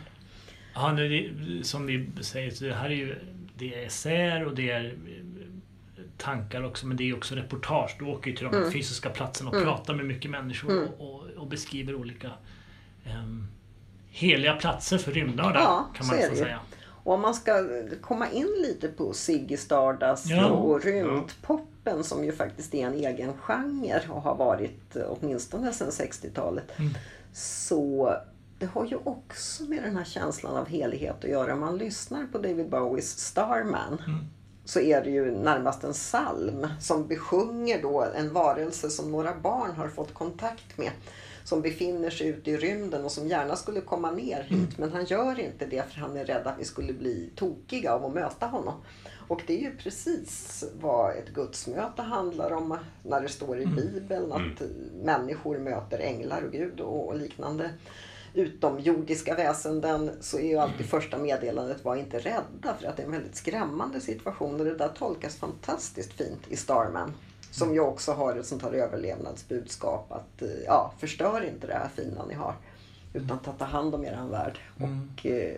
Ja, 0.74 0.92
nu, 0.92 1.08
det- 1.08 1.64
som 1.64 1.86
vi 1.86 2.08
säger, 2.20 2.50
så 2.50 2.64
det 2.64 2.74
här 2.74 2.90
är 2.90 2.94
ju 2.94 3.14
det 3.54 3.74
är 3.82 3.86
essäer 3.86 4.46
och 4.46 4.54
det 4.54 4.70
är 4.70 4.84
eh, 4.84 6.02
tankar 6.16 6.62
också, 6.64 6.86
men 6.86 6.96
det 6.96 7.10
är 7.10 7.16
också 7.16 7.34
reportage. 7.34 7.96
Du 7.98 8.04
åker 8.04 8.30
ju 8.30 8.36
till 8.36 8.44
de 8.44 8.52
Mm. 8.54 8.64
här 8.64 8.70
fysiska 8.72 9.10
platserna 9.10 9.50
och 9.50 9.62
pratar 9.62 9.94
med 9.94 10.06
mycket 10.06 10.30
människor 10.30 10.88
och, 10.98 11.14
och, 11.14 11.26
och 11.36 11.46
beskriver 11.46 11.94
olika 11.94 12.30
ehm, 13.06 13.46
heliga 14.10 14.52
platser 14.56 14.98
för 14.98 15.12
rymdnördar, 15.12 15.60
Ja, 15.60 15.88
kan 15.96 16.06
så 16.06 16.12
man 16.14 16.22
ju. 16.22 16.36
säga. 16.36 16.60
Och 17.08 17.14
om 17.14 17.20
man 17.20 17.34
ska 17.34 17.68
komma 18.00 18.30
in 18.30 18.54
lite 18.62 18.88
på 18.88 19.12
Ziggy 19.12 19.56
Stardust 19.56 20.26
Ja. 20.26 20.46
och 20.50 20.84
rymdpoppen 20.84 22.04
som 22.04 22.24
ju 22.24 22.32
faktiskt 22.32 22.74
är 22.74 22.86
en 22.86 22.94
egen 22.94 23.32
genre 23.38 24.00
och 24.10 24.22
har 24.22 24.34
varit 24.34 24.96
åtminstone 25.08 25.72
sedan 25.72 25.90
60-talet. 25.90 26.78
Mm. 26.78 26.92
Så 27.32 28.14
det 28.58 28.66
har 28.66 28.86
ju 28.86 28.96
också 29.04 29.62
med 29.64 29.82
den 29.82 29.96
här 29.96 30.04
känslan 30.04 30.56
av 30.56 30.66
helighet 30.68 31.24
att 31.24 31.30
göra. 31.30 31.52
Om 31.54 31.60
man 31.60 31.78
lyssnar 31.78 32.26
på 32.26 32.38
David 32.38 32.68
Bowies 32.70 33.18
Starman 33.18 34.02
Mm. 34.06 34.20
så 34.64 34.80
är 34.80 35.04
det 35.04 35.10
ju 35.10 35.30
närmast 35.30 35.84
en 35.84 35.92
psalm 35.92 36.66
som 36.80 37.06
besjunger 37.06 37.82
då 37.82 38.04
en 38.16 38.32
varelse 38.32 38.90
som 38.90 39.12
några 39.12 39.34
barn 39.34 39.70
har 39.76 39.88
fått 39.88 40.14
kontakt 40.14 40.78
med. 40.78 40.90
Som 41.48 41.62
befinner 41.62 42.10
sig 42.10 42.28
ute 42.28 42.50
i 42.50 42.56
rymden 42.56 43.04
och 43.04 43.12
som 43.12 43.28
gärna 43.28 43.56
skulle 43.56 43.80
komma 43.80 44.10
ner 44.10 44.42
hit. 44.42 44.78
Men 44.78 44.92
han 44.92 45.04
gör 45.04 45.40
inte 45.40 45.66
det 45.66 45.92
för 45.92 46.00
han 46.00 46.16
är 46.16 46.24
rädd 46.24 46.46
att 46.46 46.58
vi 46.58 46.64
skulle 46.64 46.92
bli 46.92 47.30
tokiga 47.36 47.92
av 47.92 48.04
att 48.04 48.14
möta 48.14 48.46
honom. 48.46 48.74
Och 49.28 49.42
det 49.46 49.54
är 49.54 49.60
ju 49.60 49.76
precis 49.76 50.64
vad 50.80 51.16
ett 51.16 51.28
gudsmöte 51.28 52.02
handlar 52.02 52.52
om 52.52 52.78
när 53.02 53.20
det 53.20 53.28
står 53.28 53.60
i 53.60 53.66
Bibeln 53.66 54.32
att 54.32 54.62
människor 55.02 55.58
möter 55.58 55.98
änglar 55.98 56.42
och 56.42 56.52
Gud 56.52 56.80
och 56.80 57.08
och 57.08 57.16
liknande 57.16 57.70
utomjordiska 58.34 59.34
väsenden 59.34 60.10
så 60.20 60.38
är 60.38 60.48
ju 60.48 60.58
alltid 60.58 60.86
första 60.86 61.18
meddelandet 61.18 61.84
var 61.84 61.96
inte 61.96 62.18
rädda 62.18 62.74
för 62.80 62.86
att 62.86 62.96
det 62.96 63.02
är 63.02 63.06
en 63.06 63.12
väldigt 63.12 63.36
skrämmande 63.36 64.00
situation 64.00 64.60
och 64.60 64.66
det 64.66 64.74
där 64.74 64.88
tolkas 64.88 65.36
fantastiskt 65.36 66.12
fint 66.12 66.42
i 66.48 66.56
Starman. 66.56 67.12
Som 67.58 67.74
ju 67.74 67.80
också 67.80 68.12
har 68.12 68.36
ett 68.36 68.46
sånt 68.46 68.62
här 68.62 68.72
överlevnadsbudskap 68.72 70.12
att 70.12 70.42
eh, 70.42 70.48
ja, 70.66 70.92
förstör 70.98 71.44
inte 71.44 71.66
det 71.66 71.74
här 71.74 71.88
fina 71.96 72.24
ni 72.28 72.34
har. 72.34 72.54
Utan 73.12 73.38
ta 73.38 73.52
ta 73.52 73.64
hand 73.64 73.94
om 73.94 74.04
eran 74.04 74.30
värld. 74.30 74.58
Och, 74.76 75.26
eh, 75.26 75.56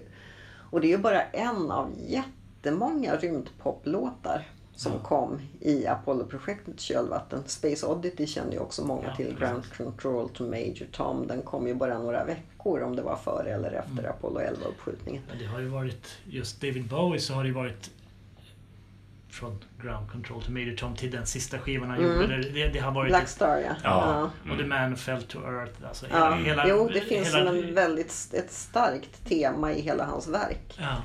och 0.71 0.81
det 0.81 0.87
är 0.87 0.97
ju 0.97 0.99
bara 0.99 1.23
en 1.23 1.71
av 1.71 1.91
jättemånga 2.09 3.17
rymdpoplåtar 3.17 4.49
som 4.75 4.93
kom 4.99 5.39
i 5.61 5.87
Apollo-projektets 5.87 6.83
kölvatten. 6.83 7.43
Space 7.47 7.87
Oddity 7.87 8.27
känner 8.27 8.53
ju 8.53 8.59
också 8.59 8.85
många 8.85 9.07
Ja, 9.09 9.17
till. 9.17 9.37
Ground 9.39 9.65
Control 9.77 10.29
to 10.29 10.45
Major 10.45 10.87
Tom. 10.93 11.27
Den 11.27 11.43
kom 11.43 11.67
ju 11.67 11.75
bara 11.75 11.99
några 11.99 12.25
veckor 12.25 12.83
om 12.83 12.97
det 12.97 13.03
var 13.03 13.17
före 13.17 13.51
eller 13.51 13.73
efter 13.73 14.09
Apollo 14.11 14.41
11-uppskjutningen. 14.41 15.21
Men 15.29 15.39
det 15.39 15.45
har 15.45 15.61
ju 15.61 15.69
varit, 15.69 16.07
just 16.25 16.61
David 16.61 16.89
Bowie 16.89 17.21
så 17.21 17.35
har 17.35 17.43
det 17.43 17.49
ju 17.49 17.55
varit 17.55 17.91
från 19.31 19.65
Ground 19.83 20.11
Control 20.11 20.43
to 20.43 20.51
Major 20.53 20.77
Tom 20.77 20.97
till 20.97 21.11
den 21.11 21.27
sista 21.27 21.59
skivan 21.59 21.91
han 21.91 22.03
gjorde. 22.03 22.27
Det, 22.43 22.69
det, 22.69 22.79
har 22.79 22.93
varit 22.93 23.09
Black 23.11 23.29
Star 23.29 23.57
ja. 23.59 23.75
Ja. 23.85 24.31
Och 24.53 24.59
The 24.59 24.65
Man 24.67 24.97
Fell 24.97 25.23
to 25.23 25.39
Earth. 25.39 25.73
Alltså 25.89 26.07
Ja. 26.11 26.17
hela, 26.35 26.37
hela, 26.37 26.69
jo, 26.69 26.89
det 26.95 27.01
finns 27.01 27.35
hela, 27.35 27.51
en 27.51 27.75
väldigt, 27.75 28.35
ett 28.35 28.53
starkt 28.53 29.25
tema 29.29 29.73
i 29.73 29.81
hela 29.81 30.05
hans 30.05 30.29
verk. 30.29 30.79
ja. 30.81 30.97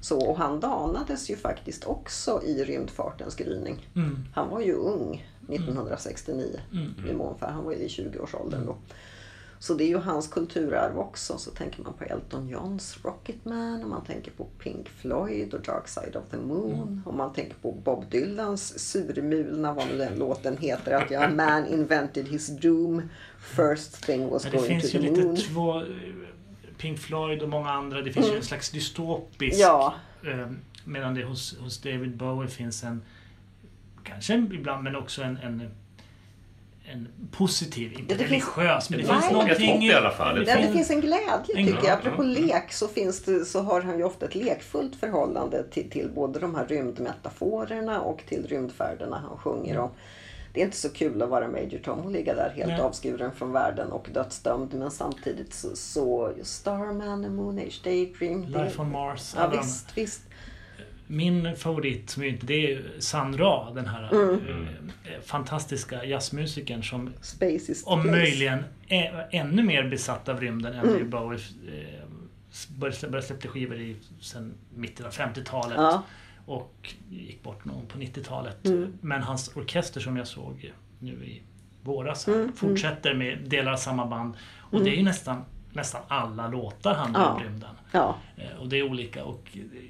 Så, 0.00 0.20
och 0.30 0.38
han 0.38 0.60
danades 0.60 1.30
ju 1.30 1.36
faktiskt 1.36 1.84
också 1.84 2.40
i 2.44 2.64
rymdfartens 2.64 3.36
gryning. 3.36 3.88
Mm. 3.96 4.24
Han 4.34 4.48
var 4.50 4.60
ju 4.60 4.72
ung 4.74 5.26
1969 5.48 6.60
Mm. 6.72 6.94
i 7.10 7.12
månfär. 7.14 7.50
Han 7.50 7.64
var 7.64 7.72
ju 7.72 7.78
i 7.78 7.88
20-årsåldern 7.88 8.66
då. 8.66 8.76
Så 9.64 9.74
det 9.74 9.84
är 9.84 9.88
ju 9.88 9.98
hans 9.98 10.28
kulturarv 10.28 10.98
också. 10.98 11.38
Så 11.38 11.50
tänker 11.50 11.82
man 11.82 11.92
på 11.92 12.04
Elton 12.04 12.48
Johns 12.48 12.98
Rocketman 13.04 13.82
och 13.82 13.88
man 13.88 14.04
tänker 14.04 14.30
på 14.30 14.44
Pink 14.44 14.88
Floyd 14.88 15.54
och 15.54 15.60
Dark 15.60 15.88
Side 15.88 16.16
of 16.16 16.24
the 16.30 16.36
Moon. 16.36 16.74
Mm. 16.74 17.02
Och 17.06 17.14
man 17.14 17.32
tänker 17.32 17.54
på 17.54 17.72
Bob 17.72 18.10
Dylans 18.10 18.78
surmulna, 18.78 19.72
vad 19.72 19.86
nu 19.86 19.98
den 19.98 20.18
låten 20.18 20.56
heter, 20.56 20.92
att 20.92 21.10
ja, 21.10 21.28
man 21.28 21.66
invented 21.66 22.28
his 22.28 22.60
doom. 22.60 23.02
First 23.38 24.04
thing 24.04 24.28
was 24.28 24.42
det 24.42 24.50
going 24.50 24.62
to 24.62 24.68
finns 24.68 24.94
ju 24.94 24.98
the 24.98 25.10
lite 25.10 25.26
moon. 25.26 25.36
två... 25.36 25.80
eh, 25.80 25.86
Pink 26.78 26.98
Floyd 26.98 27.42
och 27.42 27.48
många 27.48 27.70
andra. 27.70 28.02
Det 28.02 28.12
finns 28.12 28.26
ju 28.26 28.36
en 28.36 28.42
slags 28.42 28.70
dystopisk... 28.70 29.60
Ja, 29.60 29.94
Eh, 30.26 30.50
medan 30.84 31.14
det 31.14 31.24
hos, 31.24 31.58
hos 31.58 31.80
David 31.80 32.16
Bowie 32.16 32.48
finns 32.48 32.84
en... 32.84 33.02
Kanske 34.02 34.34
ibland, 34.34 34.84
men 34.84 34.96
också 34.96 35.22
en... 35.22 35.36
en 35.36 35.70
en 36.92 37.08
positiv, 37.30 37.92
inte 37.98 38.14
det 38.14 38.24
finns- 38.24 38.30
religiös, 38.56 38.90
men 38.90 38.98
det 38.98 39.04
Nej. 39.06 39.12
finns 39.14 39.26
Ett 39.26 39.32
någonting... 39.32 39.82
i 39.84 39.92
alla 39.94 40.10
fall. 40.10 40.44
Det 40.44 40.54
hopp. 40.64 40.72
finns 40.72 40.90
en 40.90 41.00
glädje 41.00 41.54
En 41.56 41.66
tycker 41.66 41.84
jag. 41.88 41.98
Apropå 41.98 42.24
ja. 42.24 42.28
lek 42.28 42.72
så, 42.72 42.88
finns 42.88 43.22
det, 43.22 43.44
så 43.44 43.60
har 43.60 43.80
han 43.80 43.98
ju 43.98 44.04
ofta 44.04 44.26
ett 44.26 44.34
lekfullt 44.34 44.96
förhållande 44.96 45.62
till, 45.62 45.90
till 45.90 46.08
både 46.14 46.38
de 46.38 46.54
här 46.54 46.66
rymdmetaforerna 46.66 48.00
och 48.00 48.22
till 48.28 48.46
rymdfärderna 48.46 49.18
han 49.28 49.38
sjunger 49.38 49.78
om. 49.78 49.90
Det 50.52 50.60
är 50.60 50.64
inte 50.64 50.76
så 50.76 50.88
kul 50.88 51.22
att 51.22 51.28
vara 51.28 51.48
Major 51.48 51.78
Tom 51.84 51.98
och 52.00 52.10
ligga 52.10 52.34
där 52.34 52.52
helt 52.56 52.68
Nej. 52.72 52.80
avskuren 52.80 53.32
från 53.32 53.52
världen 53.52 53.92
och 53.92 54.08
dödsdömd. 54.12 54.74
Men 54.74 54.90
samtidigt 54.90 55.54
så, 55.54 55.76
så 55.76 56.32
Starman, 56.42 57.36
Moon 57.36 57.58
Age 57.58 57.80
Daydream. 57.84 58.52
det- 58.52 58.64
Life 58.64 58.82
on 58.82 58.90
Mars. 58.90 59.34
Ja 59.36 59.48
visst, 59.48 59.98
visst. 59.98 60.20
Min 61.06 61.56
favorit, 61.56 62.10
som 62.10 62.22
är 62.22 62.26
inte 62.26 62.46
det, 62.46 62.72
är 62.72 62.82
San 62.98 63.38
Ra, 63.38 63.70
den 63.74 63.86
här 63.86 64.12
Mm. 64.12 64.34
eh, 65.04 65.20
fantastiska 65.24 66.04
jazzmusikern 66.04 66.82
som 66.82 67.10
Space 67.20 67.72
is 67.72 67.82
om 67.86 68.02
place. 68.02 68.16
möjligen 68.16 68.64
är 68.88 69.28
ännu 69.30 69.62
mer 69.62 69.88
besatt 69.88 70.28
av 70.28 70.40
rymden 70.40 70.72
än 70.72 70.78
Mm. 70.80 70.92
David 70.92 71.08
Bowie. 71.08 71.38
Eh, 71.68 72.04
började, 72.78 73.08
började 73.08 73.26
släppte 73.26 73.48
skivor 73.48 73.76
i 73.80 73.96
sen 74.20 74.54
mitten 74.74 75.06
av 75.06 75.12
50-talet. 75.12 75.76
Ja. 75.76 76.02
Och 76.46 76.94
gick 77.10 77.42
bort 77.42 77.64
någon 77.64 77.86
på 77.86 77.98
90-talet. 77.98 78.66
Mm. 78.66 78.92
Men 79.00 79.22
hans 79.22 79.56
orkester 79.56 80.00
som 80.00 80.16
jag 80.16 80.26
såg 80.26 80.72
nu 80.98 81.12
i 81.12 81.42
våras 81.82 82.26
här, 82.26 82.34
Mm, 82.34 82.52
fortsätter 82.52 83.14
med 83.14 83.38
delar 83.46 83.72
av 83.72 83.76
samma 83.76 84.06
band. 84.06 84.34
Och 84.58 84.84
det 84.84 84.90
är 84.90 84.96
ju 84.96 85.02
nästan, 85.02 85.44
nästan 85.74 86.00
alla 86.08 86.48
låtar 86.48 86.94
handlar 86.94 87.20
Ja. 87.20 87.28
om 87.30 87.42
rymden. 87.42 87.70
Ja, 87.92 88.16
Eh, 88.36 88.60
Och 88.60 88.68
det 88.68 88.78
är 88.78 88.82
olika 88.90 89.24
och 89.24 89.42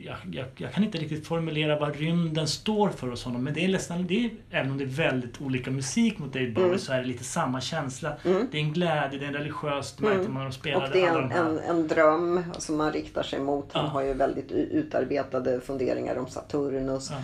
jag, 0.05 0.17
jag, 0.33 0.47
jag 0.57 0.73
kan 0.73 0.85
inte 0.85 0.99
riktigt 0.99 1.27
formulera 1.27 1.79
vad 1.79 1.97
rymden 1.97 2.49
står 2.49 2.89
för 2.89 3.09
hos 3.09 3.25
honom. 3.25 3.45
Men 3.45 3.55
det 3.55 3.65
är 3.65 3.69
nästan, 3.69 4.07
det 4.07 4.25
är, 4.25 4.31
även 4.51 4.71
om 4.71 4.79
det 4.79 4.85
är 4.85 4.89
väldigt 4.89 5.41
olika 5.41 5.71
musik 5.71 6.19
mot 6.19 6.33
David 6.33 6.55
Bowie 6.55 6.67
Mm. 6.69 6.79
så 6.79 6.93
är 6.93 6.99
det 7.01 7.07
lite 7.07 7.25
samma 7.25 7.61
känsla. 7.61 8.17
Mm. 8.25 8.47
Det 8.53 8.59
är 8.59 8.63
en 8.63 8.73
glädje, 8.73 9.19
det 9.19 9.25
är 9.25 9.29
en 9.29 9.35
religiös, 9.35 9.99
märkte 10.01 10.29
man 10.31 10.45
de 10.45 10.53
spelade 10.53 10.87
och 10.87 10.93
det 10.93 11.01
är 11.05 11.19
en, 11.19 11.29
de 11.29 11.35
en, 11.35 11.59
en 11.59 11.89
dröm 11.89 12.43
som 12.59 12.77
man 12.77 12.93
riktar 12.93 13.23
sig 13.23 13.41
mot. 13.41 13.73
Han 13.73 13.85
Ja. 13.85 13.91
har 13.91 14.03
ju 14.03 14.15
väldigt 14.15 14.53
utarbetade 14.53 15.61
funderingar 15.61 16.17
om 16.17 16.27
Saturnus. 16.27 17.11
Ja. 17.11 17.17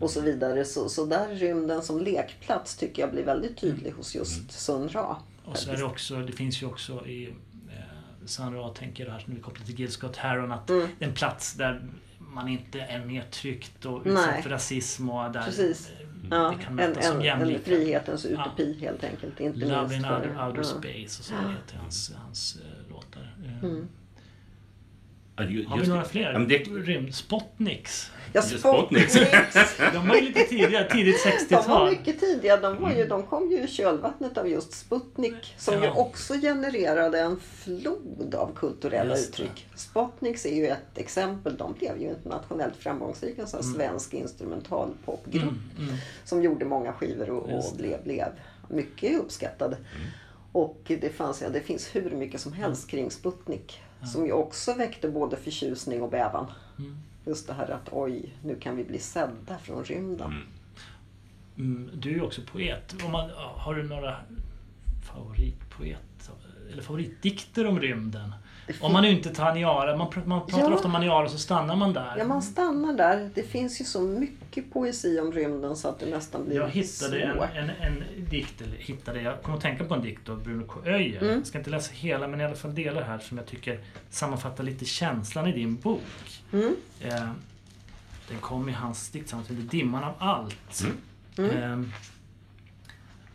och 0.00 0.10
så 0.10 0.20
vidare. 0.20 0.64
Så, 0.64 0.88
så 0.88 1.04
där 1.06 1.28
rymden 1.28 1.82
som 1.82 2.00
lekplats 2.00 2.76
tycker 2.76 3.02
jag 3.02 3.10
blir 3.12 3.24
väldigt 3.24 3.56
tydlig 3.60 3.90
hos 3.92 4.14
just 4.14 4.52
Sun 4.52 4.88
Ra. 4.88 5.16
Och 5.44 5.56
så 5.56 5.70
är 5.70 5.76
det 5.76 5.84
också, 5.84 6.16
det 6.16 6.32
finns 6.32 6.62
ju 6.62 6.66
också 6.66 7.06
i 7.06 7.34
San 8.28 8.54
Ra, 8.54 8.68
tänker 8.68 9.10
här 9.10 9.22
när 9.26 9.34
vi 9.34 9.40
kopplar 9.40 9.66
till 9.66 9.74
Gil 9.80 9.92
Scott 9.92 10.16
Heron, 10.16 10.52
att 10.52 10.70
Mm. 10.70 10.88
en 10.98 11.12
plats 11.14 11.54
där 11.54 11.88
man 12.18 12.48
inte 12.48 12.80
är 12.80 13.04
nedtryckt 13.04 13.84
och 13.84 14.06
Nej. 14.06 14.12
utsatt 14.14 14.42
för 14.42 14.50
rasism 14.50 15.10
och 15.10 15.32
där 15.32 15.42
Precis. 15.42 15.90
eh, 16.00 16.06
Ja, 16.30 16.54
det 16.58 16.64
kan 16.64 16.74
mötas 16.74 17.04
som 17.06 17.14
en, 17.14 17.20
en 17.20 17.26
jämlika. 17.26 17.60
frihetens 17.64 18.24
utopi 18.26 18.78
helt 18.80 19.04
enkelt. 19.04 19.40
Inte 19.40 19.58
Love 19.58 19.96
in 19.96 20.04
outer, 20.04 20.46
outer 20.46 20.58
ja. 20.58 20.64
space 20.64 21.20
och 21.20 21.24
så 21.24 21.34
heter 21.34 21.76
hans, 21.82 22.12
hans 22.26 22.56
eh, 22.56 22.90
låtar. 22.92 23.34
Mm. 25.42 25.52
Ju- 25.54 25.64
Har 25.66 25.76
vi 25.76 25.80
just 25.80 25.88
några 25.88 26.02
det. 26.02 26.08
fler? 26.08 26.32
Ja, 26.32 26.38
men 26.38 26.48
det, 26.48 26.58
Rymd? 26.58 27.14
Spotniks. 27.14 28.10
Ja, 28.32 28.42
Sputnik. 28.42 29.08
De 29.92 30.08
var 30.08 30.14
ju 30.16 30.20
lite 30.20 30.40
tidigare, 30.44 30.90
tidigt 30.90 31.24
De 31.24 31.54
var 31.54 31.62
60-tal. 31.62 31.90
mycket 31.90 32.20
tidiga. 32.20 32.56
De, 32.56 32.82
var 32.82 32.90
ju, 32.92 33.06
de 33.06 33.22
kom 33.22 33.50
ju 33.50 33.62
i 33.62 33.66
kölvattnet 33.66 34.38
av 34.38 34.48
just 34.48 34.72
Sputnik 34.72 35.54
som 35.56 35.74
ju 35.74 35.84
Ja. 35.84 35.94
också 35.94 36.34
genererade 36.34 37.20
en 37.20 37.40
flod 37.40 38.34
av 38.34 38.54
kulturella 38.54 39.10
Just 39.16 39.36
det. 39.36 39.42
uttryck. 39.42 39.66
Sputniks 39.74 40.46
är 40.46 40.54
ju 40.56 40.66
ett 40.66 40.98
exempel. 40.98 41.56
De 41.56 41.72
blev 41.72 42.02
ju 42.02 42.08
internationellt 42.08 42.76
framgångsrika. 42.76 43.42
En 43.42 43.48
sån 43.48 43.62
här 43.64 43.74
svensk 43.74 44.14
instrumentalpopgrupp 44.14 45.42
Mm, 45.42 45.58
mm. 45.78 45.94
som 46.24 46.42
gjorde 46.42 46.64
många 46.64 46.92
skivor 46.92 47.30
och, 47.30 47.42
och 47.42 47.64
det. 47.76 47.82
blev, 47.82 48.02
blev 48.04 48.26
mycket 48.68 49.20
uppskattade. 49.20 49.76
Och 50.52 50.80
det, 50.86 51.16
fanns, 51.16 51.42
ja, 51.42 51.48
det 51.48 51.60
finns 51.60 51.94
hur 51.96 52.10
mycket 52.10 52.40
som 52.40 52.52
helst 52.52 52.88
kring 52.90 53.10
Sputnik. 53.10 53.80
Som 54.04 54.26
ju 54.26 54.32
också 54.32 54.74
väckte 54.74 55.08
både 55.08 55.36
förtjusning 55.36 56.02
och 56.02 56.10
bävan. 56.10 56.46
Mm. 56.78 56.98
Just 57.26 57.46
det 57.46 57.52
här 57.52 57.70
att 57.70 57.88
oj, 57.92 58.34
nu 58.42 58.56
kan 58.56 58.76
vi 58.76 58.84
bli 58.84 58.98
sedda 58.98 59.58
från 59.58 59.84
rymden. 59.84 60.34
Mm, 61.58 61.90
du 61.94 62.10
är 62.10 62.14
ju 62.14 62.22
också 62.22 62.42
poet. 62.52 62.94
Man, 63.10 63.30
har 63.34 63.74
du 63.74 63.82
några 63.82 64.16
favoritpoet 65.12 66.30
eller 66.72 66.82
favoritdikter 66.82 67.66
om 67.66 67.80
rymden? 67.80 68.32
Om 68.80 68.92
man 68.92 69.02
nu 69.02 69.10
inte 69.10 69.30
tar 69.34 69.46
Aniara, 69.50 69.96
man, 69.96 70.08
pr- 70.08 70.26
man 70.26 70.46
pratar 70.46 70.70
Ja. 70.70 70.74
ofta 70.74 70.88
om 70.88 70.94
Aniara 70.94 71.28
så 71.28 71.38
stannar 71.38 71.76
man 71.76 71.92
där. 71.92 72.14
Ja, 72.18 72.24
man 72.24 72.42
stannar 72.42 72.92
där. 72.92 73.30
Det 73.34 73.42
finns 73.42 73.80
ju 73.80 73.84
så 73.84 74.00
mycket 74.00 74.72
poesi 74.72 75.20
om 75.20 75.32
rymden 75.32 75.76
så 75.76 75.88
att 75.88 76.00
det 76.00 76.06
nästan 76.06 76.44
blir 76.44 76.56
Jag 76.56 76.68
hittade 76.68 77.22
en, 77.22 77.38
en, 77.40 77.70
en 77.70 78.04
dikt, 78.30 78.60
eller 78.60 78.76
hittade, 78.76 79.22
jag 79.22 79.42
kom 79.42 79.54
att 79.54 79.60
tänka 79.60 79.84
på 79.84 79.94
en 79.94 80.02
dikt 80.02 80.28
av 80.28 80.42
Bruno 80.44 80.66
K. 80.66 80.80
Öijer. 80.86 81.22
Mm. 81.22 81.34
Jag 81.34 81.46
ska 81.46 81.58
inte 81.58 81.70
läsa 81.70 81.92
hela 81.94 82.28
men 82.28 82.40
i 82.40 82.44
alla 82.44 82.54
fall 82.54 82.74
delar 82.74 83.02
här 83.02 83.18
som 83.18 83.38
jag 83.38 83.46
tycker 83.46 83.80
sammanfattar 84.10 84.64
lite 84.64 84.84
känslan 84.84 85.46
i 85.46 85.52
din 85.52 85.76
bok. 85.76 86.02
Mm. 86.52 86.76
Eh, 87.00 87.28
den 88.28 88.38
kom 88.40 88.68
i 88.68 88.72
hans 88.72 89.10
diktsamling 89.10 89.46
som 89.46 89.56
heter 89.56 89.68
Dimman 89.68 90.04
av 90.04 90.14
allt. 90.18 90.84
Mm. 91.38 91.56
Eh, 91.82 91.88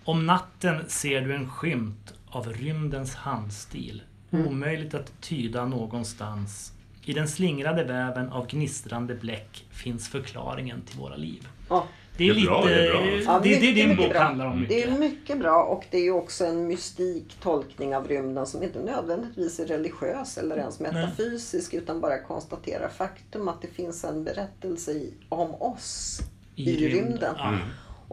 om 0.03 0.25
natten 0.25 0.83
ser 0.87 1.21
du 1.21 1.35
en 1.35 1.49
skymt 1.49 2.13
av 2.29 2.53
rymdens 2.53 3.15
handstil. 3.15 4.01
Mm. 4.33 4.47
Omöjligt 4.47 4.93
att 4.93 5.21
tyda 5.21 5.65
någonstans. 5.65 6.71
I 7.05 7.13
den 7.13 7.27
slingrade 7.27 7.83
väven 7.83 8.29
av 8.29 8.47
gnistrande 8.47 9.15
bläck 9.15 9.65
finns 9.71 10.09
förklaringen 10.09 10.81
till 10.81 10.99
våra 10.99 11.15
liv. 11.15 11.47
Ja, 11.69 11.87
Det 12.17 12.29
är, 12.29 12.33
Det 12.33 12.41
är 12.41 12.45
bra, 12.45 12.63
lite... 12.63 12.75
det 12.75 12.87
är 12.87 13.25
bra. 13.25 13.39
Det, 13.39 13.71
din 13.71 13.95
bok 13.95 14.09
bra. 14.09 14.19
handlar 14.21 14.45
om 14.45 14.65
det 14.69 14.83
är 14.83 14.91
mycket 14.91 15.39
bra 15.39 15.63
och 15.63 15.85
det 15.91 15.97
är 15.97 16.11
också 16.11 16.45
en 16.45 16.67
mystik 16.67 17.37
tolkning 17.41 17.95
av 17.95 18.07
rymden 18.07 18.45
som 18.45 18.63
inte 18.63 18.79
nödvändigtvis 18.79 19.59
är 19.59 19.65
religiös 19.65 20.37
eller 20.37 20.57
ens 20.57 20.79
metafysisk 20.79 21.73
utan 21.73 22.01
bara 22.01 22.23
konstaterar 22.23 22.89
faktum 22.89 23.47
att 23.47 23.61
det 23.61 23.67
finns 23.67 24.03
en 24.03 24.23
berättelse 24.23 24.91
i, 24.91 25.13
om 25.29 25.55
oss 25.61 26.21
i, 26.55 26.87
rymden. 26.89 27.35
Ja. 27.37 27.57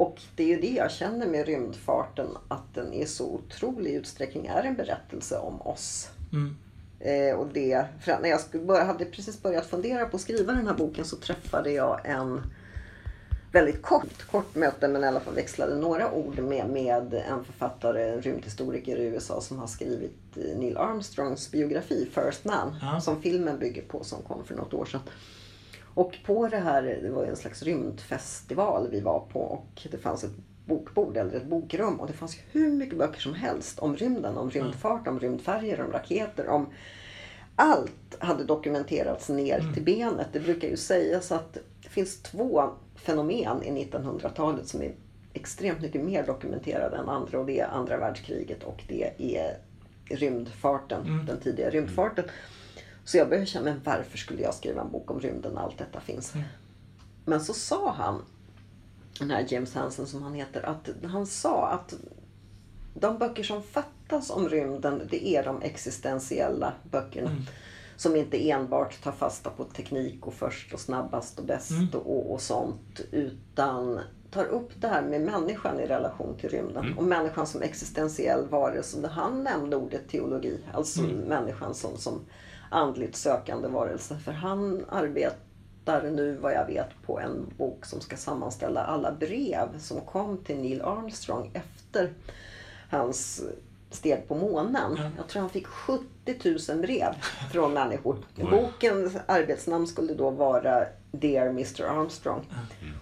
Och 0.00 0.20
det 0.36 0.42
är 0.42 0.46
ju 0.48 0.60
det 0.60 0.74
jag 0.74 0.90
känner 0.90 1.26
med 1.26 1.46
rymdfarten, 1.46 2.26
att 2.48 2.74
den 2.74 2.92
i 2.92 3.06
så 3.06 3.26
otrolig 3.26 3.94
utsträckning 3.94 4.46
är 4.46 4.62
en 4.62 4.74
berättelse 4.74 5.38
om 5.38 5.62
oss. 5.62 6.10
Mm. 6.32 6.56
Eh, 7.00 7.36
och 7.36 7.46
det, 7.52 7.84
för 8.00 8.18
när 8.22 8.28
jag 8.28 8.66
börja, 8.66 8.84
hade 8.84 9.04
precis 9.04 9.42
börjat 9.42 9.66
fundera 9.66 10.06
på 10.06 10.16
att 10.16 10.22
skriva 10.22 10.52
den 10.52 10.66
här 10.66 10.74
boken 10.74 11.04
så 11.04 11.16
träffade 11.16 11.70
jag 11.70 12.00
en 12.04 12.42
väldigt 13.52 13.82
kort, 13.82 14.26
kort 14.30 14.54
möte 14.54 14.88
men 14.88 15.04
i 15.04 15.06
alla 15.06 15.20
fall 15.20 15.34
växlade 15.34 15.76
några 15.76 16.12
ord 16.12 16.38
med, 16.38 16.70
med 16.70 17.14
en 17.14 17.44
författare, 17.44 18.08
en 18.08 18.22
rymdhistoriker 18.22 18.96
i 18.96 19.04
USA 19.04 19.40
som 19.40 19.58
har 19.58 19.66
skrivit 19.66 20.36
eh, 20.36 20.58
Neil 20.58 20.76
Armstrongs 20.76 21.50
biografi 21.50 22.08
First 22.14 22.44
Man 22.44 22.76
Ja. 22.82 23.00
som 23.00 23.22
filmen 23.22 23.58
bygger 23.58 23.82
på 23.82 24.04
som 24.04 24.22
kom 24.22 24.44
för 24.44 24.54
något 24.54 24.74
år 24.74 24.84
sedan. 24.84 25.00
Och 25.94 26.16
på 26.24 26.48
det 26.48 26.56
här, 26.56 26.82
det 27.02 27.10
var 27.10 27.24
en 27.24 27.36
slags 27.36 27.62
rymdfestival 27.62 28.88
vi 28.90 29.00
var 29.00 29.20
på 29.20 29.40
och 29.40 29.86
det 29.90 29.98
fanns 29.98 30.24
ett 30.24 30.30
bokbord 30.64 31.16
eller 31.16 31.34
ett 31.34 31.46
bokrum 31.46 32.00
och 32.00 32.06
det 32.06 32.12
fanns 32.12 32.36
hur 32.52 32.72
mycket 32.72 32.98
böcker 32.98 33.20
som 33.20 33.34
helst 33.34 33.78
om 33.78 33.96
rymden, 33.96 34.36
om 34.36 34.50
rymdfart, 34.50 35.08
om 35.08 35.20
rymdfärger, 35.20 35.80
om 35.80 35.92
raketer, 35.92 36.48
om 36.48 36.66
allt 37.56 38.16
hade 38.18 38.44
dokumenterats 38.44 39.28
ner 39.28 39.72
till 39.74 39.84
benet. 39.84 40.26
Det 40.32 40.40
brukar 40.40 40.68
ju 40.68 40.76
sägas 40.76 41.32
att 41.32 41.52
det 41.82 41.88
finns 41.88 42.22
två 42.22 42.62
fenomen 42.94 43.62
i 43.62 43.84
1900-talet 43.84 44.68
som 44.68 44.82
är 44.82 44.92
extremt 45.32 45.80
mycket 45.80 46.02
mer 46.04 46.26
dokumenterade 46.26 46.96
än 46.96 47.08
andra 47.08 47.38
och 47.40 47.46
det 47.46 47.60
är 47.60 47.68
andra 47.68 47.96
världskriget 47.96 48.62
och 48.62 48.82
det 48.88 49.10
är 49.18 49.56
rymdfarten, 50.16 51.06
Mm. 51.06 51.26
den 51.26 51.40
tidiga 51.40 51.70
rymdfarten. 51.70 52.24
Så 53.04 53.16
jag 53.16 53.28
började 53.28 53.46
känna, 53.46 53.64
men 53.64 53.80
varför 53.84 54.18
skulle 54.18 54.42
jag 54.42 54.54
skriva 54.54 54.80
en 54.80 54.90
bok 54.90 55.10
om 55.10 55.20
rymden 55.20 55.52
när 55.54 55.60
allt 55.60 55.78
detta 55.78 56.00
finns? 56.00 56.32
Men 57.24 57.40
så 57.40 57.54
sa 57.54 57.92
han, 57.92 58.22
den 59.18 59.30
här 59.30 59.46
James 59.48 59.74
Hansen 59.74 60.06
som 60.06 60.22
han 60.22 60.34
heter, 60.34 60.62
att 60.62 60.88
han 61.04 61.26
sa 61.26 61.68
att 61.68 61.94
de 62.94 63.18
böcker 63.18 63.42
som 63.42 63.62
fattas 63.62 64.30
om 64.30 64.48
rymden, 64.48 65.02
det 65.10 65.28
är 65.28 65.44
de 65.44 65.62
existentiella 65.62 66.72
böckerna. 66.90 67.30
Mm. 67.30 67.42
Som 67.96 68.16
inte 68.16 68.50
enbart 68.50 69.02
tar 69.02 69.12
fasta 69.12 69.50
på 69.50 69.64
teknik 69.64 70.26
och 70.26 70.34
först 70.34 70.74
och 70.74 70.80
snabbast 70.80 71.38
och 71.38 71.44
bäst 71.44 71.70
Mm. 71.70 71.88
och, 71.92 72.32
och 72.32 72.40
sånt. 72.40 73.00
Utan 73.10 74.00
tar 74.30 74.44
upp 74.44 74.70
det 74.80 74.88
här 74.88 75.02
med 75.02 75.20
människan 75.20 75.80
i 75.80 75.86
relation 75.86 76.36
till 76.40 76.50
rymden. 76.50 76.84
Och 76.98 77.04
människan 77.04 77.46
som 77.46 77.62
existentiell 77.62 78.48
varelse. 78.48 79.08
Han 79.08 79.44
nämnde 79.44 79.76
ordet 79.76 80.08
teologi. 80.08 80.58
Alltså 80.72 81.00
människan 81.28 81.74
som, 81.74 81.96
som 81.96 82.20
andligt 82.70 83.16
sökande 83.16 83.68
varelse. 83.68 84.18
För 84.24 84.32
han 84.32 84.84
arbetar 84.88 86.02
nu 86.02 86.36
vad 86.36 86.52
jag 86.52 86.66
vet 86.66 87.02
på 87.06 87.20
en 87.20 87.46
bok 87.58 87.86
som 87.86 88.00
ska 88.00 88.16
sammanställa 88.16 88.84
alla 88.84 89.12
brev 89.12 89.78
som 89.78 90.00
kom 90.00 90.36
till 90.36 90.56
Neil 90.56 90.82
Armstrong 90.82 91.50
efter 91.54 92.12
hans 92.90 93.42
steg 93.90 94.28
på 94.28 94.34
månen. 94.34 94.94
Ja. 94.98 95.10
Jag 95.16 95.28
tror 95.28 95.40
han 95.40 95.50
fick 95.50 95.66
70 95.66 96.04
000 96.72 96.80
brev 96.80 97.14
från 97.52 97.72
människor. 97.72 98.16
Bokens 98.50 99.16
arbetsnamn 99.26 99.86
skulle 99.86 100.14
då 100.14 100.30
vara 100.30 100.84
Dear 101.12 101.46
Mr 101.46 101.82
Armstrong. 101.82 102.46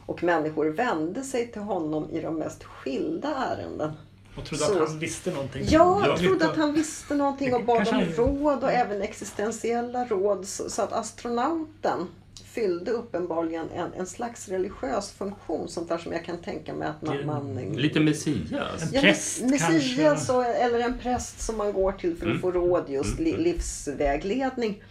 Och 0.07 0.23
människor 0.23 0.67
vände 0.67 1.23
sig 1.23 1.53
till 1.53 1.63
honom 1.63 2.11
i 2.11 2.21
de 2.21 2.35
mest 2.35 2.65
skilda 2.65 3.29
ärenden. 3.35 3.93
Och 4.39 4.45
trodde 4.45 4.65
Så- 4.65 4.83
att 4.83 4.89
han 4.89 4.99
visste 4.99 5.31
någonting. 5.31 5.65
Ja, 5.69 6.01
Ja, 6.05 6.07
jag 6.09 6.19
trodde 6.19 6.45
att 6.51 6.57
han 6.57 6.75
visste 6.75 7.15
någonting 7.15 7.55
och 7.55 7.65
bad 7.65 7.89
om 7.89 8.05
råd 8.17 8.65
och 8.65 8.73
även 8.73 9.03
existentiella 9.03 10.05
råd. 10.05 10.47
Så 10.47 10.71
så 10.71 10.83
att 10.83 10.93
astronauten 10.93 12.07
fyllde 12.45 12.91
uppenbarligen 12.91 13.67
en, 13.77 13.93
en 13.93 14.07
slags 14.07 14.49
religiös 14.49 15.11
funktion. 15.13 15.69
Sånt 15.69 15.89
där 15.89 15.99
som 15.99 16.13
jag 16.13 16.25
kan 16.25 16.39
tänka 16.39 16.75
mig 16.75 16.89
att 16.89 17.03
man... 17.03 17.27
man 17.27 17.73
Lite 17.73 18.01
Messias. 18.01 18.51
En 18.83 18.89
Ja, 18.93 19.01
präst 19.01 19.43
Messias 19.43 19.97
kanske. 19.97 20.33
och, 20.33 20.47
eller 20.47 20.79
en 20.81 20.99
präst 20.99 21.41
som 21.41 21.57
man 21.57 21.73
går 21.73 21.93
till 21.93 22.17
för 22.17 22.27
att 22.27 22.31
Mm. 22.31 22.41
få 22.41 22.51
råd 22.51 22.85
just 22.89 23.19
li, 23.19 23.31
Mm. 23.31 23.43
livsvägledning. 23.43 24.83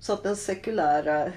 Så 0.00 0.12
att 0.12 0.22
den 0.22 0.36
sekulära 0.36 1.32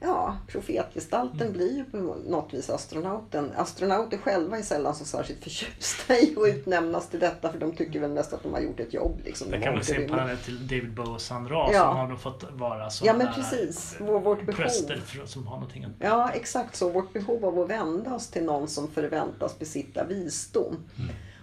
ja, 0.00 0.36
profetgestalten 0.48 1.40
Mm. 1.40 1.52
blir 1.52 1.76
ju 1.76 1.84
på 1.84 1.96
något 2.28 2.54
vis 2.54 2.70
astronauten. 2.70 3.52
Astronauter 3.56 4.18
själva 4.18 4.58
är 4.58 4.62
sällan 4.62 4.94
så 4.94 5.04
särskilt 5.04 5.42
förtjusta 5.42 6.14
i 6.18 6.36
att 6.36 6.48
utnämnas 6.48 7.08
till 7.08 7.20
detta 7.20 7.52
för 7.52 7.58
de 7.58 7.72
tycker 7.72 8.00
väl 8.00 8.10
mest 8.10 8.32
att 8.32 8.42
de 8.42 8.52
har 8.52 8.60
gjort 8.60 8.80
ett 8.80 8.94
jobb. 8.94 9.20
Liksom. 9.24 9.50
Det 9.50 9.56
De 9.56 9.62
kan 9.64 9.74
man 9.74 9.84
se 9.84 10.02
en 10.02 10.08
parallell 10.08 10.36
till 10.36 10.66
David 10.68 10.94
Bowie 10.94 11.10
och 11.14 11.20
Sun 11.20 11.48
Ra 11.48 11.70
Ja. 11.72 11.78
som 11.78 11.96
har 12.10 12.16
fått 12.16 12.44
vara 12.52 12.78
Ja 12.84 12.90
sådana 12.90 13.18
men 13.24 13.34
precis, 13.34 13.96
Vår, 14.00 14.20
vårt 14.20 14.46
behov. 14.46 14.56
präster 14.56 15.02
som 15.26 15.46
har 15.46 15.56
någonting 15.56 15.84
att... 15.84 15.90
Ja, 15.98 16.30
exakt 16.30 16.76
så. 16.76 16.88
Vårt 16.90 17.12
behov 17.12 17.44
av 17.44 17.58
att 17.58 17.70
vända 17.70 18.14
oss 18.14 18.28
till 18.28 18.44
någon 18.44 18.68
som 18.68 18.88
förväntas 18.88 19.58
besitta 19.58 20.04
visdom. 20.04 20.76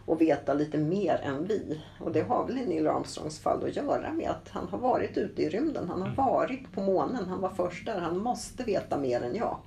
Och 0.08 0.22
veta 0.22 0.54
lite 0.54 0.78
mer 0.78 1.22
än 1.24 1.48
vi. 1.48 1.82
Och 2.00 2.12
det 2.12 2.22
har 2.22 2.48
väl 2.48 2.58
i 2.58 2.66
Neil 2.66 2.88
Armstrongs 2.88 3.40
fall 3.40 3.64
att 3.66 3.76
göra 3.76 4.14
med 4.14 4.30
att 4.30 4.50
han 4.50 4.68
har 4.72 4.78
varit 4.78 5.18
ute 5.18 5.42
i 5.42 5.50
rymden. 5.50 5.90
Han 5.90 6.02
har 6.02 6.10
varit 6.10 6.72
på 6.72 6.82
månen. 6.82 7.26
Han 7.30 7.42
var 7.42 7.50
först 7.50 7.86
där. 7.86 8.00
Han 8.00 8.18
måste 8.18 8.64
veta 8.64 8.98
mer 8.98 9.22
än 9.22 9.36
jag. 9.36 9.58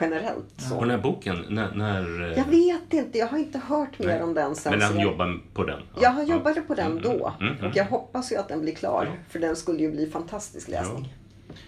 Generellt 0.00 0.60
så. 0.60 0.74
Och 0.74 0.80
den 0.80 0.90
här 0.90 0.98
boken, 0.98 1.44
när... 1.48 1.74
när 1.74 2.22
eh, 2.32 2.38
Jag 2.38 2.44
vet 2.44 2.92
inte. 2.92 3.18
Jag 3.18 3.26
har 3.26 3.38
inte 3.38 3.58
hört 3.58 3.98
mer 3.98 4.06
Nej. 4.06 4.22
om 4.22 4.34
den 4.34 4.54
sen. 4.54 4.72
men 4.72 4.82
han 4.82 4.94
jag- 4.98 5.02
jobbar 5.02 5.40
på 5.54 5.64
den? 5.64 5.80
Ja, 6.00 6.08
han 6.08 6.26
jobbade 6.26 6.60
på 6.60 6.74
den 6.74 6.90
Mm, 6.90 7.02
då. 7.02 7.32
mm, 7.40 7.52
mm. 7.58 7.70
Och 7.70 7.76
jag 7.76 7.84
hoppas 7.84 8.32
ju 8.32 8.36
att 8.36 8.48
den 8.48 8.60
blir 8.60 8.74
klar. 8.74 9.04
Ja. 9.10 9.12
För 9.28 9.38
den 9.38 9.56
skulle 9.56 9.78
ju 9.78 9.90
bli 9.90 10.06
fantastisk 10.10 10.68
läsning. 10.68 11.14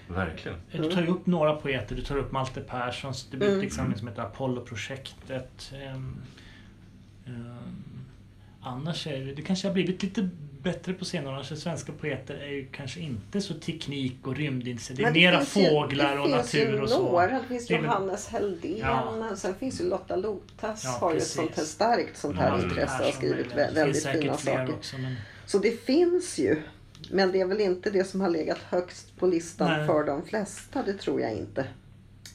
Verkligen. 0.08 0.58
Du 0.72 0.90
tar 0.92 1.02
ju 1.02 1.08
upp 1.08 1.26
några 1.26 1.54
poeter. 1.54 1.96
Du 1.96 2.02
tar 2.02 2.16
upp 2.16 2.32
Malte 2.32 2.60
Perssons 2.60 3.28
Mm. 3.32 3.38
debutexamen 3.48 3.98
som 3.98 4.08
heter 4.08 4.22
Apollo-projektet. 4.22 5.72
Ehm, 7.26 8.04
annars 8.60 9.06
är 9.06 9.24
det, 9.24 9.34
det 9.34 9.42
kanske 9.42 9.68
har 9.68 9.72
blivit 9.74 10.02
lite 10.02 10.28
bättre 10.62 10.92
på 10.92 11.04
senare 11.04 11.34
år. 11.34 11.38
Alltså, 11.38 11.56
Svenska 11.56 11.92
poeter 11.92 12.34
är 12.34 12.46
ju 12.50 12.66
kanske 12.72 13.00
inte 13.00 13.40
så 13.40 13.54
teknik 13.54 14.16
och 14.26 14.36
rymdintresserade. 14.36 15.02
Det 15.02 15.24
är 15.24 15.30
mera 15.32 15.40
finns 15.44 15.66
ju- 15.66 15.70
fåglar 15.70 16.18
och 16.18 16.28
Det 16.28 16.34
finns 16.44 16.54
natur 16.54 16.80
och 16.82 16.88
så. 16.88 17.02
några. 17.02 17.26
Det 17.26 17.44
finns 17.48 17.66
Det 17.66 17.74
Johannes 17.74 18.28
Heldén. 18.28 18.78
Ja. 18.78 19.32
Sen 19.36 19.54
finns 19.54 19.80
ju 19.80 19.84
Lotta 19.88 20.16
Lotas. 20.16 20.84
Ja, 20.84 20.90
har 20.90 21.12
ju 21.12 21.16
ett 21.18 21.26
sånt 21.26 21.56
här 21.56 21.64
starkt 21.64 22.16
sånt 22.16 22.36
här 22.36 22.62
intresse. 22.64 22.92
Har 22.92 22.98
Persson 22.98 23.12
skrivit 23.12 23.54
väldigt 23.54 24.02
säkert 24.02 24.22
fina 24.22 24.36
saker. 24.36 24.74
också. 24.74 24.98
Men... 24.98 25.14
Så 25.46 25.58
det 25.58 25.84
finns 25.84 26.38
ju. 26.38 26.62
Men 27.10 27.32
det 27.32 27.40
är 27.40 27.46
väl 27.46 27.60
inte 27.60 27.90
det 27.90 28.04
som 28.04 28.20
har 28.20 28.30
legat 28.30 28.58
högst 28.58 29.16
på 29.18 29.26
listan 29.26 29.70
Nej. 29.70 29.86
för 29.86 30.04
de 30.04 30.24
flesta. 30.26 30.82
Det 30.82 30.92
tror 30.94 31.20
jag 31.20 31.32
inte. 31.32 31.66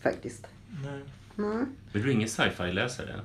Faktiskt. 0.04 0.48
Nej. 0.84 1.02
Mm. 1.38 1.66
Men 1.92 2.02
du 2.02 2.10
är 2.10 2.14
ingen 2.14 2.30
sci-fi-läsare? 2.30 3.16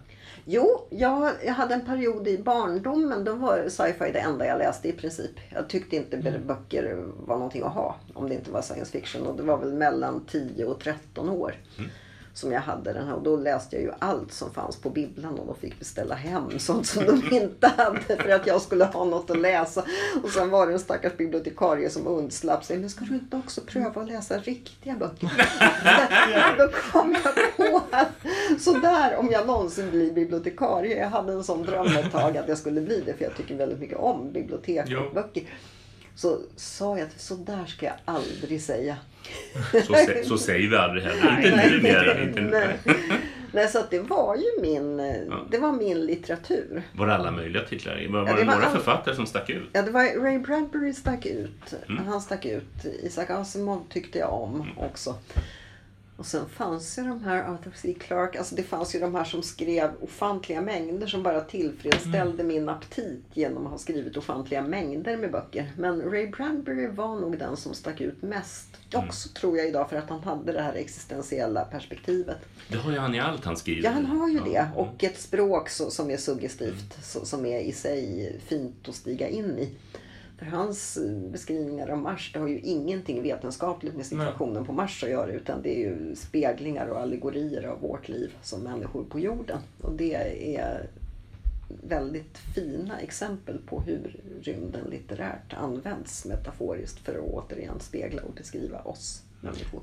Jo, 0.44 0.86
jag, 0.90 1.32
jag 1.46 1.54
hade 1.54 1.74
en 1.74 1.84
period 1.86 2.28
i 2.28 2.38
barndomen. 2.38 3.24
Då 3.24 3.32
var 3.34 3.68
sci-fi 3.68 4.12
det 4.12 4.18
enda 4.18 4.46
jag 4.46 4.58
läste 4.58 4.88
i 4.88 4.92
princip. 4.92 5.30
Jag 5.54 5.68
tyckte 5.68 5.96
inte 5.96 6.16
Mm. 6.16 6.46
böcker 6.46 7.04
var 7.26 7.36
någonting 7.36 7.62
att 7.62 7.72
ha. 7.72 7.96
Om 8.14 8.28
det 8.28 8.34
inte 8.34 8.50
var 8.50 8.62
science 8.62 8.92
fiction. 8.92 9.26
Och 9.26 9.36
det 9.36 9.42
var 9.42 9.58
väl 9.58 9.72
mellan 9.72 10.24
10 10.26 10.64
och 10.64 10.80
13 10.80 11.28
år. 11.30 11.54
Mm. 11.78 11.90
Som 12.36 12.52
jag 12.52 12.60
hade 12.60 12.92
den 12.92 13.06
här. 13.06 13.14
Och 13.14 13.22
då 13.22 13.36
läste 13.36 13.76
jag 13.76 13.82
ju 13.82 13.92
allt 13.98 14.32
som 14.32 14.50
fanns 14.50 14.76
på 14.76 14.90
bibblan. 14.90 15.38
Och 15.38 15.46
då 15.46 15.54
fick 15.54 15.78
beställa 15.78 16.14
hem 16.14 16.58
sånt 16.58 16.86
som 16.86 17.04
de 17.04 17.36
inte 17.36 17.66
hade. 17.76 18.00
För 18.00 18.28
att 18.28 18.46
jag 18.46 18.62
skulle 18.62 18.84
ha 18.84 19.04
något 19.04 19.30
att 19.30 19.38
läsa. 19.38 19.84
Och 20.22 20.30
sen 20.30 20.50
var 20.50 20.66
det 20.66 20.72
en 20.72 20.78
stackars 20.78 21.16
bibliotekarie 21.16 21.90
som 21.90 22.06
undslapp 22.06 22.64
sig. 22.64 22.78
Men 22.78 22.90
ska 22.90 23.04
du 23.04 23.14
inte 23.14 23.36
också 23.36 23.60
pröva 23.60 24.00
att 24.00 24.08
läsa 24.08 24.38
riktiga 24.38 24.94
böcker? 24.94 25.30
då 26.58 26.68
kom 26.92 27.16
jag 27.24 27.56
på 27.56 27.82
att 27.90 28.08
sådär 28.60 29.16
om 29.16 29.28
jag 29.30 29.46
någonsin 29.46 29.90
blir 29.90 30.12
bibliotekarie. 30.12 30.98
Jag 30.98 31.10
hade 31.10 31.32
en 31.32 31.44
sån 31.44 31.62
dröm 31.62 31.86
ett 31.86 32.12
tag 32.12 32.36
att 32.36 32.48
jag 32.48 32.58
skulle 32.58 32.80
bli 32.80 33.02
det. 33.06 33.14
För 33.14 33.24
jag 33.24 33.36
tycker 33.36 33.54
väldigt 33.54 33.80
mycket 33.80 33.98
om 33.98 34.32
bibliotek 34.32 34.86
och 35.08 35.14
böcker. 35.14 35.42
Så 36.16 36.38
sa 36.56 36.98
jag 36.98 37.06
att 37.06 37.20
så 37.20 37.34
där 37.34 37.66
ska 37.66 37.86
jag 37.86 37.94
aldrig 38.04 38.62
säga. 38.62 38.96
Så, 39.86 39.92
sä- 39.94 40.24
så 40.24 40.38
säger 40.38 40.68
vi 40.70 40.76
aldrig 40.76 41.04
heller. 41.04 42.22
Inte 42.22 42.40
nu. 42.40 42.50
Nej. 42.50 42.96
Nej, 43.52 43.68
så 43.68 43.82
det 43.90 43.98
var 44.00 44.36
ju 44.36 44.62
min, 44.62 44.98
Ja. 45.30 45.46
det 45.50 45.58
var 45.58 45.72
min 45.72 46.06
litteratur. 46.06 46.82
Var 46.92 47.06
det 47.06 47.14
alla 47.14 47.30
möjliga 47.30 47.62
titlar? 47.62 48.06
Var, 48.10 48.20
var 48.20 48.28
Ja, 48.28 48.34
det 48.34 48.40
det 48.40 48.46
var 48.46 48.54
några 48.54 48.66
all- 48.66 48.72
författare 48.76 49.14
som 49.14 49.26
stack 49.26 49.50
ut? 49.50 49.68
Ja, 49.72 49.82
det 49.82 49.90
var 49.90 50.22
Ray 50.22 50.38
Bradbury 50.38 50.92
stack 50.92 51.26
ut. 51.26 51.74
Mm. 51.88 52.06
Han 52.06 52.20
stack 52.20 52.44
ut. 52.46 52.84
Isaac 53.02 53.26
Asimov 53.30 53.86
tyckte 53.90 54.18
jag 54.18 54.32
om 54.32 54.54
Mm. 54.54 54.78
också. 54.78 55.14
Och 56.16 56.26
sen 56.26 56.48
fanns 56.48 56.98
ju 56.98 57.02
de 57.02 57.24
här 57.24 57.54
Arthur 57.54 57.72
C. 57.76 57.94
Clarke, 58.00 58.38
alltså 58.38 58.54
det 58.54 58.62
fanns 58.62 58.94
ju 58.94 59.00
de 59.00 59.14
här 59.14 59.24
som 59.24 59.42
skrev 59.42 59.90
ofantliga 60.00 60.60
mängder 60.60 61.06
som 61.06 61.22
bara 61.22 61.40
tillfredsställde 61.40 62.42
Mm. 62.42 62.46
min 62.46 62.68
aptit 62.68 63.24
genom 63.34 63.66
att 63.66 63.70
ha 63.72 63.78
skrivit 63.78 64.16
ofantliga 64.16 64.62
mängder 64.62 65.16
med 65.16 65.32
böcker. 65.32 65.72
Men 65.76 66.02
Ray 66.02 66.26
Bradbury 66.26 66.86
var 66.86 67.20
nog 67.20 67.38
den 67.38 67.56
som 67.56 67.74
stack 67.74 68.00
ut 68.00 68.22
mest. 68.22 68.68
Mm. 68.94 69.06
Också 69.08 69.28
tror 69.28 69.58
jag 69.58 69.68
idag 69.68 69.88
för 69.90 69.96
att 69.96 70.08
han 70.10 70.20
hade 70.20 70.52
det 70.52 70.62
här 70.62 70.74
existentiella 70.74 71.64
perspektivet. 71.64 72.36
Det 72.68 72.76
har 72.76 72.92
ju 72.92 72.98
han 72.98 73.14
i 73.14 73.20
allt 73.20 73.44
han 73.44 73.56
skriver. 73.56 73.82
Ja, 73.84 73.90
han 73.90 74.06
har 74.06 74.28
ju 74.28 74.40
det. 74.40 74.50
Ja. 74.50 74.66
Och 74.74 75.04
ett 75.04 75.20
språk 75.20 75.68
så, 75.70 75.90
som 75.90 76.10
är 76.10 76.16
suggestivt, 76.16 76.98
så, 77.04 77.24
som 77.24 77.46
är 77.46 77.60
i 77.60 77.72
sig 77.72 78.36
fint 78.46 78.88
att 78.88 78.94
stiga 78.94 79.28
in 79.28 79.58
i. 79.58 79.70
För 80.38 80.46
hans 80.46 80.96
eh, 80.96 81.30
beskrivningar 81.30 81.88
av 81.88 81.98
Mars, 81.98 82.30
det 82.32 82.38
har 82.38 82.48
ju 82.48 82.60
ingenting 82.60 83.22
vetenskapligt 83.22 83.94
med 83.94 84.06
situationen 84.06 84.64
på 84.64 84.72
Mars 84.72 85.04
att 85.04 85.10
göra. 85.10 85.32
Utan 85.32 85.62
det 85.62 85.78
är 85.78 85.80
ju 85.80 86.14
speglingar 86.16 86.86
och 86.86 87.00
allegorier 87.00 87.62
av 87.62 87.80
vårt 87.80 88.08
liv 88.08 88.32
som 88.42 88.60
människor 88.60 89.04
på 89.04 89.20
jorden. 89.20 89.58
Och 89.82 89.92
det 89.92 90.14
är 90.56 90.86
väldigt 91.68 92.38
fina 92.38 93.00
exempel 93.00 93.58
på 93.58 93.80
hur 93.80 94.16
rymden 94.42 94.90
litterärt 94.90 95.54
används 95.54 96.24
metaforiskt 96.24 96.98
för 96.98 97.12
att 97.12 97.24
återigen 97.24 97.80
spegla 97.80 98.22
och 98.22 98.34
beskriva 98.34 98.78
oss 98.80 99.22
människor. 99.40 99.80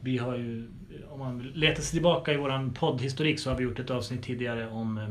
Vi 0.00 0.18
har 0.18 0.36
ju, 0.36 0.68
om 1.10 1.18
man 1.18 1.38
letar 1.54 1.82
sig 1.82 1.92
tillbaka 1.92 2.32
i 2.32 2.36
våran 2.36 2.74
poddhistorik 2.74 3.38
så 3.40 3.50
har 3.50 3.56
vi 3.56 3.64
gjort 3.64 3.78
ett 3.78 3.90
avsnitt 3.90 4.22
tidigare 4.22 4.70
om 4.70 4.98
eh, 4.98 5.08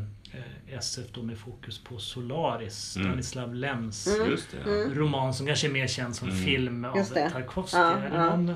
SF 0.77 1.05
då 1.13 1.21
med 1.21 1.37
fokus 1.37 1.83
på 1.83 1.97
Solaris, 1.97 2.95
Mm. 2.95 3.07
Stanislav 3.07 3.55
Lems 3.55 4.07
Mm. 4.07 4.37
Mm. 4.65 4.95
roman 4.95 5.33
som 5.33 5.47
kanske 5.47 5.67
är 5.67 5.71
mer 5.71 5.87
känd 5.87 6.15
som 6.15 6.29
Mm. 6.29 6.41
film 6.45 6.85
av. 6.85 7.03
Tarkovsky. 7.03 7.77
Ja, 7.77 7.91
Är 7.93 8.11
ja. 8.15 8.35
någon, 8.35 8.55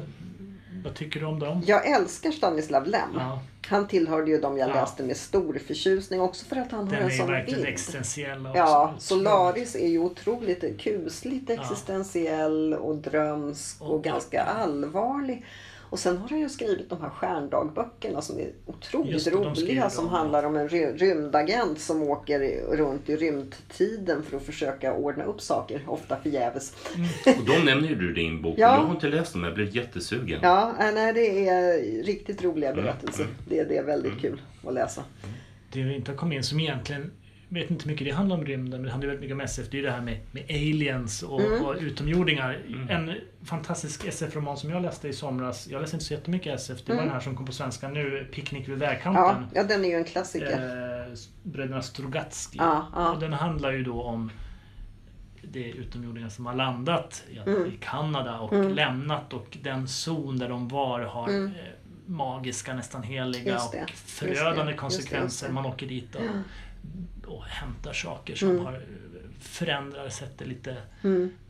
vad 0.83 0.93
tycker 0.95 1.19
du 1.19 1.25
om 1.25 1.39
dem? 1.39 1.61
Jag 1.65 1.87
älskar 1.89 2.31
Stanislav 2.31 2.87
Lem. 2.87 3.09
Ja, 3.15 3.41
Han 3.67 3.87
tillhörde 3.87 4.31
ju 4.31 4.41
de 4.41 4.57
jag 4.57 4.69
Ja. 4.69 4.73
läste 4.73 5.03
med 5.03 5.17
stor 5.17 5.59
förtjusning 5.67 6.21
också 6.21 6.45
för 6.45 6.55
att 6.55 6.71
han 6.71 6.87
har 6.87 6.95
den 6.95 7.03
en 7.03 7.11
är 7.11 7.17
sån 7.17 7.27
verkligen 7.27 7.59
bild. 7.61 7.73
existentiell 7.73 8.47
också. 8.47 8.57
Ja, 8.57 8.93
Solaris 8.99 9.75
är 9.75 9.87
ju 9.87 9.99
otroligt 9.99 10.79
kusligt 10.81 11.49
Ja. 11.49 11.61
existentiell 11.61 12.73
och 12.73 12.95
drömsk 12.95 13.81
och, 13.81 13.95
Och- 13.95 14.03
ganska 14.03 14.41
allvarlig. 14.43 15.45
Och 15.93 15.99
sen 15.99 16.17
har 16.17 16.29
han 16.29 16.39
ju 16.39 16.49
skrivit 16.49 16.89
de 16.89 17.01
här 17.01 17.09
stjärndagböckerna 17.09 18.21
som 18.21 18.39
är 18.39 18.51
otroligt 18.65 19.25
det, 19.25 19.31
roliga 19.31 19.89
som 19.89 20.07
handlar 20.09 20.43
om 20.43 20.55
en 20.55 20.69
ry- 20.69 20.97
rymdagent 20.97 21.79
som 21.79 22.03
åker 22.03 22.39
runt 22.75 23.09
i 23.09 23.15
rymdtiden 23.15 24.23
för 24.23 24.37
att 24.37 24.43
försöka 24.43 24.93
ordna 24.93 25.23
upp 25.23 25.41
saker, 25.41 25.81
ofta 25.87 26.17
förgäves. 26.17 26.73
Och 27.25 27.45
de 27.45 27.65
nämner 27.65 27.87
ju 27.89 27.95
du 27.95 28.11
i 28.11 28.13
din 28.13 28.41
bok. 28.41 28.53
Ja. 28.57 28.75
Jag 28.75 28.81
har 28.85 28.91
inte 28.93 29.07
läst 29.07 29.33
dem, 29.33 29.41
men 29.41 29.47
jag 29.47 29.55
blev 29.55 29.75
jättesugen. 29.75 30.39
Ja, 30.43 30.73
äh, 30.79 30.93
nej, 30.93 31.13
det 31.13 31.47
är 31.47 32.03
riktigt 32.03 32.43
roliga 32.43 32.71
Mm, 32.71 32.83
berättelser. 32.83 33.23
mm. 33.23 33.35
Det, 33.49 33.63
det 33.63 33.77
är 33.77 33.83
väldigt 33.83 34.21
kul 34.21 34.41
att 34.67 34.73
läsa. 34.73 35.03
Det 35.71 35.83
vi 35.83 35.95
inte 35.95 36.11
har 36.11 36.17
kommit 36.17 36.35
in 36.37 36.43
som 36.43 36.59
egentligen 36.59 37.11
vet 37.53 37.71
inte 37.71 37.87
mycket 37.87 38.05
det 38.07 38.11
handlar 38.11 38.37
om 38.37 38.45
rymden, 38.45 38.71
men 38.71 38.83
det 38.83 38.91
handlar 38.91 39.07
väldigt 39.07 39.21
mycket 39.21 39.33
om 39.33 39.41
SF. 39.41 39.67
Det 39.71 39.77
är 39.77 39.79
ju 39.81 39.85
det 39.85 39.91
här 39.93 40.01
med, 40.01 40.19
med 40.31 40.43
aliens 40.49 41.23
och, 41.23 41.41
Mm. 41.41 41.65
och 41.65 41.75
utomjordingar. 41.79 42.59
En 42.89 43.13
fantastisk 43.43 44.05
SF-roman 44.07 44.57
som 44.57 44.69
jag 44.69 44.81
läste 44.81 45.07
i 45.07 45.13
somras. 45.13 45.67
Jag 45.67 45.81
läste 45.81 45.95
inte 45.95 46.05
så 46.05 46.13
jättemycket 46.13 46.53
SF. 46.59 46.77
Det 46.85 46.91
var 46.91 46.93
Mm. 46.93 47.05
den 47.05 47.13
här 47.13 47.19
som 47.21 47.35
kom 47.35 47.45
på 47.45 47.51
svenska 47.51 47.87
nu, 47.89 48.27
Picknick 48.33 48.67
vid 48.67 48.75
Ja, 48.75 48.79
vägkanten. 48.79 49.47
ja, 49.53 49.63
den 49.63 49.85
är 49.85 49.89
ju 49.89 49.95
en 49.95 50.03
klassiker. 50.05 50.51
Eh, 51.09 51.13
Bröderna 51.43 51.81
Strugatsky. 51.81 52.57
Ja, 52.57 52.87
ja. 52.95 53.11
Och 53.13 53.19
den 53.19 53.33
handlar 53.33 53.71
ju 53.71 53.83
då 53.83 54.01
om 54.03 54.31
det 55.41 55.69
utomjordingar 55.69 56.29
som 56.29 56.45
har 56.45 56.53
landat 56.53 57.23
i, 57.29 57.37
Mm. 57.37 57.65
i 57.65 57.77
Kanada 57.79 58.39
och 58.39 58.69
lämnat 58.69 59.33
och 59.33 59.57
den 59.61 59.87
zon 59.87 60.37
där 60.39 60.49
de 60.49 60.67
var 60.67 60.99
har 61.01 61.29
eh, 61.43 61.49
magiska, 62.05 62.73
nästan 62.73 63.03
heliga 63.03 63.53
Mm. 63.73 63.83
Och 63.83 63.89
förödande 63.89 64.53
det, 64.53 64.59
just 64.59 64.67
det, 64.67 64.73
konsekvenser. 64.73 65.23
just 65.25 65.47
det. 65.47 65.51
Man 65.53 65.65
åker 65.65 65.87
dit 65.87 66.15
och, 66.15 66.21
och 67.27 67.43
hämtar 67.43 67.93
saker 67.93 68.35
som 68.35 68.49
Mm. 68.49 68.65
har 68.65 68.81
förändrar, 69.39 70.09
sätter 70.09 70.45
lite 70.45 70.77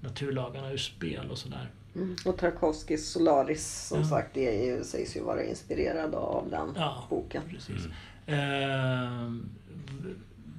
naturlagarna 0.02 0.72
ur 0.72 0.78
spel 0.78 1.32
och 1.32 1.38
sådär. 1.38 1.70
Mm. 1.96 2.16
Och 2.26 2.38
Tarkovskis 2.38 3.10
Solaris 3.12 3.88
som 3.88 4.00
Ja. 4.02 4.08
sagt 4.08 4.34
det 4.34 4.66
ju, 4.66 4.84
sägs 4.84 5.16
ju 5.16 5.22
vara 5.24 5.44
inspirerad 5.44 6.16
av 6.16 6.50
den 6.50 6.74
Ja. 6.76 7.04
boken. 7.10 7.42
Precis. 7.50 7.86
V- 8.26 10.14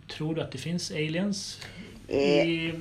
tror 0.08 0.34
du 0.34 0.40
att 0.40 0.52
det 0.52 0.58
finns 0.58 0.90
aliens 0.90 1.60
Eh. 1.62 1.93
I, 2.08 2.72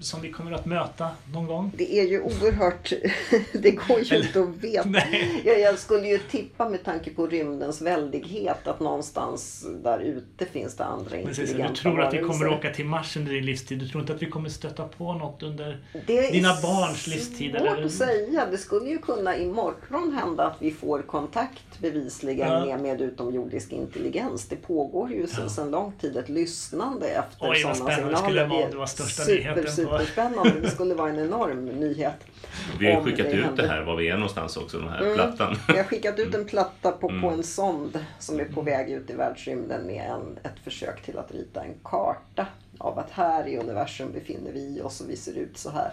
som 0.00 0.20
vi 0.20 0.32
kommer 0.32 0.52
att 0.52 0.66
möta 0.66 1.08
någon 1.32 1.46
gång? 1.46 1.72
Det 1.76 1.98
är 1.98 2.04
ju 2.04 2.20
oerhört... 2.22 2.92
Det 3.52 3.70
går 3.70 4.00
ju 4.00 4.16
inte 4.16 4.40
att 4.40 4.56
veta. 4.64 4.88
Nej. 4.88 5.42
Jag, 5.44 5.60
jag 5.60 5.78
skulle 5.78 6.08
ju 6.08 6.18
tippa 6.18 6.68
med 6.68 6.84
tanke 6.84 7.10
på 7.10 7.26
rymdens 7.26 7.82
väldighet 7.82 8.66
att 8.66 8.80
någonstans 8.80 9.66
där 9.82 9.98
ute 9.98 10.46
finns 10.46 10.76
det 10.76 10.84
andra 10.84 11.10
Precis, 11.10 11.38
intelligenta 11.38 11.72
du 11.72 11.80
tror 11.80 12.00
att 12.00 12.14
vi 12.14 12.18
kommer 12.18 12.46
att 12.46 12.58
åka 12.58 12.70
till 12.70 12.84
Mars 12.84 13.16
under 13.16 13.32
din 13.32 13.46
livstid. 13.46 13.78
Du 13.78 13.88
tror 13.88 14.00
inte 14.00 14.12
att 14.14 14.22
vi 14.22 14.30
kommer 14.30 14.48
stöta 14.48 14.88
på 14.88 15.12
något 15.14 15.42
under 15.42 15.80
Det 16.06 16.18
är 16.18 16.32
dina 16.32 16.54
barns 16.62 17.06
livstid? 17.06 17.50
svårt 17.52 17.60
Eller? 17.60 17.84
att 17.84 17.92
säga. 17.92 18.46
Det 18.50 18.58
skulle 18.58 18.90
ju 18.90 18.98
kunna 18.98 19.36
imorgon 19.36 20.12
hända 20.22 20.44
att 20.46 20.56
vi 20.62 20.70
får 20.70 21.02
kontakt 21.02 21.78
bevisligen 21.80 22.48
Ja. 22.48 22.64
med, 22.64 22.80
med 22.80 23.00
utomjordisk 23.00 23.72
intelligens. 23.72 24.48
Det 24.48 24.56
pågår 24.56 25.12
ju 25.12 25.26
sedan, 25.26 25.50
sedan 25.50 25.70
lång 25.70 25.92
tid 26.00 26.16
ett 26.16 26.28
lyssnande 26.28 27.06
efter 27.06 27.50
Oj, 27.50 27.56
sådana 27.56 27.90
det 27.90 27.96
signaler. 27.96 28.65
Det 28.70 28.76
var 28.76 28.86
största 28.86 29.22
super, 29.22 29.38
nyheten 29.38 29.72
Superspännande. 29.72 30.60
Det 30.60 30.70
skulle 30.70 30.94
vara 30.94 31.10
en 31.10 31.18
enorm 31.18 31.64
nyhet. 31.64 32.14
Vi 32.80 32.92
har 32.92 33.02
skickat 33.02 33.26
ut 33.26 33.44
händer. 33.44 33.62
det 33.62 33.68
här, 33.68 33.82
var 33.82 33.96
vi 33.96 34.08
är 34.08 34.14
någonstans 34.14 34.56
också, 34.56 34.78
den 34.78 34.88
här 34.88 35.00
Mm. 35.02 35.14
plattan. 35.14 35.56
Vi 35.68 35.76
har 35.76 35.84
skickat 35.84 36.18
ut 36.18 36.34
en 36.34 36.44
platta 36.44 36.92
på, 36.92 37.08
Mm. 37.08 37.22
på 37.22 37.28
en 37.30 37.42
sond 37.42 38.04
som 38.18 38.40
är 38.40 38.44
på 38.44 38.62
väg 38.62 38.90
ut 38.90 39.10
i 39.10 39.12
världsrymden 39.14 39.86
med 39.86 40.10
en, 40.10 40.38
ett 40.42 40.58
försök 40.64 41.02
till 41.02 41.18
att 41.18 41.32
rita 41.32 41.64
en 41.64 41.74
karta 41.84 42.46
av 42.78 42.98
att 42.98 43.10
här 43.10 43.48
i 43.48 43.58
universum 43.58 44.12
befinner 44.12 44.52
vi 44.52 44.80
oss 44.82 45.00
och 45.00 45.10
vi 45.10 45.16
ser 45.16 45.34
ut 45.34 45.58
så 45.58 45.70
här. 45.70 45.90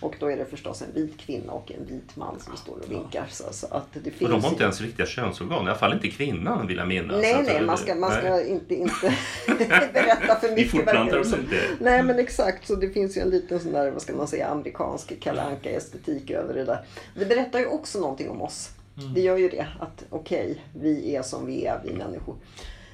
Och 0.00 0.16
då 0.20 0.30
är 0.30 0.36
det 0.36 0.44
förstås 0.44 0.82
en 0.82 0.92
vit 0.94 1.18
kvinna 1.18 1.52
och 1.52 1.72
en 1.72 1.86
vit 1.86 2.16
man 2.16 2.40
som 2.40 2.56
står 2.56 2.72
och 2.72 2.90
vinkar. 2.90 3.26
Så, 3.30 3.44
så 3.52 3.66
att 3.66 3.86
det 3.92 4.10
finns 4.10 4.22
Och 4.22 4.28
de 4.28 4.44
har 4.44 4.50
inte 4.50 4.62
ens 4.62 4.80
riktiga 4.80 5.06
könsorgan, 5.06 5.64
i 5.64 5.68
alla 5.68 5.78
fall 5.78 5.92
inte 5.92 6.08
kvinnan 6.08 6.66
vill 6.66 6.76
jag 6.76 6.88
minnas. 6.88 7.22
Nej, 7.22 7.42
nej, 7.46 7.62
man 7.62 7.78
ska, 7.78 7.94
man 7.94 8.10
ska 8.10 8.30
nej. 8.30 8.48
inte, 8.48 8.74
inte 8.74 9.14
berätta 9.92 10.40
för 10.40 10.48
Vi 10.48 10.54
mycket. 10.54 10.70
fortplantar 10.70 11.04
verkar 11.04 11.12
det 11.12 11.20
oss 11.20 11.34
inte. 11.34 11.56
Nej, 11.80 12.02
men 12.02 12.18
exakt. 12.18 12.66
Så 12.66 12.74
det 12.74 12.90
finns 12.90 13.16
ju 13.16 13.20
en 13.20 13.30
liten 13.30 13.60
sån 13.60 13.72
där, 13.72 13.90
vad 13.90 14.02
ska 14.02 14.16
man 14.16 14.28
säga, 14.28 14.48
amerikansk 14.48 15.20
kalanka 15.20 15.70
estetik 15.70 16.30
över 16.30 16.54
det 16.54 16.64
där. 16.64 16.84
Det 17.14 17.26
berättar 17.26 17.58
ju 17.58 17.66
också 17.66 18.00
någonting 18.00 18.30
om 18.30 18.42
oss. 18.42 18.70
Mm. 18.98 19.14
Det 19.14 19.20
gör 19.20 19.36
ju 19.36 19.48
det. 19.48 19.66
Att 19.80 20.04
okej, 20.10 20.62
vi 20.74 21.16
är 21.16 21.22
som 21.22 21.46
vi 21.46 21.64
är, 21.64 21.80
vi 21.84 21.92
människor. 21.92 22.36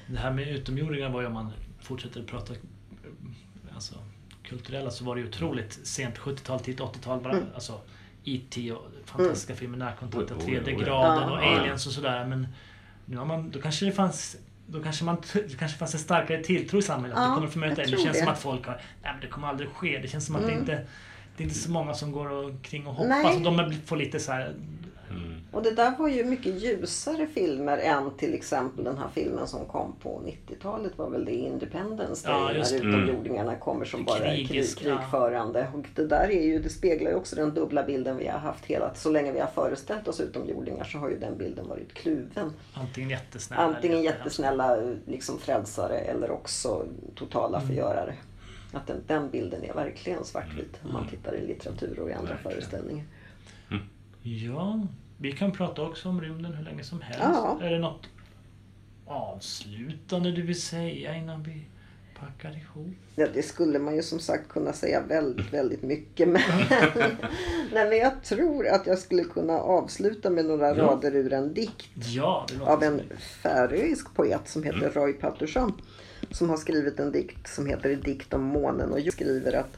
Det 0.07 0.17
här 0.17 0.31
med 0.31 0.55
utomjordingar 0.55 1.09
var 1.09 1.21
ju 1.21 1.27
om 1.27 1.33
man 1.33 1.51
fortsätter 1.81 2.19
att 2.19 2.27
prata 2.27 2.53
alltså, 3.91 4.05
kulturella 4.43 4.91
så 4.91 5.03
var 5.05 5.15
det 5.15 5.21
ju 5.21 5.27
otroligt 5.27 5.79
sent 5.83 6.17
70-tal, 6.17 6.59
tidigt 6.59 6.81
80-tal. 6.81 7.19
Bara, 7.21 7.33
Mm. 7.33 7.45
Alltså, 7.53 7.81
E.T. 8.25 8.71
och 8.71 8.85
fantastiska 9.05 9.55
filmer, 9.55 9.77
Närkontakt, 9.77 10.39
tredje 10.45 10.73
graden 10.75 11.29
och 11.29 11.37
aliens 11.37 11.87
och 11.87 11.93
sådär. 11.93 12.25
Men 12.25 12.47
nu 13.05 13.17
har 13.17 13.25
man, 13.25 13.49
då 13.51 13.61
kanske 13.61 13.85
det 13.85 13.91
fanns 13.91 14.37
då 14.67 14.83
kanske, 14.83 15.03
man, 15.05 15.17
det 15.33 15.57
kanske 15.59 15.77
fanns 15.77 15.93
en 15.93 15.99
starkare 15.99 16.43
tilltro 16.43 16.79
i 16.79 16.81
samhället. 16.81 17.17
Ja, 17.17 17.23
vi 17.29 17.33
kommer 17.35 17.47
att 17.47 17.53
få 17.53 17.59
möta 17.59 17.81
jag 17.81 17.91
det. 17.91 17.95
Det 17.95 18.01
känns 18.03 18.17
det. 18.17 18.23
som 18.23 18.33
att 18.33 18.39
folk 18.39 18.65
har... 18.67 18.73
Nej 18.73 19.11
men 19.11 19.21
det 19.21 19.27
kommer 19.27 19.47
aldrig 19.47 19.69
ske. 19.69 19.99
Det 19.99 20.07
känns 20.07 20.25
som 20.25 20.35
att 20.35 20.41
det 20.41 20.47
Mm. 20.47 20.59
inte... 20.59 20.85
Det 21.37 21.43
är 21.43 21.45
inte 21.45 21.59
så 21.59 21.71
många 21.71 21.93
som 21.93 22.11
går 22.11 22.31
omkring 22.45 22.87
och 22.87 22.93
hoppas. 22.93 23.09
Nej. 23.23 23.35
Och 23.35 23.41
de 23.41 23.73
får 23.85 23.97
lite 23.97 24.19
så 24.19 24.31
här... 24.31 24.53
Mm. 25.53 25.57
Och 25.57 25.63
det 25.63 25.71
där 25.83 25.97
var 25.97 26.07
ju 26.07 26.23
mycket 26.25 26.61
ljusare 26.63 27.27
filmer 27.27 27.77
än 27.77 28.17
till 28.17 28.33
exempel 28.33 28.83
den 28.83 28.97
här 28.97 29.07
filmen 29.13 29.47
som 29.47 29.65
kom 29.65 29.95
på 29.99 30.21
90-talet 30.25 30.97
var 30.97 31.09
väl 31.09 31.25
det 31.25 31.31
Independence 31.35 32.27
Day 32.27 32.35
Ja, 32.39 32.51
just 32.53 32.71
när 32.71 32.79
utomjordingarna 32.79 33.55
kommer 33.55 33.85
som 33.85 34.05
bara 34.05 34.19
krig, 34.19 34.77
krigförande. 34.77 35.67
Och 35.73 35.85
det 35.95 36.07
där 36.07 36.29
är 36.31 36.41
ju, 36.43 36.59
det 36.59 36.69
speglar 36.69 37.11
ju 37.11 37.17
också 37.17 37.35
den 37.35 37.53
dubbla 37.53 37.83
bilden 37.83 38.17
vi 38.17 38.27
har 38.27 38.39
haft 38.39 38.65
hela 38.65 38.93
Så 38.95 39.09
länge 39.11 39.31
vi 39.31 39.39
har 39.39 39.47
föreställt 39.47 40.07
oss 40.07 40.19
utomjordingar 40.19 40.83
så 40.83 40.97
har 40.97 41.09
ju 41.09 41.19
den 41.19 41.37
bilden 41.37 41.67
varit 41.67 41.93
kluven. 41.93 42.53
Antingen 42.73 43.09
jättesnälla 43.09 43.61
Antingen 43.63 43.97
eller 43.97 44.09
jättesnälla 44.11 44.77
liksom 45.05 45.39
frälsare 45.39 45.97
eller 45.97 46.31
också 46.31 46.85
totala 47.15 47.57
Mm. 47.57 47.67
förgörare. 47.67 48.15
Att 48.73 48.87
den, 48.87 48.97
den 49.07 49.29
bilden 49.29 49.63
är 49.63 49.73
verkligen 49.73 50.23
svartvit 50.25 50.79
om 50.83 50.93
man 50.93 51.07
tittar 51.07 51.35
i 51.35 51.47
litteratur 51.47 51.99
och 51.99 52.09
i 52.09 52.13
andra 52.13 52.33
Verkligen. 52.33 52.51
föreställningar. 52.55 53.05
Ja, 54.21 54.87
vi 55.23 55.31
kan 55.31 55.51
prata 55.51 55.81
också 55.81 56.09
om 56.09 56.21
rymden 56.21 56.53
hur 56.53 56.63
länge 56.65 56.83
som 56.83 57.01
helst. 57.01 57.19
Ja. 57.23 57.59
Är 57.61 57.69
det 57.71 57.79
något 57.79 58.07
avslutande 59.05 60.31
du 60.31 60.41
vill 60.41 60.61
säga 60.61 61.15
innan 61.15 61.43
vi 61.43 61.65
packar 62.19 62.57
ihop? 62.57 62.95
Ja, 63.15 63.27
det 63.33 63.43
skulle 63.43 63.79
man 63.79 63.95
ju 63.95 64.01
som 64.03 64.19
sagt 64.19 64.49
kunna 64.49 64.73
säga 64.73 65.01
väldigt, 65.01 65.53
väldigt 65.53 65.81
mycket. 65.83 66.27
Men, 66.27 66.41
nej, 67.73 67.89
men 67.89 67.97
jag 67.97 68.23
tror 68.23 68.67
att 68.67 68.87
jag 68.87 68.99
skulle 68.99 69.23
kunna 69.23 69.53
avsluta 69.53 70.29
med 70.29 70.45
några 70.45 70.67
Ja. 70.77 70.83
rader 70.83 71.15
ur 71.15 71.33
en 71.33 71.53
dikt 71.53 71.89
Ja, 71.95 72.45
av 72.61 72.83
en 72.83 73.01
färöisk 73.19 74.13
poet 74.15 74.47
som 74.47 74.63
heter 74.63 74.89
Roy 74.89 75.13
Patterson. 75.13 75.73
Som 76.31 76.49
har 76.49 76.57
skrivit 76.57 76.99
en 76.99 77.11
dikt 77.11 77.47
som 77.47 77.65
heter 77.65 77.95
Dikt 77.95 78.33
om 78.33 78.43
månen 78.43 78.91
och 78.91 79.13
skriver 79.13 79.53
att 79.53 79.77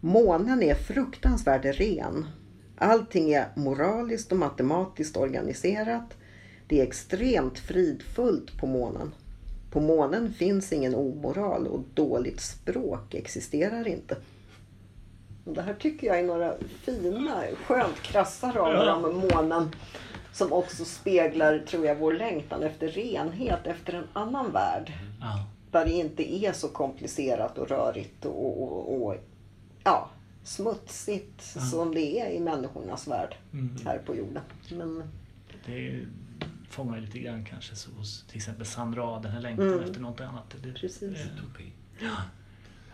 Månen 0.00 0.62
är 0.62 0.74
fruktansvärt 0.74 1.64
ren. 1.64 2.26
Allting 2.78 3.32
är 3.32 3.48
moraliskt 3.56 4.32
och 4.32 4.38
matematiskt 4.38 5.16
organiserat. 5.16 6.16
Det 6.66 6.80
är 6.80 6.86
extremt 6.86 7.58
fridfullt 7.58 8.58
på 8.60 8.66
månen. 8.66 9.12
På 9.70 9.80
månen 9.80 10.32
finns 10.32 10.72
ingen 10.72 10.94
omoral 10.94 11.66
och 11.66 11.80
dåligt 11.94 12.40
språk 12.40 13.14
existerar 13.14 13.88
inte. 13.88 14.16
Det 15.44 15.62
här 15.62 15.74
tycker 15.74 16.06
jag 16.06 16.18
är 16.18 16.22
några 16.22 16.54
fina, 16.84 17.42
skönt 17.66 18.02
krassa 18.02 18.52
rader 18.52 18.94
om 18.94 19.16
månen. 19.32 19.70
Som 20.32 20.52
också 20.52 20.84
speglar, 20.84 21.58
tror 21.58 21.86
jag, 21.86 21.96
vår 21.96 22.12
längtan 22.12 22.62
efter 22.62 22.88
renhet, 22.88 23.66
efter 23.66 23.92
en 23.92 24.06
annan 24.12 24.52
värld. 24.52 24.92
Ja. 25.20 25.46
Där 25.70 25.84
det 25.84 25.90
inte 25.90 26.34
är 26.34 26.52
så 26.52 26.68
komplicerat 26.68 27.58
och 27.58 27.68
rörigt 27.68 28.24
och, 28.24 28.62
och, 28.62 29.02
och 29.02 29.16
ja, 29.84 30.10
smutsigt 30.48 31.52
ja. 31.54 31.60
som 31.60 31.94
det 31.94 32.20
är 32.20 32.30
i 32.30 32.40
människornas 32.40 33.08
värld 33.08 33.36
mm. 33.52 33.76
här 33.84 33.98
på 33.98 34.16
jorden. 34.16 34.42
Men... 34.70 35.02
Det 35.66 36.06
fångar 36.70 36.96
ju 36.96 37.00
lite 37.00 37.18
grann 37.18 37.44
kanske 37.44 37.76
så 37.76 37.90
hos 37.90 38.24
till 38.26 38.36
exempel 38.36 38.66
Sandra, 38.66 39.20
den 39.20 39.32
här 39.32 39.40
längtan 39.40 39.68
mm. 39.68 39.84
efter 39.84 40.00
något 40.00 40.20
annat. 40.20 40.54
Det, 40.62 40.72
Precis. 40.72 41.02
Eh. 41.02 41.26
Utopi. 41.26 41.72
Ja. 41.98 42.08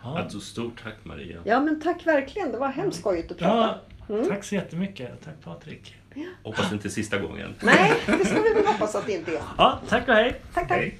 Ja. 0.02 0.18
Alltså 0.18 0.40
stort 0.40 0.82
tack 0.82 0.94
Maria. 1.02 1.40
Ja 1.44 1.60
men 1.60 1.80
tack 1.80 2.06
verkligen, 2.06 2.52
det 2.52 2.58
var 2.58 2.68
hemskt 2.68 3.00
skojigt 3.00 3.32
att 3.32 3.38
prata. 3.38 3.80
Ja, 4.08 4.14
mm. 4.14 4.28
Tack 4.28 4.44
så 4.44 4.54
jättemycket, 4.54 5.24
tack 5.24 5.40
Patrik. 5.44 5.96
Ja. 6.14 6.22
Hoppas 6.42 6.68
det 6.68 6.74
inte 6.74 6.88
är 6.88 6.90
sista 6.90 7.18
gången. 7.18 7.54
Nej, 7.62 7.92
det 8.06 8.24
ska 8.24 8.42
vi 8.42 8.54
väl 8.54 8.66
hoppas 8.66 8.94
att 8.94 9.06
det 9.06 9.12
inte 9.12 9.30
är. 9.30 9.42
Ja, 9.58 9.80
tack 9.88 10.08
och 10.08 10.14
hej. 10.14 10.40
Tack, 10.54 10.68
tack. 10.68 10.78
Hej. 10.78 10.98